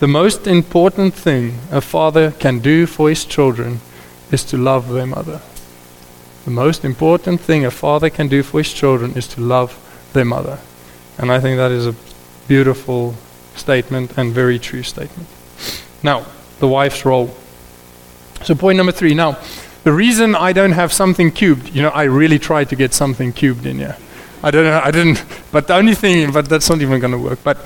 the 0.00 0.08
most 0.08 0.46
important 0.46 1.14
thing 1.14 1.58
a 1.70 1.80
father 1.80 2.30
can 2.32 2.60
do 2.60 2.86
for 2.86 3.08
his 3.08 3.24
children 3.24 3.80
is 4.30 4.44
to 4.44 4.56
love 4.56 4.90
their 4.90 5.06
mother. 5.06 5.40
The 6.44 6.50
most 6.50 6.84
important 6.84 7.40
thing 7.40 7.64
a 7.64 7.70
father 7.70 8.08
can 8.08 8.28
do 8.28 8.42
for 8.42 8.58
his 8.58 8.72
children 8.72 9.14
is 9.14 9.26
to 9.28 9.40
love 9.40 9.76
their 10.12 10.24
mother. 10.24 10.60
And 11.18 11.32
I 11.32 11.40
think 11.40 11.56
that 11.56 11.72
is 11.72 11.86
a 11.86 11.94
beautiful 12.46 13.14
statement 13.56 14.16
and 14.16 14.32
very 14.32 14.58
true 14.58 14.82
statement. 14.82 15.28
Now, 16.02 16.26
the 16.60 16.68
wife's 16.68 17.04
role. 17.04 17.34
So, 18.44 18.54
point 18.54 18.76
number 18.76 18.92
three. 18.92 19.14
Now, 19.14 19.38
the 19.84 19.92
reason 19.92 20.34
I 20.34 20.52
don't 20.52 20.72
have 20.72 20.92
something 20.92 21.32
cubed, 21.32 21.74
you 21.74 21.82
know, 21.82 21.90
I 21.90 22.04
really 22.04 22.38
tried 22.38 22.68
to 22.70 22.76
get 22.76 22.94
something 22.94 23.32
cubed 23.32 23.66
in 23.66 23.78
here. 23.78 23.96
I 24.42 24.50
don't 24.50 24.64
know, 24.64 24.80
I 24.82 24.90
didn't, 24.90 25.24
but 25.52 25.66
the 25.66 25.74
only 25.74 25.94
thing, 25.94 26.32
but 26.32 26.48
that's 26.48 26.68
not 26.70 26.80
even 26.80 27.00
going 27.00 27.12
to 27.12 27.18
work. 27.18 27.40
But 27.42 27.58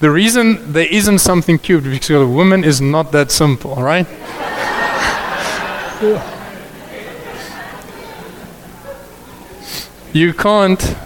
the 0.00 0.10
reason 0.10 0.72
there 0.72 0.86
isn't 0.86 1.20
something 1.20 1.58
cubed 1.58 1.84
because 1.84 2.10
a 2.10 2.26
woman 2.26 2.64
is 2.64 2.80
not 2.80 3.12
that 3.12 3.30
simple, 3.30 3.76
right? 3.76 4.06
you 10.12 10.34
can't. 10.34 10.96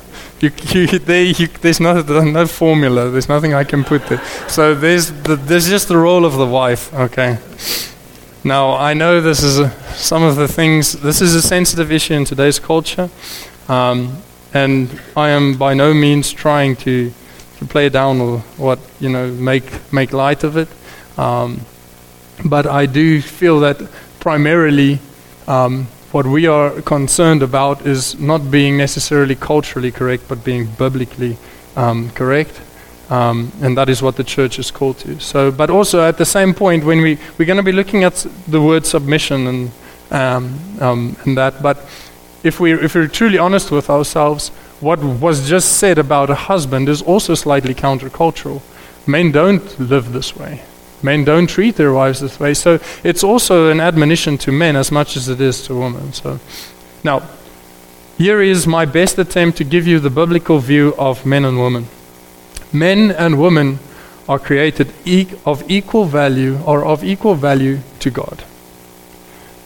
You, 0.40 0.50
you, 0.70 0.86
there, 0.98 1.24
you, 1.24 1.46
there's 1.46 1.80
no, 1.80 2.02
no 2.02 2.46
formula. 2.46 3.08
There's 3.10 3.28
nothing 3.28 3.54
I 3.54 3.64
can 3.64 3.84
put 3.84 4.06
there. 4.06 4.22
So 4.48 4.74
there's, 4.74 5.12
the, 5.22 5.36
there's 5.36 5.68
just 5.68 5.88
the 5.88 5.96
role 5.96 6.24
of 6.24 6.34
the 6.34 6.46
wife. 6.46 6.92
Okay. 6.92 7.38
Now 8.44 8.74
I 8.76 8.94
know 8.94 9.20
this 9.20 9.42
is 9.42 9.58
a, 9.58 9.70
some 9.94 10.22
of 10.22 10.36
the 10.36 10.46
things. 10.46 10.92
This 10.92 11.20
is 11.20 11.34
a 11.34 11.42
sensitive 11.42 11.90
issue 11.90 12.14
in 12.14 12.24
today's 12.24 12.60
culture, 12.60 13.10
um, 13.68 14.22
and 14.56 14.88
I 15.16 15.28
am 15.30 15.58
by 15.58 15.74
no 15.74 15.92
means 15.92 16.32
trying 16.32 16.76
to 16.76 17.12
to 17.58 17.64
play 17.64 17.88
down 17.88 18.20
or 18.20 18.38
what 18.56 18.78
you 19.00 19.08
know 19.08 19.30
make 19.30 19.68
make 19.92 20.12
light 20.12 20.44
of 20.44 20.56
it. 20.56 20.68
Um, 21.18 21.60
but 22.44 22.66
I 22.66 22.86
do 22.86 23.20
feel 23.22 23.60
that 23.60 23.76
primarily 24.20 24.98
um, 25.46 25.86
what 26.12 26.26
we 26.26 26.46
are 26.46 26.82
concerned 26.82 27.42
about 27.42 27.86
is 27.86 28.18
not 28.18 28.50
being 28.50 28.76
necessarily 28.76 29.34
culturally 29.34 29.92
correct, 29.92 30.28
but 30.28 30.44
being 30.44 30.66
biblically 30.78 31.36
um, 31.76 32.10
correct. 32.10 32.60
Um, 33.10 33.52
and 33.62 33.76
that 33.76 33.88
is 33.88 34.02
what 34.02 34.16
the 34.16 34.24
church 34.24 34.58
is 34.58 34.70
called 34.70 34.98
to. 34.98 35.20
So, 35.20 35.50
but 35.52 35.70
also 35.70 36.00
at 36.00 36.16
the 36.16 36.24
same 36.24 36.54
point, 36.54 36.84
when 36.84 37.00
we 37.02 37.18
we're 37.38 37.46
going 37.46 37.64
to 37.64 37.70
be 37.72 37.76
looking 37.76 38.04
at 38.04 38.26
the 38.48 38.60
word 38.60 38.84
submission 38.86 39.46
and 39.46 39.70
um, 40.10 40.58
um, 40.80 41.16
and 41.24 41.36
that, 41.36 41.62
but 41.62 41.76
if 42.46 42.60
we 42.60 42.72
if 42.72 42.94
we're 42.94 43.08
truly 43.08 43.38
honest 43.38 43.70
with 43.70 43.90
ourselves, 43.90 44.50
what 44.80 45.02
was 45.02 45.48
just 45.48 45.78
said 45.78 45.98
about 45.98 46.30
a 46.30 46.34
husband 46.34 46.88
is 46.88 47.02
also 47.02 47.34
slightly 47.34 47.74
countercultural. 47.74 48.62
Men 49.06 49.32
don't 49.32 49.80
live 49.80 50.12
this 50.12 50.36
way. 50.36 50.62
Men 51.02 51.24
don't 51.24 51.48
treat 51.48 51.76
their 51.76 51.92
wives 51.92 52.20
this 52.20 52.38
way. 52.40 52.54
So 52.54 52.78
it's 53.04 53.22
also 53.24 53.70
an 53.70 53.80
admonition 53.80 54.38
to 54.38 54.52
men 54.52 54.76
as 54.76 54.90
much 54.90 55.16
as 55.16 55.28
it 55.28 55.40
is 55.40 55.62
to 55.66 55.74
women. 55.74 56.12
So 56.12 56.40
now, 57.04 57.22
here 58.18 58.40
is 58.40 58.66
my 58.66 58.86
best 58.86 59.18
attempt 59.18 59.58
to 59.58 59.64
give 59.64 59.86
you 59.86 60.00
the 60.00 60.10
biblical 60.10 60.58
view 60.58 60.94
of 60.98 61.26
men 61.26 61.44
and 61.44 61.58
women. 61.60 61.86
Men 62.72 63.10
and 63.10 63.40
women 63.40 63.78
are 64.28 64.38
created 64.38 64.92
e- 65.04 65.28
of 65.44 65.70
equal 65.70 66.04
value 66.04 66.58
or 66.64 66.84
of 66.84 67.04
equal 67.04 67.34
value 67.34 67.80
to 68.00 68.10
God. 68.10 68.44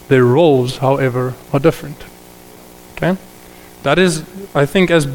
Their 0.08 0.24
roles, 0.24 0.78
however, 0.78 1.34
are 1.52 1.60
different. 1.60 2.04
Okay? 3.02 3.18
That 3.82 3.98
is, 3.98 4.22
I 4.54 4.66
think, 4.66 4.90
as 4.90 5.08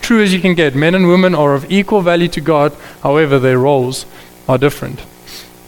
true 0.00 0.22
as 0.22 0.32
you 0.32 0.40
can 0.40 0.54
get. 0.54 0.76
Men 0.76 0.94
and 0.94 1.08
women 1.08 1.34
are 1.34 1.54
of 1.54 1.68
equal 1.70 2.00
value 2.00 2.28
to 2.28 2.40
God, 2.40 2.72
however, 3.02 3.40
their 3.40 3.58
roles 3.58 4.06
are 4.48 4.56
different. 4.56 5.02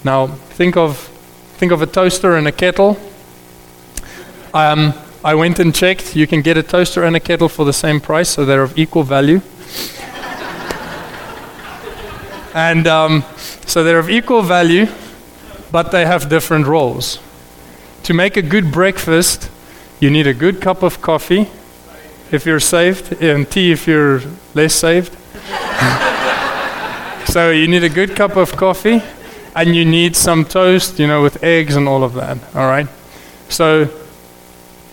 Now, 0.04 0.28
think 0.28 0.76
of, 0.76 0.96
think 1.58 1.72
of 1.72 1.82
a 1.82 1.86
toaster 1.86 2.36
and 2.36 2.46
a 2.46 2.52
kettle. 2.52 2.96
Um, 4.54 4.94
I 5.24 5.34
went 5.34 5.58
and 5.58 5.74
checked. 5.74 6.14
You 6.14 6.28
can 6.28 6.40
get 6.40 6.56
a 6.56 6.62
toaster 6.62 7.02
and 7.02 7.16
a 7.16 7.20
kettle 7.20 7.48
for 7.48 7.64
the 7.64 7.72
same 7.72 8.00
price, 8.00 8.28
so 8.28 8.44
they're 8.44 8.62
of 8.62 8.78
equal 8.78 9.02
value. 9.02 9.36
and 12.54 12.86
um, 12.86 13.24
so 13.66 13.82
they're 13.82 13.98
of 13.98 14.08
equal 14.08 14.42
value, 14.42 14.86
but 15.72 15.90
they 15.90 16.06
have 16.06 16.28
different 16.28 16.68
roles. 16.68 17.18
To 18.04 18.14
make 18.14 18.36
a 18.36 18.42
good 18.42 18.70
breakfast, 18.70 19.50
you 19.98 20.10
need 20.10 20.28
a 20.28 20.34
good 20.34 20.60
cup 20.60 20.84
of 20.84 21.00
coffee 21.00 21.50
if 22.32 22.46
you're 22.46 22.60
saved, 22.60 23.22
and 23.22 23.50
tea 23.50 23.72
if 23.72 23.86
you're 23.86 24.20
less 24.54 24.74
saved. 24.74 25.12
so 27.28 27.50
you 27.50 27.68
need 27.68 27.84
a 27.84 27.88
good 27.88 28.16
cup 28.16 28.36
of 28.36 28.52
coffee, 28.52 29.02
and 29.54 29.74
you 29.74 29.84
need 29.84 30.16
some 30.16 30.44
toast, 30.44 30.98
you 30.98 31.06
know, 31.06 31.22
with 31.22 31.42
eggs 31.42 31.76
and 31.76 31.88
all 31.88 32.04
of 32.04 32.14
that. 32.14 32.38
All 32.54 32.66
right? 32.66 32.86
So 33.48 33.88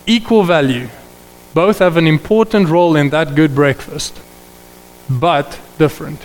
equal 0.06 0.44
value. 0.44 0.88
Both 1.54 1.78
have 1.78 1.96
an 1.96 2.06
important 2.06 2.68
role 2.68 2.96
in 2.96 3.10
that 3.10 3.34
good 3.34 3.54
breakfast, 3.54 4.20
but 5.08 5.60
different. 5.78 6.20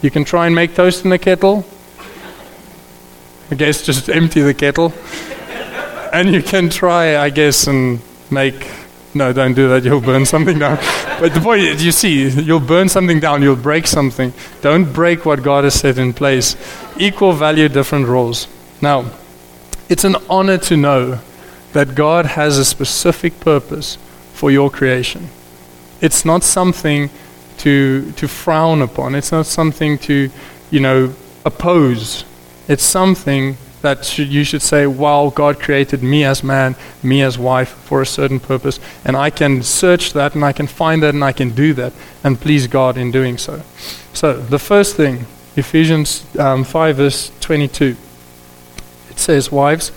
You 0.00 0.10
can 0.10 0.24
try 0.24 0.46
and 0.46 0.54
make 0.54 0.74
toast 0.74 1.04
in 1.04 1.10
the 1.10 1.18
kettle. 1.18 1.64
I 3.50 3.54
guess 3.54 3.82
just 3.82 4.08
empty 4.20 4.40
the 4.40 4.54
kettle. 4.54 4.92
and 6.12 6.32
you 6.32 6.42
can 6.42 6.70
try, 6.70 7.18
I 7.18 7.30
guess, 7.30 7.66
and 7.66 8.00
make. 8.30 8.66
No, 9.14 9.32
don't 9.32 9.54
do 9.54 9.68
that. 9.68 9.84
You'll 9.84 10.00
burn 10.00 10.24
something 10.24 10.58
down. 10.58 10.78
But 11.20 11.34
the 11.34 11.40
point, 11.40 11.60
is, 11.60 11.84
you 11.84 11.92
see, 11.92 12.28
you'll 12.28 12.60
burn 12.60 12.88
something 12.88 13.20
down. 13.20 13.42
You'll 13.42 13.56
break 13.56 13.86
something. 13.86 14.32
Don't 14.62 14.90
break 14.90 15.26
what 15.26 15.42
God 15.42 15.64
has 15.64 15.74
set 15.74 15.98
in 15.98 16.14
place. 16.14 16.56
Equal 16.96 17.32
value, 17.32 17.68
different 17.68 18.06
roles. 18.06 18.48
Now, 18.80 19.10
it's 19.88 20.04
an 20.04 20.16
honor 20.30 20.56
to 20.58 20.76
know 20.76 21.20
that 21.74 21.94
God 21.94 22.24
has 22.24 22.58
a 22.58 22.64
specific 22.64 23.38
purpose 23.40 23.98
for 24.32 24.50
your 24.50 24.70
creation. 24.70 25.28
It's 26.00 26.24
not 26.24 26.42
something 26.42 27.10
to, 27.58 28.10
to 28.12 28.26
frown 28.26 28.82
upon, 28.82 29.14
it's 29.14 29.30
not 29.30 29.46
something 29.46 29.98
to, 29.98 30.30
you 30.70 30.80
know, 30.80 31.14
oppose. 31.44 32.24
It's 32.68 32.82
something 32.82 33.56
that 33.82 34.04
should, 34.04 34.28
you 34.28 34.44
should 34.44 34.62
say, 34.62 34.86
wow, 34.86 35.32
God 35.34 35.60
created 35.60 36.02
me 36.02 36.24
as 36.24 36.42
man, 36.42 36.74
me 37.02 37.22
as 37.22 37.38
wife 37.38 37.70
for 37.70 38.00
a 38.00 38.06
certain 38.06 38.40
purpose, 38.40 38.80
and 39.04 39.16
I 39.16 39.30
can 39.30 39.62
search 39.62 40.12
that 40.14 40.34
and 40.34 40.44
I 40.44 40.52
can 40.52 40.66
find 40.66 41.02
that 41.02 41.14
and 41.14 41.22
I 41.22 41.32
can 41.32 41.50
do 41.50 41.74
that 41.74 41.92
and 42.24 42.40
please 42.40 42.66
God 42.66 42.96
in 42.96 43.10
doing 43.10 43.38
so. 43.38 43.62
So, 44.12 44.34
the 44.34 44.58
first 44.58 44.96
thing, 44.96 45.26
Ephesians 45.56 46.24
um, 46.38 46.64
5, 46.64 46.96
verse 46.96 47.32
22, 47.40 47.96
it 49.10 49.18
says, 49.18 49.52
Wives, 49.52 49.92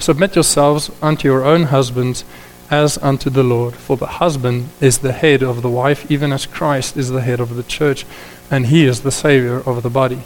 Submit 0.00 0.34
yourselves 0.34 0.90
unto 1.02 1.28
your 1.28 1.44
own 1.44 1.64
husbands 1.64 2.24
as 2.70 2.96
unto 2.98 3.28
the 3.28 3.42
Lord. 3.42 3.74
For 3.74 3.98
the 3.98 4.06
husband 4.06 4.70
is 4.80 4.98
the 4.98 5.12
head 5.12 5.42
of 5.42 5.60
the 5.60 5.68
wife, 5.68 6.10
even 6.10 6.32
as 6.32 6.46
Christ 6.46 6.96
is 6.96 7.10
the 7.10 7.20
head 7.20 7.38
of 7.38 7.54
the 7.54 7.62
church, 7.62 8.06
and 8.50 8.66
he 8.66 8.86
is 8.86 9.02
the 9.02 9.10
Savior 9.10 9.60
of 9.60 9.82
the 9.82 9.90
body. 9.90 10.22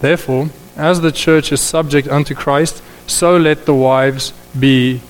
Therefore, 0.00 0.50
as 0.76 1.00
the 1.00 1.12
church 1.12 1.50
is 1.52 1.60
subject 1.60 2.08
unto 2.08 2.34
Christ, 2.34 2.82
so 3.06 3.36
let 3.36 3.66
the 3.66 3.74
wives 3.74 4.32
be, 4.58 5.00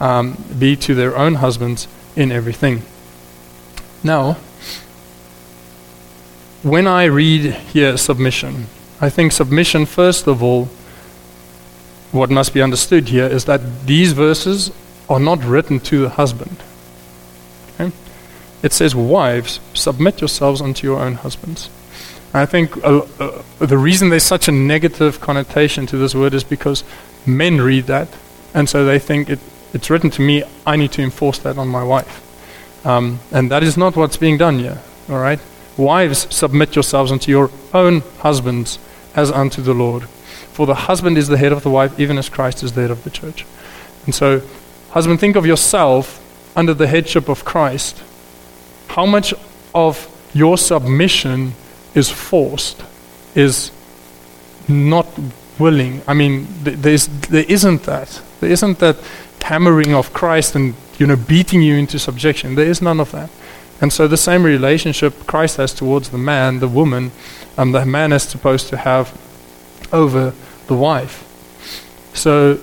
um, 0.00 0.36
be 0.58 0.76
to 0.76 0.94
their 0.94 1.16
own 1.16 1.36
husbands 1.36 1.88
in 2.16 2.30
everything. 2.30 2.82
Now, 4.02 4.34
when 6.62 6.86
I 6.86 7.04
read 7.04 7.52
here 7.52 7.96
submission, 7.96 8.66
I 9.00 9.10
think 9.10 9.32
submission, 9.32 9.86
first 9.86 10.26
of 10.26 10.42
all, 10.42 10.68
what 12.12 12.30
must 12.30 12.54
be 12.54 12.62
understood 12.62 13.08
here 13.08 13.26
is 13.26 13.44
that 13.46 13.86
these 13.86 14.12
verses 14.12 14.70
are 15.08 15.20
not 15.20 15.42
written 15.44 15.80
to 15.80 16.02
the 16.02 16.10
husband. 16.10 16.62
Okay? 17.74 17.92
It 18.62 18.72
says, 18.72 18.94
Wives, 18.94 19.60
submit 19.74 20.20
yourselves 20.20 20.60
unto 20.60 20.86
your 20.86 21.00
own 21.00 21.14
husbands. 21.14 21.68
I 22.32 22.46
think 22.46 22.76
uh, 22.84 23.06
uh, 23.20 23.42
the 23.60 23.78
reason 23.78 24.08
there's 24.08 24.24
such 24.24 24.48
a 24.48 24.52
negative 24.52 25.20
connotation 25.20 25.86
to 25.86 25.96
this 25.96 26.14
word 26.14 26.34
is 26.34 26.42
because 26.42 26.82
men 27.26 27.60
read 27.60 27.86
that, 27.86 28.08
and 28.52 28.68
so 28.68 28.84
they 28.84 28.98
think 28.98 29.30
it, 29.30 29.38
it's 29.72 29.88
written 29.88 30.10
to 30.10 30.22
me, 30.22 30.42
I 30.66 30.76
need 30.76 30.92
to 30.92 31.02
enforce 31.02 31.38
that 31.40 31.58
on 31.58 31.68
my 31.68 31.84
wife. 31.84 32.22
Um, 32.84 33.20
and 33.30 33.50
that 33.50 33.62
is 33.62 33.76
not 33.76 33.96
what's 33.96 34.16
being 34.16 34.36
done 34.36 34.58
here, 34.58 34.80
all 35.08 35.20
right? 35.20 35.38
Wives, 35.76 36.26
submit 36.34 36.74
yourselves 36.74 37.12
unto 37.12 37.30
your 37.30 37.50
own 37.72 38.00
husbands 38.18 38.78
as 39.14 39.30
unto 39.30 39.62
the 39.62 39.74
Lord. 39.74 40.08
For 40.54 40.66
the 40.66 40.74
husband 40.74 41.16
is 41.16 41.28
the 41.28 41.38
head 41.38 41.52
of 41.52 41.62
the 41.62 41.70
wife, 41.70 41.98
even 41.98 42.18
as 42.18 42.28
Christ 42.28 42.62
is 42.62 42.72
the 42.72 42.82
head 42.82 42.90
of 42.90 43.04
the 43.04 43.10
church. 43.10 43.46
And 44.04 44.14
so, 44.14 44.42
husband, 44.90 45.20
think 45.20 45.36
of 45.36 45.46
yourself 45.46 46.20
under 46.56 46.74
the 46.74 46.86
headship 46.86 47.28
of 47.28 47.44
Christ. 47.44 48.02
How 48.88 49.06
much 49.06 49.34
of 49.74 50.08
your 50.32 50.58
submission 50.58 51.54
is 51.94 52.10
forced, 52.10 52.82
is 53.34 53.70
not 54.68 55.06
willing? 55.58 56.02
I 56.06 56.14
mean, 56.14 56.46
there's, 56.62 57.06
there 57.06 57.44
isn't 57.48 57.84
that. 57.84 58.20
There 58.40 58.50
isn't 58.50 58.78
that 58.80 58.96
hammering 59.44 59.92
of 59.92 60.10
Christ 60.14 60.54
and 60.54 60.74
you 60.98 61.06
know 61.06 61.16
beating 61.16 61.60
you 61.60 61.74
into 61.76 61.98
subjection. 61.98 62.54
There 62.54 62.66
is 62.66 62.80
none 62.80 62.98
of 62.98 63.10
that. 63.12 63.30
And 63.80 63.92
so 63.92 64.08
the 64.08 64.16
same 64.16 64.42
relationship 64.42 65.26
Christ 65.26 65.58
has 65.58 65.74
towards 65.74 66.08
the 66.08 66.18
man, 66.18 66.60
the 66.60 66.68
woman, 66.68 67.12
um, 67.58 67.72
the 67.72 67.84
man 67.84 68.12
is 68.12 68.22
supposed 68.22 68.68
to 68.68 68.78
have 68.78 69.12
over 69.92 70.32
the 70.66 70.74
wife. 70.74 71.22
So, 72.14 72.58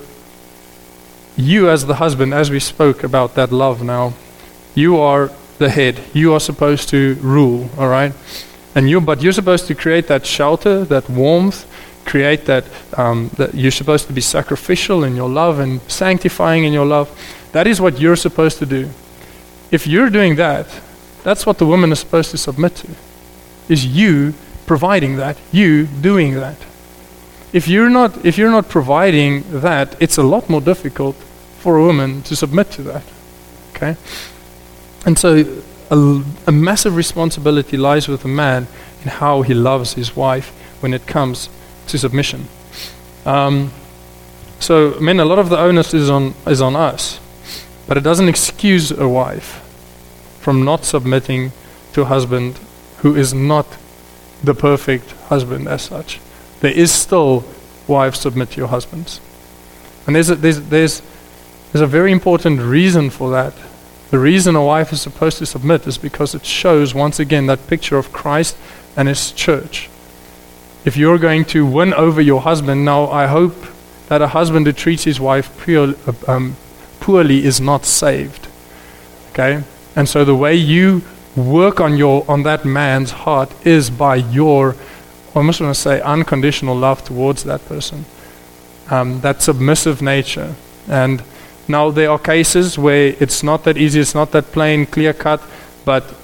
you 1.36 1.70
as 1.70 1.86
the 1.86 1.94
husband, 1.94 2.34
as 2.34 2.50
we 2.50 2.58
spoke 2.58 3.04
about 3.04 3.34
that 3.34 3.52
love 3.52 3.82
now, 3.82 4.14
you 4.74 4.98
are 4.98 5.30
the 5.58 5.68
head. 5.68 6.00
You 6.12 6.32
are 6.34 6.40
supposed 6.40 6.88
to 6.88 7.14
rule, 7.20 7.70
all 7.78 7.88
right? 7.88 8.12
And 8.74 8.88
you, 8.88 9.00
but 9.00 9.22
you're 9.22 9.32
supposed 9.32 9.66
to 9.66 9.74
create 9.74 10.06
that 10.08 10.24
shelter, 10.24 10.84
that 10.84 11.08
warmth, 11.10 11.66
create 12.04 12.46
that, 12.46 12.64
um, 12.96 13.30
that 13.36 13.54
you're 13.54 13.70
supposed 13.70 14.06
to 14.06 14.12
be 14.12 14.20
sacrificial 14.20 15.04
in 15.04 15.14
your 15.14 15.28
love 15.28 15.58
and 15.58 15.80
sanctifying 15.82 16.64
in 16.64 16.72
your 16.72 16.86
love. 16.86 17.10
That 17.52 17.66
is 17.66 17.80
what 17.80 18.00
you're 18.00 18.16
supposed 18.16 18.58
to 18.58 18.66
do. 18.66 18.88
If 19.70 19.86
you're 19.86 20.10
doing 20.10 20.36
that, 20.36 20.66
that's 21.22 21.46
what 21.46 21.58
the 21.58 21.66
woman 21.66 21.92
is 21.92 22.00
supposed 22.00 22.30
to 22.30 22.38
submit 22.38 22.76
to. 22.76 22.88
Is 23.68 23.86
you 23.86 24.34
providing 24.66 25.16
that, 25.16 25.36
you 25.52 25.86
doing 25.86 26.34
that 26.34 26.56
if 27.52 27.68
you're 27.68 27.90
not 27.90 28.24
if 28.24 28.38
you're 28.38 28.50
not 28.50 28.68
providing 28.68 29.44
that, 29.60 29.96
it's 30.00 30.18
a 30.18 30.22
lot 30.22 30.48
more 30.48 30.60
difficult 30.60 31.16
for 31.58 31.76
a 31.76 31.82
woman 31.82 32.22
to 32.22 32.34
submit 32.34 32.70
to 32.72 32.82
that. 32.82 33.02
Okay? 33.74 33.96
And 35.04 35.18
so 35.18 35.44
a, 35.92 36.22
a 36.48 36.52
massive 36.52 36.96
responsibility 36.96 37.76
lies 37.76 38.08
with 38.08 38.24
a 38.24 38.28
man 38.28 38.66
in 39.02 39.08
how 39.08 39.42
he 39.42 39.54
loves 39.54 39.94
his 39.94 40.16
wife 40.16 40.48
when 40.80 40.92
it 40.94 41.06
comes 41.06 41.48
to 41.86 41.98
submission. 41.98 42.48
Um, 43.24 43.72
so, 44.58 44.98
men, 45.00 45.20
a 45.20 45.24
lot 45.24 45.38
of 45.38 45.48
the 45.48 45.58
onus 45.58 45.94
is 45.94 46.10
on 46.10 46.34
is 46.46 46.60
on 46.60 46.74
us, 46.74 47.20
but 47.86 47.96
it 47.96 48.02
doesn't 48.02 48.28
excuse 48.28 48.90
a 48.90 49.08
wife 49.08 49.60
from 50.40 50.64
not 50.64 50.84
submitting 50.84 51.52
to 51.92 52.02
a 52.02 52.04
husband 52.06 52.58
who 52.98 53.14
is 53.14 53.32
not 53.32 53.66
the 54.42 54.54
perfect 54.54 55.12
husband 55.28 55.68
as 55.68 55.82
such 55.82 56.18
there 56.62 56.70
is 56.70 56.92
still 56.92 57.44
wives 57.88 58.20
submit 58.20 58.52
to 58.52 58.56
your 58.58 58.68
husbands. 58.68 59.20
And 60.06 60.14
there's 60.14 60.30
a, 60.30 60.36
there's, 60.36 60.60
there's, 60.60 61.02
there's 61.72 61.82
a 61.82 61.88
very 61.88 62.12
important 62.12 62.60
reason 62.60 63.10
for 63.10 63.30
that. 63.32 63.52
The 64.12 64.18
reason 64.18 64.56
a 64.56 64.62
wife 64.62 64.92
is 64.92 65.00
supposed 65.00 65.38
to 65.38 65.46
submit 65.46 65.86
is 65.86 65.96
because 65.96 66.34
it 66.34 66.44
shows, 66.44 66.94
once 66.94 67.18
again, 67.18 67.46
that 67.46 67.66
picture 67.66 67.96
of 67.96 68.12
Christ 68.12 68.58
and 68.94 69.08
his 69.08 69.32
church. 69.32 69.88
If 70.84 70.98
you're 70.98 71.16
going 71.16 71.46
to 71.46 71.64
win 71.64 71.94
over 71.94 72.20
your 72.20 72.42
husband, 72.42 72.84
now 72.84 73.06
I 73.06 73.26
hope 73.26 73.56
that 74.08 74.20
a 74.20 74.28
husband 74.28 74.66
who 74.66 74.74
treats 74.74 75.04
his 75.04 75.18
wife 75.18 75.48
pure, 75.64 75.94
um, 76.28 76.56
poorly 77.00 77.42
is 77.42 77.58
not 77.58 77.86
saved. 77.86 78.48
Okay? 79.30 79.64
And 79.96 80.06
so 80.06 80.26
the 80.26 80.36
way 80.36 80.56
you 80.56 81.00
work 81.34 81.80
on, 81.80 81.96
your, 81.96 82.30
on 82.30 82.42
that 82.42 82.66
man's 82.66 83.12
heart 83.12 83.50
is 83.66 83.88
by 83.88 84.16
your 84.16 84.76
I 85.34 85.38
almost 85.38 85.62
want 85.62 85.74
to 85.74 85.80
say 85.80 85.98
unconditional 86.02 86.76
love 86.76 87.02
towards 87.04 87.44
that 87.44 87.64
person, 87.64 88.04
um, 88.90 89.22
that 89.22 89.40
submissive 89.40 90.02
nature. 90.02 90.54
And 90.86 91.22
now 91.72 91.90
there 91.90 92.10
are 92.10 92.18
cases 92.18 92.78
where 92.78 93.16
it's 93.18 93.42
not 93.42 93.64
that 93.64 93.76
easy, 93.76 93.98
it's 94.00 94.14
not 94.14 94.30
that 94.32 94.52
plain, 94.52 94.86
clear 94.86 95.12
cut, 95.12 95.42
but 95.84 96.14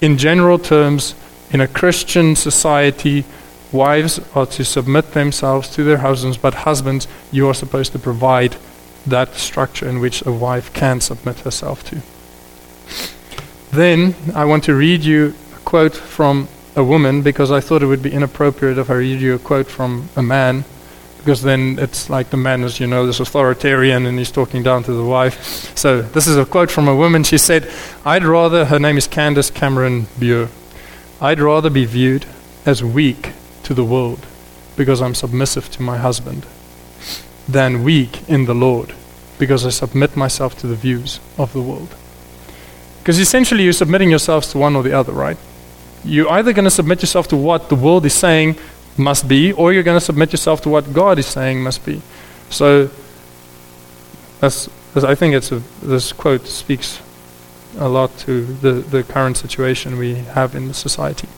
in 0.00 0.18
general 0.18 0.58
terms, 0.58 1.14
in 1.50 1.60
a 1.60 1.66
Christian 1.66 2.36
society, 2.36 3.24
wives 3.72 4.20
are 4.36 4.46
to 4.46 4.64
submit 4.64 5.12
themselves 5.12 5.68
to 5.70 5.82
their 5.82 5.98
husbands, 5.98 6.36
but 6.36 6.54
husbands, 6.54 7.08
you 7.32 7.48
are 7.48 7.54
supposed 7.54 7.92
to 7.92 7.98
provide 7.98 8.56
that 9.06 9.34
structure 9.34 9.88
in 9.88 9.98
which 9.98 10.24
a 10.26 10.32
wife 10.32 10.72
can 10.72 11.00
submit 11.00 11.40
herself 11.40 11.82
to. 11.84 12.02
Then 13.70 14.14
I 14.34 14.44
want 14.44 14.64
to 14.64 14.74
read 14.74 15.04
you 15.04 15.34
a 15.54 15.58
quote 15.60 15.96
from 15.96 16.48
a 16.76 16.84
woman 16.84 17.22
because 17.22 17.50
I 17.50 17.60
thought 17.60 17.82
it 17.82 17.86
would 17.86 18.02
be 18.02 18.12
inappropriate 18.12 18.78
if 18.78 18.90
I 18.90 18.94
read 18.94 19.20
you 19.20 19.34
a 19.34 19.38
quote 19.38 19.68
from 19.68 20.08
a 20.14 20.22
man 20.22 20.64
because 21.26 21.42
then 21.42 21.76
it's 21.80 22.08
like 22.08 22.30
the 22.30 22.36
man 22.36 22.62
is, 22.62 22.78
you 22.78 22.86
know, 22.86 23.04
this 23.04 23.18
authoritarian 23.18 24.06
and 24.06 24.16
he's 24.16 24.30
talking 24.30 24.62
down 24.62 24.84
to 24.84 24.92
the 24.92 25.04
wife. 25.04 25.76
So 25.76 26.00
this 26.00 26.28
is 26.28 26.36
a 26.36 26.46
quote 26.46 26.70
from 26.70 26.86
a 26.86 26.94
woman. 26.94 27.24
She 27.24 27.36
said, 27.36 27.68
I'd 28.04 28.22
rather, 28.22 28.66
her 28.66 28.78
name 28.78 28.96
is 28.96 29.08
Candace 29.08 29.50
Cameron 29.50 30.06
Bure, 30.20 30.48
I'd 31.20 31.40
rather 31.40 31.68
be 31.68 31.84
viewed 31.84 32.26
as 32.64 32.84
weak 32.84 33.32
to 33.64 33.74
the 33.74 33.84
world 33.84 34.24
because 34.76 35.02
I'm 35.02 35.16
submissive 35.16 35.68
to 35.72 35.82
my 35.82 35.96
husband 35.96 36.46
than 37.48 37.82
weak 37.82 38.28
in 38.28 38.44
the 38.44 38.54
Lord 38.54 38.94
because 39.36 39.66
I 39.66 39.70
submit 39.70 40.16
myself 40.16 40.56
to 40.58 40.68
the 40.68 40.76
views 40.76 41.18
of 41.36 41.52
the 41.52 41.60
world. 41.60 41.92
Because 43.00 43.18
essentially 43.18 43.64
you're 43.64 43.72
submitting 43.72 44.10
yourselves 44.10 44.52
to 44.52 44.58
one 44.58 44.76
or 44.76 44.84
the 44.84 44.92
other, 44.92 45.12
right? 45.12 45.38
You're 46.04 46.30
either 46.30 46.52
going 46.52 46.66
to 46.66 46.70
submit 46.70 47.02
yourself 47.02 47.26
to 47.28 47.36
what 47.36 47.68
the 47.68 47.74
world 47.74 48.06
is 48.06 48.14
saying 48.14 48.58
must 48.98 49.28
be, 49.28 49.52
or 49.52 49.72
you're 49.72 49.82
going 49.82 49.98
to 49.98 50.04
submit 50.04 50.32
yourself 50.32 50.60
to 50.62 50.68
what 50.68 50.92
God 50.92 51.18
is 51.18 51.26
saying 51.26 51.62
must 51.62 51.84
be. 51.84 52.02
So, 52.50 52.90
that's, 54.40 54.68
that's 54.94 55.04
I 55.04 55.14
think 55.14 55.34
it's 55.34 55.52
a, 55.52 55.62
this 55.82 56.12
quote 56.12 56.46
speaks 56.46 57.00
a 57.78 57.88
lot 57.88 58.16
to 58.18 58.44
the, 58.44 58.72
the 58.72 59.02
current 59.02 59.36
situation 59.36 59.98
we 59.98 60.14
have 60.14 60.54
in 60.54 60.68
the 60.68 60.74
society. 60.74 61.28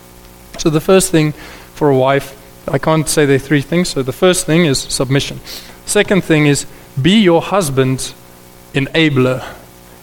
So, 0.59 0.71
the 0.71 0.81
first 0.81 1.11
thing 1.11 1.33
for 1.75 1.89
a 1.91 1.97
wife, 1.97 2.37
I 2.69 2.79
can't 2.79 3.09
say 3.09 3.25
are 3.25 3.39
three 3.39 3.63
things. 3.63 3.89
So, 3.89 4.03
the 4.03 4.13
first 4.13 4.47
thing 4.47 4.65
is 4.65 4.79
submission. 4.79 5.41
Second 5.87 6.25
thing 6.25 6.47
is 6.47 6.67
be 7.01 7.21
your 7.21 7.41
husband's 7.41 8.15
enabler. 8.75 9.55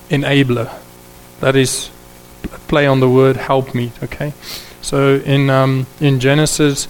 Enabler. 0.09 0.71
That 1.41 1.55
is 1.55 1.89
play 2.67 2.87
on 2.87 2.99
the 2.99 3.09
word 3.09 3.37
help 3.37 3.75
okay? 4.03 4.33
So 4.81 5.15
in 5.15 5.49
um, 5.49 5.87
in 5.99 6.19
Genesis 6.19 6.87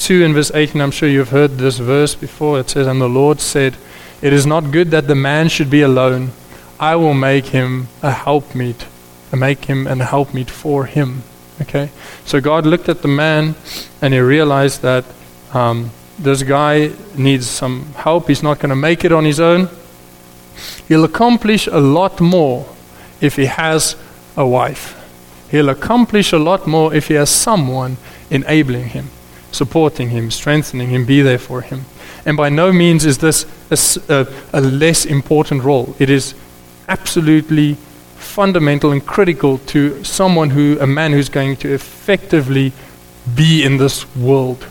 2 0.00 0.24
and 0.24 0.32
verse 0.32 0.50
18, 0.54 0.80
I'm 0.80 0.90
sure 0.90 1.10
you've 1.10 1.28
heard 1.28 1.58
this 1.58 1.76
verse 1.76 2.14
before. 2.14 2.58
It 2.58 2.70
says, 2.70 2.86
And 2.86 3.02
the 3.02 3.08
Lord 3.08 3.38
said, 3.38 3.76
It 4.22 4.32
is 4.32 4.46
not 4.46 4.72
good 4.72 4.90
that 4.92 5.06
the 5.06 5.14
man 5.14 5.50
should 5.50 5.68
be 5.68 5.82
alone. 5.82 6.30
I 6.80 6.96
will 6.96 7.12
make 7.12 7.46
him 7.46 7.88
a 8.02 8.10
helpmeet, 8.10 8.86
make 9.36 9.66
him 9.66 9.86
an 9.86 10.00
helpmeet 10.00 10.48
for 10.48 10.86
him. 10.86 11.22
Okay? 11.60 11.90
So 12.24 12.40
God 12.40 12.64
looked 12.64 12.88
at 12.88 13.02
the 13.02 13.08
man 13.08 13.56
and 14.00 14.14
he 14.14 14.20
realized 14.20 14.80
that 14.80 15.04
um, 15.52 15.90
this 16.18 16.42
guy 16.44 16.92
needs 17.14 17.46
some 17.46 17.92
help. 17.92 18.28
He's 18.28 18.42
not 18.42 18.58
going 18.58 18.70
to 18.70 18.76
make 18.76 19.04
it 19.04 19.12
on 19.12 19.26
his 19.26 19.38
own. 19.38 19.68
He'll 20.88 21.04
accomplish 21.04 21.66
a 21.66 21.78
lot 21.78 22.22
more 22.22 22.74
if 23.20 23.36
he 23.36 23.44
has 23.44 23.96
a 24.34 24.46
wife. 24.46 24.96
He'll 25.50 25.68
accomplish 25.68 26.32
a 26.32 26.38
lot 26.38 26.66
more 26.66 26.94
if 26.94 27.08
he 27.08 27.14
has 27.14 27.28
someone 27.28 27.98
enabling 28.30 28.86
him 28.86 29.10
supporting 29.52 30.10
him, 30.10 30.30
strengthening 30.30 30.88
him, 30.88 31.04
be 31.04 31.22
there 31.22 31.38
for 31.38 31.62
him. 31.62 31.84
And 32.24 32.36
by 32.36 32.48
no 32.48 32.72
means 32.72 33.04
is 33.04 33.18
this 33.18 33.46
a, 33.70 34.26
a, 34.52 34.58
a 34.58 34.60
less 34.60 35.04
important 35.04 35.62
role. 35.64 35.94
It 35.98 36.10
is 36.10 36.34
absolutely 36.88 37.76
fundamental 38.16 38.92
and 38.92 39.04
critical 39.04 39.58
to 39.58 40.04
someone 40.04 40.50
who, 40.50 40.78
a 40.80 40.86
man 40.86 41.12
who's 41.12 41.28
going 41.28 41.56
to 41.56 41.72
effectively 41.72 42.72
be 43.34 43.64
in 43.64 43.78
this 43.78 44.14
world. 44.16 44.66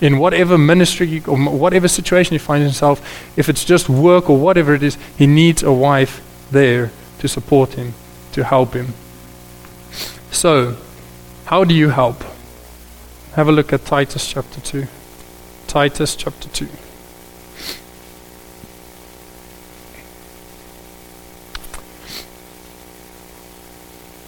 In 0.00 0.18
whatever 0.18 0.56
ministry 0.56 1.22
or 1.26 1.36
whatever 1.38 1.86
situation 1.86 2.32
he 2.32 2.38
finds 2.38 2.64
himself, 2.64 3.00
if 3.38 3.48
it's 3.48 3.64
just 3.64 3.88
work 3.88 4.30
or 4.30 4.38
whatever 4.38 4.74
it 4.74 4.82
is, 4.82 4.96
he 5.16 5.26
needs 5.26 5.62
a 5.62 5.72
wife 5.72 6.20
there 6.50 6.90
to 7.18 7.28
support 7.28 7.74
him, 7.74 7.92
to 8.32 8.42
help 8.42 8.74
him. 8.74 8.94
So, 10.30 10.76
how 11.44 11.64
do 11.64 11.74
you 11.74 11.90
help? 11.90 12.24
Have 13.34 13.46
a 13.46 13.52
look 13.52 13.72
at 13.72 13.84
Titus 13.84 14.26
chapter 14.26 14.60
2. 14.60 14.88
Titus 15.68 16.16
chapter 16.16 16.48
2. 16.48 16.68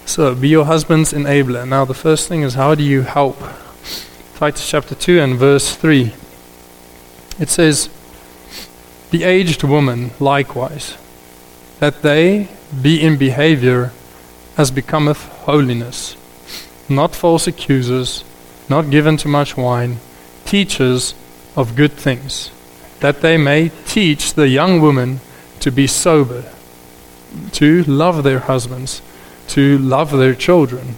So, 0.07 0.36
be 0.36 0.50
your 0.50 0.66
husband's 0.66 1.12
enabler. 1.12 1.66
Now, 1.66 1.84
the 1.84 1.94
first 1.94 2.28
thing 2.28 2.42
is 2.42 2.55
how 2.55 2.76
do 2.76 2.84
you 2.84 3.03
help? 3.03 3.42
Titus 4.36 4.70
chapter 4.70 4.94
2 4.94 5.18
and 5.18 5.36
verse 5.36 5.74
3. 5.74 6.12
It 7.40 7.48
says, 7.48 7.90
The 9.11 9.24
aged 9.24 9.64
woman 9.64 10.12
likewise, 10.20 10.96
that 11.80 12.03
they 12.03 12.50
be 12.80 13.03
in 13.03 13.16
behavior 13.16 13.90
as 14.57 14.70
becometh 14.70 15.26
holiness, 15.40 16.16
not 16.88 17.16
false 17.16 17.48
accusers 17.48 18.22
not 18.72 18.88
given 18.88 19.18
to 19.18 19.28
much 19.28 19.54
wine, 19.54 19.98
teachers 20.46 21.14
of 21.56 21.76
good 21.76 21.92
things, 21.92 22.50
that 23.00 23.20
they 23.20 23.36
may 23.36 23.68
teach 23.84 24.32
the 24.32 24.48
young 24.48 24.80
women 24.80 25.20
to 25.60 25.70
be 25.70 25.86
sober, 25.86 26.42
to 27.52 27.84
love 27.84 28.24
their 28.24 28.38
husbands, 28.38 29.02
to 29.46 29.76
love 29.76 30.10
their 30.12 30.34
children, 30.34 30.96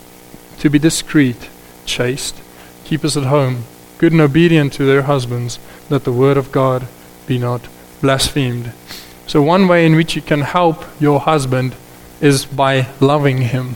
to 0.60 0.70
be 0.70 0.78
discreet, 0.78 1.50
chaste, 1.84 2.40
keepers 2.84 3.16
at 3.16 3.24
home, 3.24 3.64
good 3.98 4.12
and 4.12 4.20
obedient 4.20 4.72
to 4.72 4.84
their 4.84 5.02
husbands, 5.02 5.58
that 5.88 6.04
the 6.04 6.12
word 6.12 6.36
of 6.36 6.52
God 6.52 6.86
be 7.26 7.38
not 7.38 7.66
blasphemed. 8.00 8.72
So, 9.26 9.42
one 9.42 9.66
way 9.66 9.84
in 9.84 9.96
which 9.96 10.14
you 10.14 10.22
can 10.22 10.42
help 10.42 10.84
your 11.00 11.18
husband 11.18 11.74
is 12.20 12.46
by 12.46 12.86
loving 13.00 13.38
him. 13.38 13.74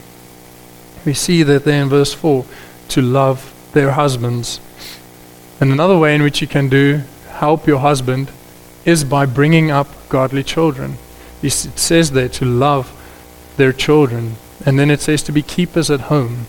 We 1.04 1.14
see 1.14 1.42
that 1.42 1.64
there 1.64 1.82
in 1.82 1.88
verse 1.88 2.14
4 2.14 2.44
to 2.90 3.02
love 3.02 3.54
their 3.72 3.92
husbands. 3.92 4.60
And 5.60 5.72
another 5.72 5.98
way 5.98 6.14
in 6.14 6.22
which 6.22 6.40
you 6.40 6.46
can 6.46 6.68
do 6.68 7.02
help 7.28 7.66
your 7.66 7.78
husband 7.78 8.30
is 8.84 9.04
by 9.04 9.26
bringing 9.26 9.70
up 9.70 9.88
godly 10.08 10.42
children. 10.42 10.98
It 11.42 11.50
says 11.50 12.10
there 12.10 12.28
to 12.30 12.44
love 12.44 12.92
their 13.56 13.72
children, 13.72 14.36
and 14.64 14.78
then 14.78 14.90
it 14.90 15.00
says 15.00 15.22
to 15.24 15.32
be 15.32 15.42
keepers 15.42 15.90
at 15.90 16.00
home. 16.00 16.46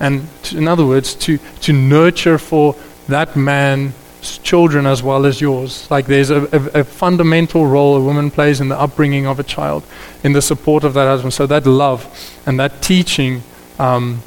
And 0.00 0.26
to, 0.44 0.58
in 0.58 0.66
other 0.66 0.86
words, 0.86 1.14
to, 1.26 1.38
to 1.60 1.72
nurture 1.72 2.38
for 2.38 2.74
that 3.08 3.36
man's 3.36 4.38
children 4.42 4.86
as 4.86 5.02
well 5.02 5.26
as 5.26 5.40
yours. 5.40 5.88
Like 5.90 6.06
there's 6.06 6.30
a, 6.30 6.42
a, 6.52 6.80
a, 6.80 6.84
fundamental 6.84 7.66
role 7.66 7.96
a 7.96 8.00
woman 8.00 8.30
plays 8.30 8.60
in 8.60 8.68
the 8.68 8.78
upbringing 8.78 9.26
of 9.26 9.38
a 9.38 9.44
child, 9.44 9.84
in 10.24 10.32
the 10.32 10.42
support 10.42 10.84
of 10.84 10.94
that 10.94 11.06
husband. 11.06 11.34
So 11.34 11.46
that 11.46 11.66
love 11.66 12.06
and 12.46 12.58
that 12.58 12.82
teaching 12.82 13.42
um, 13.78 14.22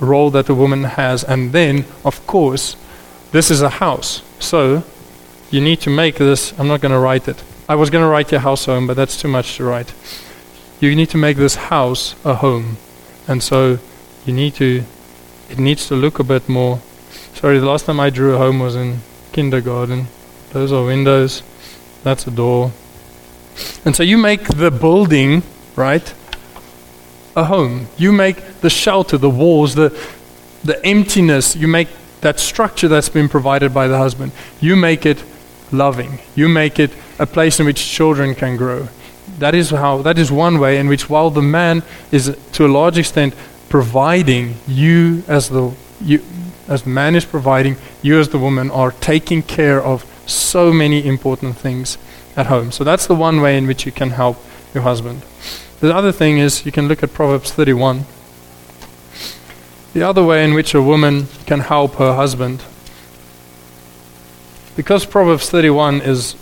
role 0.00 0.30
that 0.30 0.48
a 0.48 0.54
woman 0.54 0.84
has. 0.84 1.24
And 1.24 1.52
then, 1.52 1.84
of 2.04 2.26
course, 2.26 2.76
this 3.32 3.50
is 3.50 3.62
a 3.62 3.68
house. 3.68 4.22
So 4.38 4.82
you 5.50 5.60
need 5.60 5.80
to 5.80 5.90
make 5.90 6.16
this. 6.16 6.58
I'm 6.58 6.68
not 6.68 6.80
going 6.80 6.92
to 6.92 6.98
write 6.98 7.28
it. 7.28 7.42
I 7.68 7.74
was 7.74 7.90
going 7.90 8.02
to 8.02 8.08
write 8.08 8.32
your 8.32 8.40
house 8.40 8.64
home, 8.66 8.86
but 8.86 8.96
that's 8.96 9.20
too 9.20 9.28
much 9.28 9.56
to 9.56 9.64
write. 9.64 9.92
You 10.80 10.94
need 10.94 11.10
to 11.10 11.18
make 11.18 11.36
this 11.36 11.56
house 11.56 12.14
a 12.24 12.34
home. 12.34 12.76
And 13.26 13.42
so 13.42 13.78
you 14.24 14.32
need 14.32 14.54
to, 14.54 14.84
it 15.50 15.58
needs 15.58 15.88
to 15.88 15.94
look 15.94 16.18
a 16.18 16.24
bit 16.24 16.48
more. 16.48 16.80
Sorry, 17.34 17.58
the 17.58 17.66
last 17.66 17.86
time 17.86 18.00
I 18.00 18.10
drew 18.10 18.34
a 18.34 18.38
home 18.38 18.58
was 18.60 18.74
in 18.74 19.00
kindergarten. 19.32 20.06
Those 20.52 20.72
are 20.72 20.84
windows. 20.84 21.42
That's 22.04 22.26
a 22.26 22.30
door. 22.30 22.72
And 23.84 23.94
so 23.94 24.02
you 24.02 24.16
make 24.16 24.44
the 24.48 24.70
building, 24.70 25.42
right? 25.76 26.14
A 27.38 27.44
home. 27.44 27.88
You 27.96 28.12
make 28.12 28.60
the 28.60 28.70
shelter, 28.70 29.16
the 29.16 29.30
walls, 29.30 29.74
the, 29.74 29.90
the 30.64 30.84
emptiness, 30.84 31.56
you 31.56 31.68
make 31.68 31.88
that 32.20 32.40
structure 32.40 32.88
that's 32.88 33.08
been 33.08 33.28
provided 33.28 33.72
by 33.72 33.86
the 33.88 33.96
husband, 33.96 34.32
you 34.60 34.76
make 34.76 35.06
it 35.06 35.22
loving. 35.72 36.18
You 36.34 36.48
make 36.48 36.78
it 36.78 36.90
a 37.18 37.26
place 37.26 37.60
in 37.60 37.66
which 37.66 37.84
children 37.86 38.34
can 38.34 38.56
grow. 38.56 38.88
That 39.38 39.54
is 39.54 39.70
how 39.70 40.02
that 40.02 40.18
is 40.18 40.32
one 40.32 40.58
way 40.58 40.78
in 40.78 40.88
which 40.88 41.08
while 41.08 41.30
the 41.30 41.42
man 41.42 41.82
is 42.10 42.36
to 42.52 42.66
a 42.66 42.68
large 42.68 42.98
extent 42.98 43.34
providing 43.68 44.54
you 44.66 45.22
as 45.28 45.48
the 45.48 45.72
you 46.00 46.22
as 46.66 46.84
man 46.84 47.14
is 47.14 47.24
providing, 47.24 47.76
you 48.02 48.18
as 48.18 48.28
the 48.28 48.38
woman 48.38 48.70
are 48.70 48.92
taking 48.92 49.42
care 49.42 49.82
of 49.82 50.04
so 50.26 50.72
many 50.72 51.06
important 51.06 51.56
things 51.56 51.96
at 52.36 52.46
home. 52.46 52.72
So 52.72 52.84
that's 52.84 53.06
the 53.06 53.14
one 53.14 53.40
way 53.40 53.56
in 53.56 53.66
which 53.66 53.86
you 53.86 53.92
can 53.92 54.10
help 54.10 54.36
your 54.74 54.82
husband. 54.82 55.22
The 55.80 55.94
other 55.94 56.10
thing 56.10 56.38
is 56.38 56.66
you 56.66 56.72
can 56.72 56.88
look 56.88 57.04
at 57.04 57.12
Proverbs 57.12 57.52
31. 57.52 58.04
The 59.94 60.02
other 60.02 60.24
way 60.24 60.44
in 60.44 60.54
which 60.54 60.74
a 60.74 60.82
woman 60.82 61.28
can 61.46 61.60
help 61.60 61.94
her 61.96 62.14
husband. 62.14 62.64
Because 64.74 65.06
Proverbs 65.06 65.48
31 65.50 66.00
is 66.00 66.34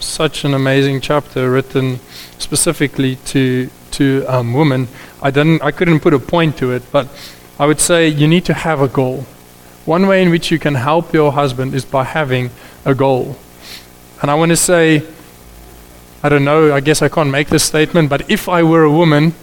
such 0.00 0.44
an 0.44 0.54
amazing 0.54 1.00
chapter 1.00 1.50
written 1.50 2.00
specifically 2.38 3.16
to 3.26 3.70
to 3.92 4.24
um, 4.26 4.52
women, 4.54 4.88
I 5.22 5.30
didn't 5.30 5.62
I 5.62 5.70
couldn't 5.70 6.00
put 6.00 6.12
a 6.12 6.18
point 6.18 6.56
to 6.58 6.72
it, 6.72 6.82
but 6.90 7.06
I 7.60 7.66
would 7.66 7.80
say 7.80 8.08
you 8.08 8.26
need 8.26 8.44
to 8.46 8.54
have 8.54 8.80
a 8.80 8.88
goal. 8.88 9.24
One 9.84 10.08
way 10.08 10.20
in 10.20 10.30
which 10.30 10.50
you 10.50 10.58
can 10.58 10.74
help 10.74 11.12
your 11.12 11.30
husband 11.30 11.74
is 11.74 11.84
by 11.84 12.02
having 12.02 12.50
a 12.84 12.94
goal. 12.94 13.36
And 14.20 14.32
I 14.32 14.34
want 14.34 14.50
to 14.50 14.56
say 14.56 15.04
I 16.24 16.30
don't 16.30 16.44
know, 16.44 16.72
I 16.72 16.80
guess 16.80 17.02
I 17.02 17.10
can't 17.10 17.28
make 17.28 17.48
this 17.48 17.64
statement, 17.64 18.08
but 18.08 18.30
if 18.30 18.48
I 18.48 18.62
were 18.62 18.82
a 18.82 18.90
woman, 18.90 19.34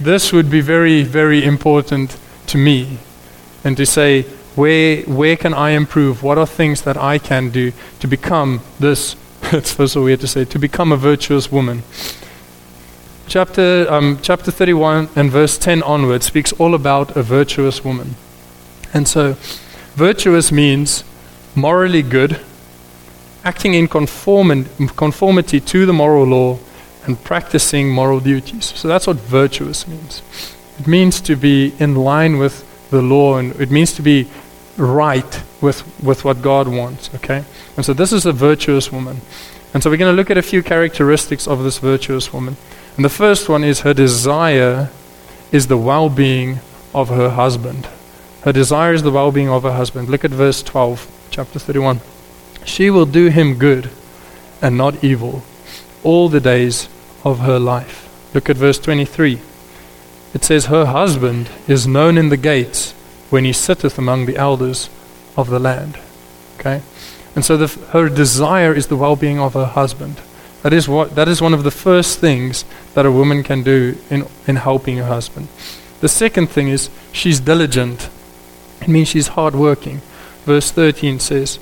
this 0.00 0.32
would 0.32 0.50
be 0.50 0.62
very, 0.62 1.02
very 1.02 1.44
important 1.44 2.16
to 2.46 2.56
me. 2.56 2.96
And 3.64 3.76
to 3.76 3.84
say, 3.84 4.22
Where, 4.54 5.02
where 5.02 5.36
can 5.36 5.52
I 5.52 5.72
improve? 5.72 6.22
What 6.22 6.38
are 6.38 6.46
things 6.46 6.80
that 6.82 6.96
I 6.96 7.18
can 7.18 7.50
do 7.50 7.72
to 8.00 8.08
become 8.08 8.62
this? 8.80 9.14
It's 9.52 9.78
all 9.78 10.04
weird 10.04 10.20
to 10.20 10.26
say, 10.26 10.46
to 10.46 10.58
become 10.58 10.90
a 10.90 10.96
virtuous 10.96 11.52
woman. 11.52 11.82
Chapter, 13.26 13.86
um, 13.90 14.18
chapter 14.22 14.50
31 14.50 15.10
and 15.14 15.30
verse 15.30 15.58
10 15.58 15.82
onward 15.82 16.22
speaks 16.22 16.50
all 16.54 16.74
about 16.74 17.14
a 17.14 17.22
virtuous 17.22 17.84
woman. 17.84 18.16
And 18.94 19.06
so, 19.06 19.36
virtuous 19.96 20.50
means 20.50 21.04
morally 21.54 22.00
good, 22.00 22.40
acting 23.48 23.72
in 23.74 23.88
conformity 23.88 25.60
to 25.60 25.86
the 25.86 25.92
moral 25.92 26.26
law, 26.36 26.58
and 27.08 27.24
practicing 27.24 27.88
moral 27.88 28.20
duties. 28.20 28.66
So 28.76 28.86
that's 28.86 29.06
what 29.06 29.16
virtuous 29.16 29.88
means. 29.88 30.22
It 30.78 30.86
means 30.86 31.22
to 31.22 31.34
be 31.36 31.72
in 31.78 31.94
line 31.94 32.38
with 32.38 32.56
the 32.90 33.00
law, 33.00 33.38
and 33.38 33.58
it 33.58 33.70
means 33.70 33.94
to 33.94 34.02
be 34.02 34.28
right 34.76 35.42
with, 35.62 35.78
with 36.02 36.24
what 36.26 36.42
God 36.42 36.68
wants, 36.68 37.10
okay? 37.16 37.42
And 37.76 37.84
so 37.86 37.94
this 37.94 38.12
is 38.12 38.26
a 38.26 38.32
virtuous 38.32 38.92
woman. 38.92 39.22
And 39.72 39.82
so 39.82 39.90
we're 39.90 39.96
going 39.96 40.12
to 40.12 40.16
look 40.16 40.30
at 40.30 40.36
a 40.36 40.42
few 40.42 40.62
characteristics 40.62 41.48
of 41.48 41.64
this 41.64 41.78
virtuous 41.78 42.32
woman. 42.32 42.56
And 42.96 43.04
the 43.04 43.16
first 43.24 43.48
one 43.48 43.64
is 43.64 43.80
her 43.80 43.94
desire 43.94 44.90
is 45.50 45.66
the 45.66 45.78
well 45.78 46.10
being 46.10 46.60
of 46.94 47.08
her 47.08 47.30
husband. 47.30 47.88
Her 48.42 48.52
desire 48.52 48.92
is 48.92 49.02
the 49.02 49.10
well 49.10 49.32
being 49.32 49.48
of 49.48 49.62
her 49.62 49.72
husband. 49.72 50.08
Look 50.08 50.24
at 50.24 50.30
verse 50.30 50.62
12, 50.62 51.28
chapter 51.30 51.58
31. 51.58 52.00
She 52.68 52.90
will 52.90 53.06
do 53.06 53.28
him 53.28 53.54
good 53.54 53.90
and 54.60 54.76
not 54.76 55.02
evil 55.02 55.42
all 56.04 56.28
the 56.28 56.40
days 56.40 56.88
of 57.24 57.40
her 57.40 57.58
life. 57.58 58.04
Look 58.34 58.50
at 58.50 58.56
verse 58.56 58.78
23. 58.78 59.40
It 60.34 60.44
says, 60.44 60.66
Her 60.66 60.84
husband 60.84 61.48
is 61.66 61.86
known 61.86 62.18
in 62.18 62.28
the 62.28 62.36
gates 62.36 62.92
when 63.30 63.44
he 63.44 63.54
sitteth 63.54 63.98
among 63.98 64.26
the 64.26 64.36
elders 64.36 64.90
of 65.34 65.48
the 65.48 65.58
land. 65.58 65.98
Okay? 66.58 66.82
And 67.34 67.42
so 67.42 67.56
the, 67.56 67.68
her 67.92 68.10
desire 68.10 68.74
is 68.74 68.88
the 68.88 68.96
well 68.96 69.16
being 69.16 69.40
of 69.40 69.54
her 69.54 69.64
husband. 69.64 70.20
That 70.62 70.74
is, 70.74 70.88
what, 70.88 71.14
that 71.14 71.26
is 71.26 71.40
one 71.40 71.54
of 71.54 71.64
the 71.64 71.70
first 71.70 72.18
things 72.18 72.66
that 72.92 73.06
a 73.06 73.12
woman 73.12 73.42
can 73.42 73.62
do 73.62 73.96
in, 74.10 74.26
in 74.46 74.56
helping 74.56 74.98
her 74.98 75.06
husband. 75.06 75.48
The 76.00 76.08
second 76.08 76.48
thing 76.48 76.68
is 76.68 76.90
she's 77.12 77.40
diligent. 77.40 78.10
It 78.82 78.88
means 78.88 79.08
she's 79.08 79.28
hardworking. 79.28 80.02
Verse 80.44 80.70
13 80.70 81.18
says, 81.18 81.58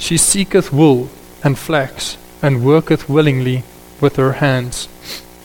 She 0.00 0.16
seeketh 0.16 0.72
wool 0.72 1.10
and 1.44 1.58
flax 1.58 2.16
and 2.42 2.64
worketh 2.64 3.08
willingly 3.08 3.64
with 4.00 4.16
her 4.16 4.32
hands. 4.32 4.86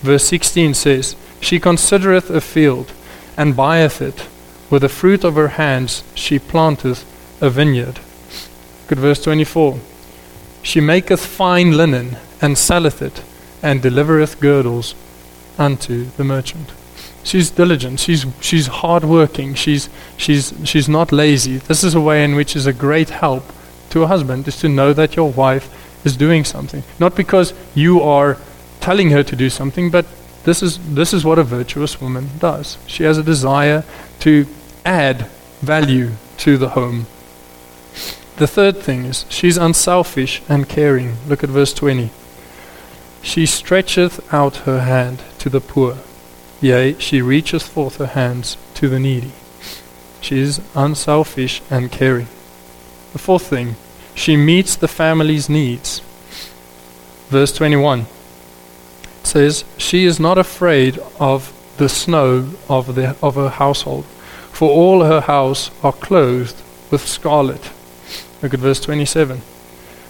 Verse 0.02 0.26
16 0.28 0.74
says, 0.74 1.16
She 1.42 1.60
considereth 1.60 2.30
a 2.30 2.40
field 2.40 2.94
and 3.36 3.56
buyeth 3.56 4.02
it. 4.02 4.28
With 4.70 4.82
the 4.82 4.90
fruit 4.90 5.26
of 5.26 5.36
her 5.36 5.50
hands 5.50 6.04
she 6.16 6.40
planteth 6.40 7.04
a 7.42 7.50
vineyard. 7.50 8.00
At 8.90 8.98
verse 8.98 9.22
24. 9.22 9.78
She 10.64 10.80
maketh 10.80 11.24
fine 11.24 11.76
linen 11.76 12.18
and 12.42 12.58
selleth 12.58 13.02
it, 13.02 13.24
and 13.62 13.82
delivereth 13.82 14.40
girdles 14.40 14.96
unto 15.58 16.06
the 16.18 16.24
merchant. 16.24 16.72
She's 17.24 17.52
diligent. 17.52 18.00
She's 18.00 18.26
she's 18.40 18.68
hardworking. 18.68 19.54
She's 19.56 19.90
she's 20.18 20.54
she's 20.64 20.88
not 20.88 21.12
lazy. 21.12 21.58
This 21.58 21.84
is 21.84 21.94
a 21.94 22.02
way 22.02 22.24
in 22.24 22.36
which 22.36 22.56
is 22.56 22.66
a 22.66 22.74
great 22.74 23.10
help 23.10 23.44
to 23.96 24.04
a 24.04 24.08
husband 24.08 24.46
is 24.46 24.58
to 24.58 24.68
know 24.68 24.92
that 24.92 25.16
your 25.16 25.32
wife 25.32 25.70
is 26.06 26.18
doing 26.18 26.44
something. 26.44 26.84
Not 27.00 27.16
because 27.16 27.54
you 27.74 28.02
are 28.02 28.38
telling 28.82 29.12
her 29.12 29.24
to 29.24 29.36
do 29.38 29.50
something, 29.50 29.90
but 29.90 30.06
this 30.44 30.62
is 30.62 30.78
this 30.94 31.14
is 31.14 31.24
what 31.24 31.40
a 31.40 31.44
virtuous 31.44 32.02
woman 32.02 32.30
does. 32.38 32.78
She 32.88 33.04
has 33.04 33.18
a 33.18 33.24
desire 33.24 33.86
to 34.20 34.46
add 34.86 35.28
value 35.62 36.12
to 36.40 36.58
the 36.58 36.70
home. 36.70 37.08
The 38.36 38.48
third 38.48 38.80
thing 38.80 39.06
is 39.06 39.26
she's 39.30 39.56
unselfish 39.56 40.42
and 40.50 40.68
caring. 40.68 41.16
Look 41.30 41.42
at 41.42 41.50
verse 41.50 41.74
20. 41.74 42.10
She 43.22 43.46
stretcheth 43.46 44.20
out 44.34 44.68
her 44.68 44.82
hand 44.82 45.24
to 45.40 45.50
the 45.50 45.62
poor, 45.62 46.00
yea, 46.60 47.00
she 47.00 47.22
reacheth 47.22 47.64
forth 47.64 47.96
her 47.96 48.12
hands 48.20 48.58
to 48.74 48.90
the 48.90 49.00
needy. 49.00 49.32
She 50.20 50.38
is 50.40 50.60
unselfish 50.76 51.62
and 51.70 51.90
caring. 51.90 52.28
The 53.14 53.20
fourth 53.20 53.48
thing, 53.48 53.78
she 54.16 54.38
meets 54.38 54.76
the 54.76 54.88
family's 54.88 55.50
needs. 55.50 56.02
Verse 57.30 57.54
21 57.54 58.08
says, 59.24 59.66
She 59.78 60.06
is 60.06 60.20
not 60.20 60.38
afraid 60.38 60.98
of 61.20 61.52
the 61.78 61.90
snow 61.90 62.52
of, 62.70 62.96
the, 62.96 63.16
of 63.22 63.36
her 63.36 63.50
household, 63.50 64.06
for 64.52 64.70
all 64.70 65.04
her 65.04 65.22
house 65.22 65.70
are 65.84 65.92
clothed 65.92 66.56
with 66.90 67.06
scarlet. 67.06 67.72
Look 68.42 68.54
at 68.54 68.60
verse 68.60 68.80
27. 68.80 69.42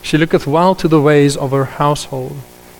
She 0.01 0.17
looketh 0.17 0.45
well 0.45 0.75
to 0.75 0.87
the 0.87 1.01
ways 1.01 1.35
of 1.35 1.51
her 1.51 1.65
household, 1.65 2.37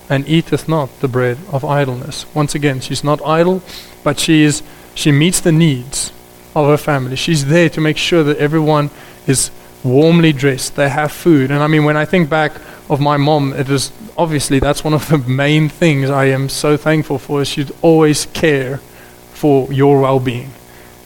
and 0.08 0.28
eateth 0.28 0.68
not 0.68 1.00
the 1.00 1.08
bread 1.08 1.40
of 1.52 1.66
idleness. 1.66 2.26
Once 2.36 2.54
again, 2.54 2.80
she's 2.80 3.04
not 3.04 3.26
idle, 3.26 3.64
but 4.04 4.20
she 4.20 4.44
is 4.44 4.62
she 4.94 5.12
meets 5.12 5.42
the 5.42 5.52
needs 5.52 6.14
of 6.56 6.68
her 6.68 6.78
family. 6.78 7.16
She's 7.16 7.46
there 7.46 7.70
to 7.70 7.82
make 7.82 7.98
sure 7.98 8.24
that 8.24 8.38
everyone 8.38 8.92
is 9.28 9.50
warmly 9.86 10.34
dressed. 10.34 10.76
They 10.76 10.90
have 10.90 11.12
food. 11.12 11.52
And 11.52 11.62
I 11.62 11.68
mean, 11.68 11.86
when 11.86 11.96
I 11.96 12.06
think 12.06 12.30
back 12.30 12.54
of 12.90 13.00
my 13.00 13.18
mom, 13.18 13.54
it 13.54 13.70
is 13.70 13.92
obviously 14.18 14.60
that's 14.60 14.84
one 14.84 14.94
of 14.94 15.08
the 15.10 15.18
main 15.18 15.70
things 15.70 16.10
I 16.10 16.26
am 16.26 16.50
so 16.50 16.76
thankful 16.76 17.20
for. 17.20 17.42
Is 17.42 17.48
she'd 17.48 17.72
always 17.82 18.26
care 18.28 18.78
for 19.34 19.72
your 19.72 20.02
well-being, 20.02 20.52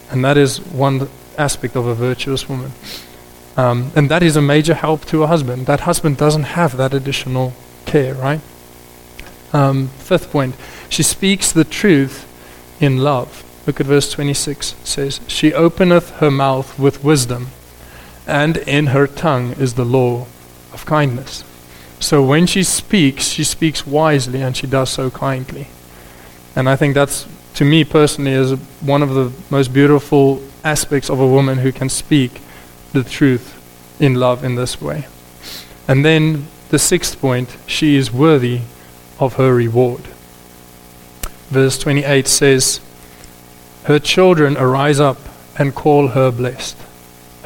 and 0.09 0.23
that 0.23 0.37
is 0.37 0.61
one 0.61 1.09
aspect 1.37 1.75
of 1.75 1.85
a 1.85 1.95
virtuous 1.95 2.47
woman. 2.47 2.71
Um, 3.57 3.91
and 3.95 4.09
that 4.09 4.23
is 4.23 4.35
a 4.35 4.41
major 4.41 4.73
help 4.73 5.05
to 5.05 5.23
a 5.23 5.27
husband. 5.27 5.65
That 5.65 5.81
husband 5.81 6.17
doesn't 6.17 6.43
have 6.43 6.77
that 6.77 6.93
additional 6.93 7.53
care, 7.85 8.13
right? 8.13 8.39
Um, 9.51 9.87
fifth 9.87 10.31
point, 10.31 10.55
she 10.89 11.03
speaks 11.03 11.51
the 11.51 11.63
truth 11.63 12.25
in 12.79 12.99
love. 12.99 13.43
Look 13.65 13.79
at 13.79 13.87
verse 13.87 14.11
26. 14.11 14.73
It 14.73 14.87
says, 14.87 15.19
She 15.27 15.53
openeth 15.53 16.11
her 16.17 16.31
mouth 16.31 16.79
with 16.79 17.03
wisdom, 17.03 17.47
and 18.29 18.57
in 18.57 18.87
her 18.87 19.07
tongue 19.07 19.53
is 19.53 19.73
the 19.73 19.83
law 19.83 20.27
of 20.71 20.85
kindness. 20.85 21.43
So 21.99 22.23
when 22.23 22.45
she 22.45 22.63
speaks, 22.63 23.27
she 23.27 23.43
speaks 23.43 23.85
wisely 23.85 24.41
and 24.41 24.55
she 24.55 24.67
does 24.67 24.89
so 24.89 25.09
kindly. 25.09 25.67
And 26.55 26.69
I 26.69 26.75
think 26.75 26.93
that's, 26.93 27.27
to 27.55 27.65
me 27.65 27.83
personally, 27.83 28.31
is 28.31 28.53
one 28.81 29.01
of 29.01 29.13
the 29.13 29.33
most 29.49 29.73
beautiful 29.73 30.41
aspects 30.63 31.09
of 31.09 31.19
a 31.19 31.27
woman 31.27 31.57
who 31.57 31.71
can 31.71 31.89
speak 31.89 32.39
the 32.93 33.03
truth 33.03 33.55
in 33.99 34.15
love 34.15 34.43
in 34.43 34.55
this 34.55 34.79
way. 34.79 35.07
And 35.87 36.05
then 36.05 36.47
the 36.69 36.79
sixth 36.79 37.19
point, 37.19 37.57
she 37.65 37.95
is 37.95 38.13
worthy 38.13 38.61
of 39.19 39.35
her 39.35 39.53
reward. 39.53 40.01
Verse 41.49 41.79
28 41.79 42.27
says, 42.27 42.79
Her 43.85 43.99
children 43.99 44.55
arise 44.55 44.99
up 44.99 45.17
and 45.57 45.73
call 45.73 46.09
her 46.09 46.31
blessed. 46.31 46.77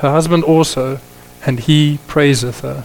Her 0.04 0.12
husband 0.12 0.44
also, 0.44 1.00
and 1.46 1.62
he 1.62 1.98
praiseth 2.08 2.60
her. 2.60 2.84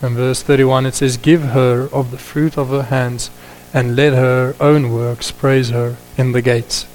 And 0.00 0.14
verse 0.14 0.44
31 0.44 0.86
it 0.86 0.94
says, 0.94 1.16
Give 1.16 1.42
her 1.42 1.88
of 1.92 2.12
the 2.12 2.18
fruit 2.18 2.56
of 2.56 2.68
her 2.68 2.84
hands, 2.84 3.32
and 3.74 3.96
let 3.96 4.12
her 4.12 4.54
own 4.60 4.92
works 4.92 5.32
praise 5.32 5.70
her 5.70 5.96
in 6.16 6.30
the 6.30 6.40
gates. 6.40 6.86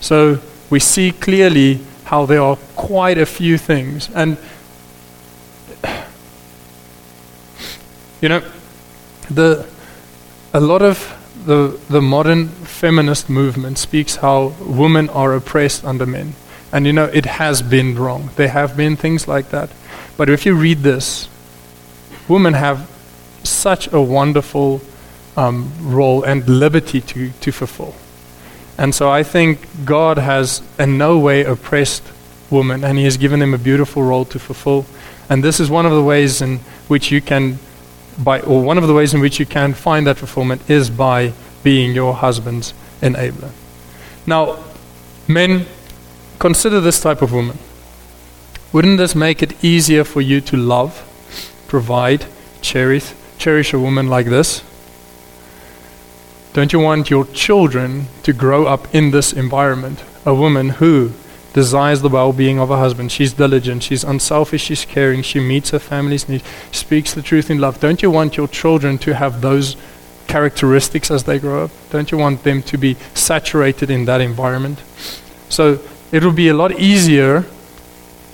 So 0.00 0.38
we 0.70 0.78
see 0.78 1.10
clearly 1.10 1.80
how 2.04 2.26
there 2.26 2.42
are 2.42 2.54
quite 2.76 3.18
a 3.18 3.26
few 3.26 3.58
things. 3.58 4.08
And, 4.14 4.38
you 8.20 8.28
know, 8.28 8.48
the, 9.28 9.66
a 10.54 10.60
lot 10.60 10.82
of 10.82 11.16
the, 11.44 11.76
the 11.88 12.00
modern 12.00 12.46
feminist 12.46 13.28
movement 13.28 13.78
speaks 13.78 14.14
how 14.14 14.54
women 14.60 15.08
are 15.08 15.34
oppressed 15.34 15.84
under 15.84 16.06
men. 16.06 16.34
And, 16.72 16.86
you 16.86 16.92
know, 16.92 17.06
it 17.06 17.26
has 17.26 17.62
been 17.62 17.96
wrong. 17.96 18.30
There 18.36 18.48
have 18.48 18.76
been 18.76 18.96
things 18.96 19.26
like 19.26 19.50
that. 19.50 19.70
But 20.16 20.28
if 20.28 20.46
you 20.46 20.54
read 20.54 20.78
this, 20.78 21.28
women 22.28 22.54
have 22.54 22.88
such 23.42 23.92
a 23.92 24.00
wonderful 24.00 24.80
um, 25.36 25.72
role 25.80 26.22
and 26.22 26.48
liberty 26.48 27.00
to, 27.00 27.30
to 27.30 27.52
fulfill. 27.52 27.94
And 28.78 28.94
so 28.94 29.10
I 29.10 29.22
think 29.22 29.66
God 29.84 30.18
has 30.18 30.62
in 30.78 30.96
no 30.96 31.18
way 31.18 31.44
oppressed 31.44 32.02
women, 32.50 32.84
and 32.84 32.98
He 32.98 33.04
has 33.04 33.16
given 33.16 33.40
them 33.40 33.54
a 33.54 33.58
beautiful 33.58 34.02
role 34.02 34.24
to 34.26 34.38
fulfill. 34.38 34.86
And 35.28 35.44
this 35.44 35.60
is 35.60 35.70
one 35.70 35.86
of 35.86 35.92
the 35.92 36.02
ways 36.02 36.40
in 36.40 36.58
which 36.88 37.10
you 37.10 37.20
can, 37.20 37.58
by, 38.18 38.40
or 38.40 38.62
one 38.62 38.78
of 38.78 38.86
the 38.86 38.94
ways 38.94 39.14
in 39.14 39.20
which 39.20 39.38
you 39.38 39.46
can 39.46 39.74
find 39.74 40.06
that 40.06 40.18
fulfillment 40.18 40.68
is 40.68 40.90
by 40.90 41.32
being 41.62 41.94
your 41.94 42.14
husband's 42.14 42.74
enabler. 43.00 43.50
Now, 44.26 44.62
men, 45.28 45.66
consider 46.40 46.80
this 46.80 47.00
type 47.00 47.22
of 47.22 47.32
woman. 47.32 47.58
Wouldn't 48.72 48.98
this 48.98 49.14
make 49.14 49.44
it 49.44 49.64
easier 49.64 50.02
for 50.02 50.20
you 50.20 50.40
to 50.40 50.56
love? 50.56 51.06
provide, 51.70 52.26
cherish, 52.60 53.12
cherish 53.38 53.72
a 53.72 53.78
woman 53.78 54.08
like 54.08 54.26
this? 54.26 54.64
Don't 56.52 56.72
you 56.72 56.80
want 56.80 57.08
your 57.08 57.24
children 57.26 58.06
to 58.24 58.32
grow 58.32 58.66
up 58.66 58.92
in 58.92 59.12
this 59.12 59.32
environment? 59.32 60.02
A 60.26 60.34
woman 60.34 60.70
who 60.80 61.12
desires 61.52 62.02
the 62.02 62.08
well 62.08 62.32
being 62.32 62.58
of 62.58 62.68
her 62.70 62.76
husband. 62.76 63.12
She's 63.12 63.32
diligent, 63.32 63.84
she's 63.84 64.02
unselfish, 64.02 64.62
she's 64.62 64.84
caring, 64.84 65.22
she 65.22 65.38
meets 65.38 65.70
her 65.70 65.78
family's 65.78 66.28
needs, 66.28 66.44
speaks 66.72 67.14
the 67.14 67.22
truth 67.22 67.50
in 67.50 67.58
love. 67.60 67.78
Don't 67.78 68.02
you 68.02 68.10
want 68.10 68.36
your 68.36 68.48
children 68.48 68.98
to 68.98 69.14
have 69.14 69.40
those 69.40 69.76
characteristics 70.26 71.08
as 71.08 71.22
they 71.22 71.38
grow 71.38 71.64
up? 71.64 71.70
Don't 71.90 72.10
you 72.10 72.18
want 72.18 72.42
them 72.42 72.62
to 72.64 72.76
be 72.76 72.96
saturated 73.14 73.90
in 73.90 74.06
that 74.06 74.20
environment? 74.20 74.82
So 75.48 75.78
it'll 76.12 76.32
be 76.32 76.48
a 76.48 76.54
lot 76.54 76.78
easier 76.78 77.42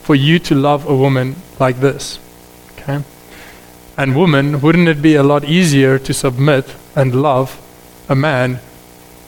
for 0.02 0.14
you 0.14 0.38
to 0.38 0.54
love 0.54 0.88
a 0.88 0.96
woman 0.96 1.36
like 1.58 1.80
this. 1.80 2.18
Okay? 2.72 3.02
And 3.96 4.14
woman, 4.14 4.60
wouldn't 4.60 4.88
it 4.88 5.02
be 5.02 5.14
a 5.14 5.22
lot 5.22 5.44
easier 5.44 5.98
to 5.98 6.12
submit 6.12 6.74
and 6.94 7.22
love 7.22 7.60
a 8.08 8.14
man 8.14 8.60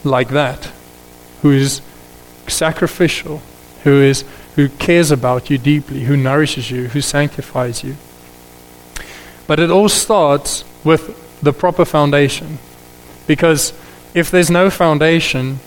like 0.03 0.29
that 0.29 0.71
who 1.41 1.51
is 1.51 1.81
sacrificial, 2.47 3.41
who 3.83 4.01
is 4.01 4.23
who 4.55 4.67
cares 4.67 5.09
about 5.09 5.49
you 5.49 5.57
deeply, 5.57 6.03
who 6.03 6.17
nourishes 6.17 6.69
you, 6.69 6.89
who 6.89 6.99
sanctifies 6.99 7.81
you. 7.81 7.95
But 9.47 9.59
it 9.59 9.71
all 9.71 9.87
starts 9.87 10.65
with 10.83 11.39
the 11.41 11.53
proper 11.53 11.85
foundation. 11.85 12.57
Because 13.25 13.71
if 14.13 14.29
there's 14.29 14.51
no 14.51 14.69
foundation, 14.69 15.59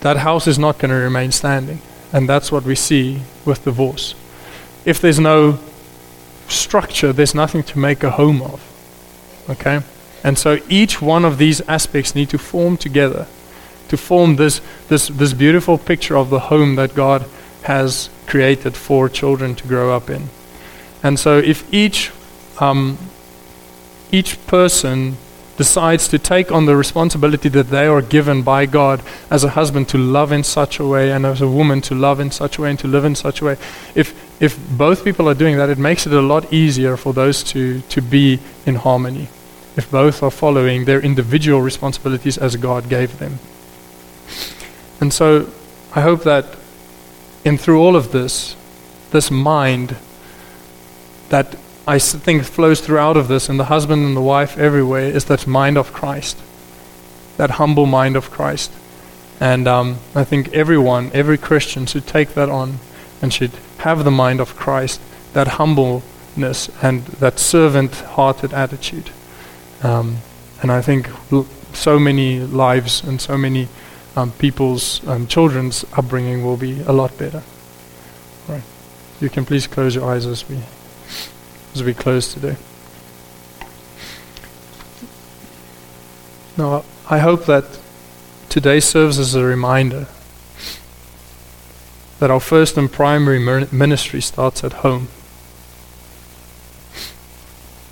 that 0.00 0.16
house 0.16 0.48
is 0.48 0.58
not 0.58 0.78
going 0.78 0.90
to 0.90 0.96
remain 0.96 1.30
standing. 1.30 1.80
And 2.12 2.28
that's 2.28 2.50
what 2.50 2.64
we 2.64 2.74
see 2.74 3.20
with 3.44 3.64
divorce. 3.64 4.14
If 4.84 5.00
there's 5.00 5.20
no 5.20 5.58
structure, 6.48 7.12
there's 7.12 7.34
nothing 7.34 7.62
to 7.64 7.78
make 7.78 8.02
a 8.02 8.10
home 8.10 8.42
of. 8.42 8.62
Okay? 9.50 9.80
And 10.24 10.38
so 10.38 10.58
each 10.68 11.02
one 11.02 11.24
of 11.24 11.38
these 11.38 11.60
aspects 11.62 12.14
need 12.14 12.30
to 12.30 12.38
form 12.38 12.76
together 12.76 13.26
to 13.88 13.96
form 13.96 14.36
this, 14.36 14.60
this, 14.88 15.08
this 15.08 15.32
beautiful 15.32 15.78
picture 15.78 16.16
of 16.16 16.30
the 16.30 16.38
home 16.38 16.76
that 16.76 16.94
God 16.94 17.24
has 17.62 18.08
created 18.26 18.76
for 18.76 19.08
children 19.08 19.54
to 19.56 19.66
grow 19.66 19.94
up 19.94 20.08
in. 20.08 20.28
And 21.02 21.18
so 21.18 21.38
if 21.38 21.72
each, 21.72 22.12
um, 22.60 22.98
each 24.12 24.44
person 24.46 25.16
decides 25.58 26.06
to 26.06 26.18
take 26.20 26.52
on 26.52 26.66
the 26.66 26.76
responsibility 26.76 27.48
that 27.48 27.68
they 27.68 27.86
are 27.86 28.00
given 28.00 28.42
by 28.42 28.64
God 28.64 29.02
as 29.28 29.42
a 29.42 29.50
husband 29.50 29.88
to 29.88 29.98
love 29.98 30.30
in 30.30 30.44
such 30.44 30.78
a 30.78 30.86
way 30.86 31.10
and 31.10 31.26
as 31.26 31.40
a 31.40 31.48
woman 31.48 31.80
to 31.82 31.96
love 31.96 32.20
in 32.20 32.30
such 32.30 32.58
a 32.58 32.62
way 32.62 32.70
and 32.70 32.78
to 32.78 32.86
live 32.86 33.04
in 33.04 33.16
such 33.16 33.42
a 33.42 33.44
way, 33.44 33.56
if, 33.96 34.40
if 34.40 34.56
both 34.70 35.04
people 35.04 35.28
are 35.28 35.34
doing 35.34 35.56
that, 35.56 35.68
it 35.68 35.76
makes 35.76 36.06
it 36.06 36.12
a 36.12 36.22
lot 36.22 36.52
easier 36.52 36.96
for 36.96 37.12
those 37.12 37.42
two 37.42 37.80
to 37.90 38.00
be 38.00 38.38
in 38.66 38.76
harmony. 38.76 39.28
If 39.76 39.90
both 39.90 40.22
are 40.22 40.30
following 40.30 40.84
their 40.84 41.00
individual 41.00 41.60
responsibilities 41.60 42.38
as 42.38 42.54
God 42.54 42.88
gave 42.88 43.18
them. 43.18 43.40
And 45.00 45.12
so 45.12 45.50
I 45.92 46.02
hope 46.02 46.22
that 46.22 46.46
in 47.44 47.58
through 47.58 47.80
all 47.80 47.96
of 47.96 48.12
this, 48.12 48.54
this 49.10 49.28
mind 49.28 49.96
that 51.30 51.56
I 51.88 51.98
think 51.98 52.44
flows 52.44 52.82
throughout 52.82 53.16
of 53.16 53.28
this, 53.28 53.48
and 53.48 53.58
the 53.58 53.64
husband 53.64 54.04
and 54.04 54.14
the 54.14 54.20
wife 54.20 54.58
everywhere, 54.58 55.04
is 55.04 55.24
that 55.24 55.46
mind 55.46 55.78
of 55.78 55.90
Christ, 55.94 56.36
that 57.38 57.52
humble 57.52 57.86
mind 57.86 58.14
of 58.14 58.30
Christ. 58.30 58.70
And 59.40 59.66
um, 59.66 59.96
I 60.14 60.22
think 60.22 60.52
everyone, 60.52 61.10
every 61.14 61.38
Christian, 61.38 61.86
should 61.86 62.06
take 62.06 62.34
that 62.34 62.50
on 62.50 62.80
and 63.22 63.32
should 63.32 63.52
have 63.78 64.04
the 64.04 64.10
mind 64.10 64.38
of 64.38 64.54
Christ, 64.54 65.00
that 65.32 65.48
humbleness 65.56 66.68
and 66.82 67.06
that 67.22 67.38
servant 67.38 67.94
hearted 67.94 68.52
attitude. 68.52 69.10
Um, 69.82 70.18
and 70.60 70.70
I 70.70 70.82
think 70.82 71.08
so 71.72 71.98
many 71.98 72.40
lives 72.40 73.02
and 73.02 73.18
so 73.18 73.38
many 73.38 73.66
um, 74.14 74.32
people's 74.32 75.06
um, 75.08 75.26
children's 75.26 75.86
upbringing 75.96 76.44
will 76.44 76.58
be 76.58 76.82
a 76.82 76.92
lot 76.92 77.16
better. 77.16 77.42
Right. 78.46 78.64
You 79.22 79.30
can 79.30 79.46
please 79.46 79.66
close 79.66 79.94
your 79.94 80.04
eyes 80.10 80.26
as 80.26 80.46
we 80.50 80.58
as 81.78 81.84
we 81.84 81.94
close 81.94 82.34
today. 82.34 82.56
Now, 86.56 86.84
I 87.08 87.18
hope 87.18 87.44
that 87.46 87.78
today 88.48 88.80
serves 88.80 89.16
as 89.16 89.36
a 89.36 89.44
reminder 89.44 90.08
that 92.18 92.32
our 92.32 92.40
first 92.40 92.76
and 92.76 92.90
primary 92.90 93.38
ministry 93.38 94.20
starts 94.20 94.64
at 94.64 94.72
home. 94.84 95.06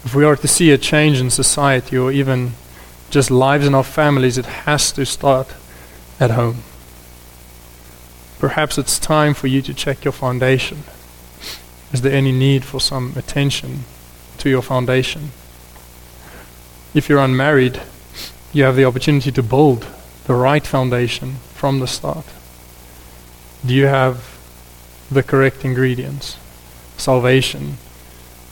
If 0.04 0.16
we 0.16 0.24
are 0.24 0.34
to 0.34 0.48
see 0.48 0.72
a 0.72 0.78
change 0.78 1.20
in 1.20 1.30
society 1.30 1.96
or 1.96 2.10
even 2.10 2.54
just 3.10 3.30
lives 3.30 3.68
in 3.68 3.74
our 3.76 3.84
families, 3.84 4.36
it 4.36 4.46
has 4.46 4.90
to 4.92 5.06
start 5.06 5.54
at 6.18 6.32
home. 6.32 6.64
Perhaps 8.40 8.78
it's 8.78 8.98
time 8.98 9.32
for 9.32 9.46
you 9.46 9.62
to 9.62 9.72
check 9.72 10.04
your 10.04 10.12
foundation. 10.12 10.82
Is 11.96 12.02
there 12.02 12.12
any 12.12 12.30
need 12.30 12.62
for 12.62 12.78
some 12.78 13.14
attention 13.16 13.84
to 14.36 14.50
your 14.50 14.60
foundation? 14.60 15.30
If 16.92 17.08
you're 17.08 17.24
unmarried, 17.24 17.80
you 18.52 18.64
have 18.64 18.76
the 18.76 18.84
opportunity 18.84 19.32
to 19.32 19.42
build 19.42 19.86
the 20.26 20.34
right 20.34 20.66
foundation 20.66 21.36
from 21.54 21.78
the 21.78 21.86
start. 21.86 22.26
Do 23.64 23.72
you 23.72 23.86
have 23.86 24.38
the 25.10 25.22
correct 25.22 25.64
ingredients? 25.64 26.36
Salvation, 26.98 27.78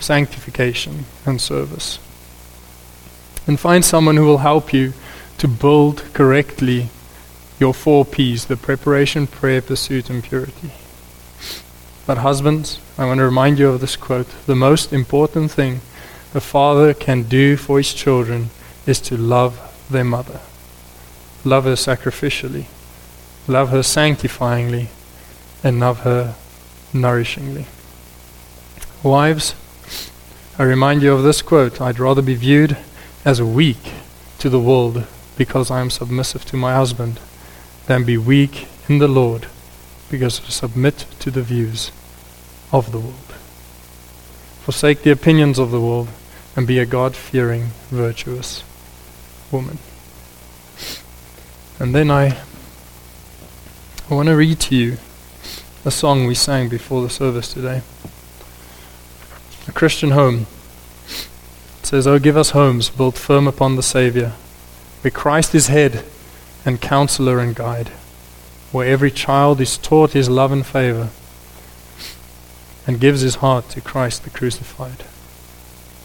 sanctification, 0.00 1.04
and 1.26 1.38
service. 1.38 1.98
And 3.46 3.60
find 3.60 3.84
someone 3.84 4.16
who 4.16 4.24
will 4.24 4.38
help 4.38 4.72
you 4.72 4.94
to 5.36 5.46
build 5.46 6.02
correctly 6.14 6.88
your 7.60 7.74
four 7.74 8.06
P's 8.06 8.46
the 8.46 8.56
preparation, 8.56 9.26
prayer, 9.26 9.60
pursuit, 9.60 10.08
and 10.08 10.24
purity. 10.24 10.70
But, 12.06 12.18
husbands, 12.18 12.78
I 12.98 13.06
want 13.06 13.18
to 13.18 13.24
remind 13.24 13.58
you 13.58 13.68
of 13.68 13.80
this 13.80 13.96
quote. 13.96 14.28
The 14.46 14.54
most 14.54 14.92
important 14.92 15.50
thing 15.50 15.80
a 16.34 16.40
father 16.40 16.92
can 16.92 17.22
do 17.22 17.56
for 17.56 17.78
his 17.78 17.94
children 17.94 18.50
is 18.86 19.00
to 19.02 19.16
love 19.16 19.58
their 19.90 20.04
mother. 20.04 20.40
Love 21.44 21.64
her 21.64 21.74
sacrificially, 21.74 22.66
love 23.46 23.70
her 23.70 23.82
sanctifyingly, 23.82 24.88
and 25.62 25.80
love 25.80 26.00
her 26.00 26.34
nourishingly. 26.92 27.66
Wives, 29.02 29.54
I 30.58 30.64
remind 30.64 31.02
you 31.02 31.12
of 31.12 31.22
this 31.22 31.42
quote. 31.42 31.80
I'd 31.80 31.98
rather 31.98 32.22
be 32.22 32.34
viewed 32.34 32.76
as 33.24 33.42
weak 33.42 33.92
to 34.38 34.50
the 34.50 34.60
world 34.60 35.06
because 35.36 35.70
I 35.70 35.80
am 35.80 35.90
submissive 35.90 36.44
to 36.46 36.56
my 36.56 36.74
husband 36.74 37.18
than 37.86 38.04
be 38.04 38.18
weak 38.18 38.68
in 38.88 38.98
the 38.98 39.08
Lord 39.08 39.46
because 40.14 40.40
I 40.46 40.48
submit 40.48 41.06
to 41.18 41.30
the 41.32 41.42
views 41.42 41.90
of 42.72 42.92
the 42.92 43.00
world. 43.00 43.34
Forsake 44.62 45.02
the 45.02 45.10
opinions 45.10 45.58
of 45.58 45.72
the 45.72 45.80
world 45.80 46.08
and 46.54 46.68
be 46.68 46.78
a 46.78 46.86
God 46.86 47.16
fearing, 47.16 47.70
virtuous 47.90 48.62
woman. 49.50 49.78
And 51.80 51.92
then 51.92 52.12
I, 52.12 52.38
I 54.08 54.14
want 54.14 54.28
to 54.28 54.36
read 54.36 54.60
to 54.60 54.76
you 54.76 54.98
a 55.84 55.90
song 55.90 56.26
we 56.26 56.36
sang 56.36 56.68
before 56.68 57.02
the 57.02 57.10
service 57.10 57.52
today. 57.52 57.82
A 59.66 59.72
Christian 59.72 60.12
home. 60.12 60.46
It 61.80 61.86
says, 61.86 62.06
Oh, 62.06 62.20
give 62.20 62.36
us 62.36 62.50
homes 62.50 62.88
built 62.88 63.18
firm 63.18 63.48
upon 63.48 63.74
the 63.74 63.82
Savior, 63.82 64.34
where 65.00 65.10
Christ 65.10 65.56
is 65.56 65.66
head 65.66 66.04
and 66.64 66.80
counselor 66.80 67.40
and 67.40 67.56
guide, 67.56 67.90
where 68.74 68.88
every 68.88 69.10
child 69.10 69.60
is 69.60 69.78
taught 69.78 70.14
his 70.14 70.28
love 70.28 70.50
and 70.50 70.66
favor 70.66 71.08
and 72.88 72.98
gives 72.98 73.20
his 73.20 73.36
heart 73.36 73.68
to 73.68 73.80
Christ 73.80 74.24
the 74.24 74.30
crucified. 74.30 75.04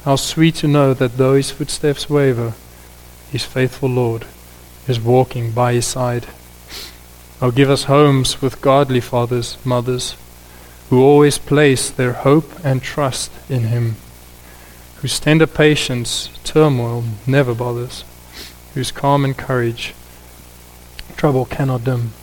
How 0.05 0.15
sweet 0.15 0.53
to 0.57 0.67
know 0.67 0.93
that 0.93 1.17
though 1.17 1.34
his 1.34 1.49
footsteps 1.49 2.11
waver, 2.11 2.53
his 3.32 3.43
faithful 3.43 3.89
Lord 3.89 4.26
is 4.88 4.99
walking 4.99 5.49
by 5.49 5.74
his 5.74 5.88
side. 5.88 6.28
Oh, 7.41 7.49
give 7.49 7.72
us 7.72 7.86
homes 7.86 8.39
with 8.39 8.61
godly 8.61 9.01
fathers, 9.01 9.57
mothers, 9.65 10.15
who 10.91 11.01
always 11.01 11.39
place 11.39 11.89
their 11.89 12.13
hope 12.13 12.51
and 12.63 12.84
trust 12.84 13.32
in 13.49 13.63
him, 13.63 13.95
whose 14.97 15.20
tender 15.20 15.47
patience 15.47 16.30
turmoil 16.43 17.03
never 17.26 17.55
bothers, 17.55 18.03
whose 18.76 18.91
calm 18.91 19.26
and 19.26 19.36
courage 19.36 19.95
trouble 21.17 21.45
cannot 21.45 21.84
dim. 21.84 22.13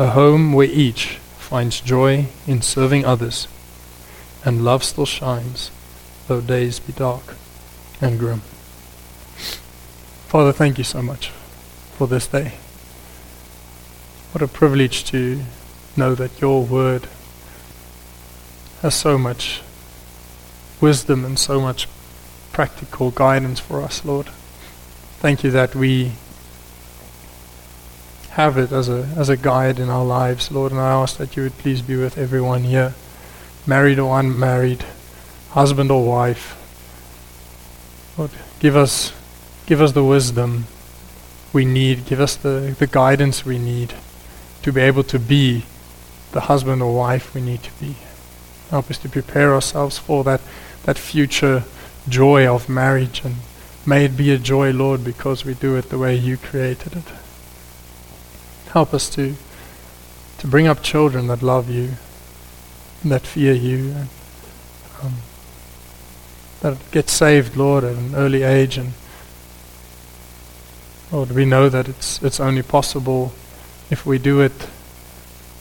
A 0.00 0.12
home 0.12 0.54
where 0.54 0.66
each 0.66 1.18
finds 1.36 1.78
joy 1.78 2.28
in 2.46 2.62
serving 2.62 3.04
others, 3.04 3.46
and 4.42 4.64
love 4.64 4.82
still 4.82 5.04
shines, 5.04 5.70
though 6.26 6.40
days 6.40 6.80
be 6.80 6.94
dark 6.94 7.34
and 8.00 8.18
grim. 8.18 8.40
Father, 10.26 10.52
thank 10.52 10.78
you 10.78 10.84
so 10.84 11.02
much 11.02 11.28
for 11.98 12.06
this 12.06 12.26
day. 12.26 12.52
What 14.32 14.40
a 14.40 14.48
privilege 14.48 15.04
to 15.10 15.42
know 15.98 16.14
that 16.14 16.40
your 16.40 16.64
word 16.64 17.06
has 18.80 18.94
so 18.94 19.18
much 19.18 19.60
wisdom 20.80 21.26
and 21.26 21.38
so 21.38 21.60
much 21.60 21.86
practical 22.52 23.10
guidance 23.10 23.60
for 23.60 23.82
us, 23.82 24.02
Lord. 24.02 24.30
Thank 25.18 25.44
you 25.44 25.50
that 25.50 25.74
we 25.74 26.12
have 28.40 28.56
it 28.56 28.72
as 28.72 28.88
a, 28.88 29.02
as 29.16 29.28
a 29.28 29.36
guide 29.36 29.78
in 29.78 29.90
our 29.90 30.04
lives, 30.04 30.50
Lord. 30.50 30.72
And 30.72 30.80
I 30.80 30.92
ask 30.92 31.18
that 31.18 31.36
you 31.36 31.42
would 31.42 31.58
please 31.58 31.82
be 31.82 31.96
with 31.96 32.16
everyone 32.16 32.64
here, 32.64 32.94
married 33.66 33.98
or 33.98 34.18
unmarried, 34.18 34.82
husband 35.50 35.90
or 35.90 36.06
wife. 36.06 36.56
Lord, 38.16 38.30
give 38.58 38.76
us, 38.76 39.12
give 39.66 39.82
us 39.82 39.92
the 39.92 40.04
wisdom 40.04 40.64
we 41.52 41.66
need. 41.66 42.06
Give 42.06 42.18
us 42.18 42.34
the, 42.34 42.74
the 42.78 42.86
guidance 42.86 43.44
we 43.44 43.58
need 43.58 43.92
to 44.62 44.72
be 44.72 44.80
able 44.80 45.04
to 45.04 45.18
be 45.18 45.66
the 46.32 46.40
husband 46.40 46.80
or 46.80 46.96
wife 46.96 47.34
we 47.34 47.42
need 47.42 47.62
to 47.62 47.72
be. 47.78 47.94
Help 48.70 48.90
us 48.90 48.96
to 48.98 49.08
prepare 49.10 49.52
ourselves 49.52 49.98
for 49.98 50.24
that, 50.24 50.40
that 50.84 50.96
future 50.96 51.64
joy 52.08 52.46
of 52.46 52.70
marriage. 52.70 53.20
And 53.22 53.34
may 53.84 54.06
it 54.06 54.16
be 54.16 54.32
a 54.32 54.38
joy, 54.38 54.72
Lord, 54.72 55.04
because 55.04 55.44
we 55.44 55.52
do 55.52 55.76
it 55.76 55.90
the 55.90 55.98
way 55.98 56.14
you 56.14 56.38
created 56.38 56.96
it. 56.96 57.19
Help 58.72 58.94
us 58.94 59.10
to, 59.10 59.34
to 60.38 60.46
bring 60.46 60.68
up 60.68 60.80
children 60.80 61.26
that 61.26 61.42
love 61.42 61.68
you, 61.68 61.94
that 63.04 63.22
fear 63.22 63.52
you, 63.52 63.90
and 63.90 64.08
um, 65.02 65.14
that 66.60 66.78
get 66.92 67.10
saved, 67.10 67.56
Lord, 67.56 67.82
at 67.82 67.96
an 67.96 68.14
early 68.14 68.44
age. 68.44 68.78
And 68.78 68.92
Lord, 71.10 71.32
we 71.32 71.44
know 71.44 71.68
that 71.68 71.88
it's 71.88 72.22
it's 72.22 72.38
only 72.38 72.62
possible 72.62 73.32
if 73.90 74.06
we 74.06 74.18
do 74.18 74.40
it 74.40 74.68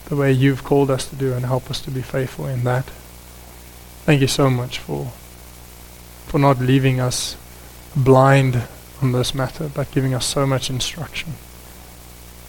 the 0.05 0.16
way 0.16 0.32
you've 0.32 0.64
called 0.64 0.91
us 0.91 1.07
to 1.10 1.16
do, 1.16 1.34
and 1.34 1.45
help 1.45 1.72
us 1.72 1.82
to 1.82 1.91
be 1.91 2.03
faithful 2.03 2.45
in 2.45 2.64
that. 2.64 2.86
Thank 4.05 4.22
you 4.22 4.28
so 4.28 4.51
much 4.51 4.78
for 4.78 5.12
for 6.28 6.38
not 6.38 6.60
leaving 6.60 6.99
us 6.99 7.36
blind 7.95 8.62
on 9.01 9.14
this 9.14 9.34
matter, 9.34 9.68
but 9.68 9.91
giving 9.91 10.14
us 10.14 10.28
so 10.28 10.45
much 10.45 10.70
instruction. 10.70 11.34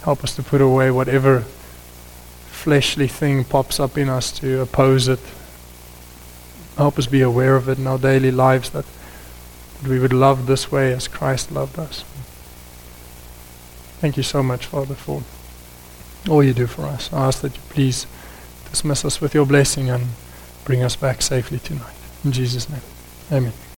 Help 0.03 0.23
us 0.23 0.35
to 0.35 0.43
put 0.43 0.61
away 0.61 0.89
whatever 0.91 1.41
fleshly 1.41 3.07
thing 3.07 3.43
pops 3.43 3.79
up 3.79 3.97
in 3.97 4.09
us 4.09 4.31
to 4.31 4.61
oppose 4.61 5.07
it. 5.07 5.19
Help 6.77 6.97
us 6.97 7.07
be 7.07 7.21
aware 7.21 7.55
of 7.55 7.67
it 7.67 7.77
in 7.77 7.87
our 7.87 7.97
daily 7.97 8.31
lives 8.31 8.69
that, 8.71 8.85
that 9.81 9.89
we 9.89 9.99
would 9.99 10.13
love 10.13 10.47
this 10.47 10.71
way 10.71 10.93
as 10.93 11.07
Christ 11.07 11.51
loved 11.51 11.77
us. 11.79 12.03
Thank 13.99 14.17
you 14.17 14.23
so 14.23 14.41
much, 14.41 14.65
Father, 14.65 14.95
for 14.95 15.23
all 16.29 16.43
you 16.43 16.53
do 16.53 16.67
for 16.67 16.83
us. 16.83 17.11
I 17.13 17.27
ask 17.27 17.41
that 17.41 17.55
you 17.55 17.61
please 17.69 18.07
dismiss 18.69 19.05
us 19.05 19.21
with 19.21 19.33
your 19.33 19.45
blessing 19.45 19.89
and 19.89 20.07
bring 20.65 20.81
us 20.83 20.95
back 20.95 21.21
safely 21.21 21.59
tonight. 21.59 21.95
In 22.23 22.31
Jesus' 22.31 22.69
name. 22.69 22.81
Amen. 23.31 23.53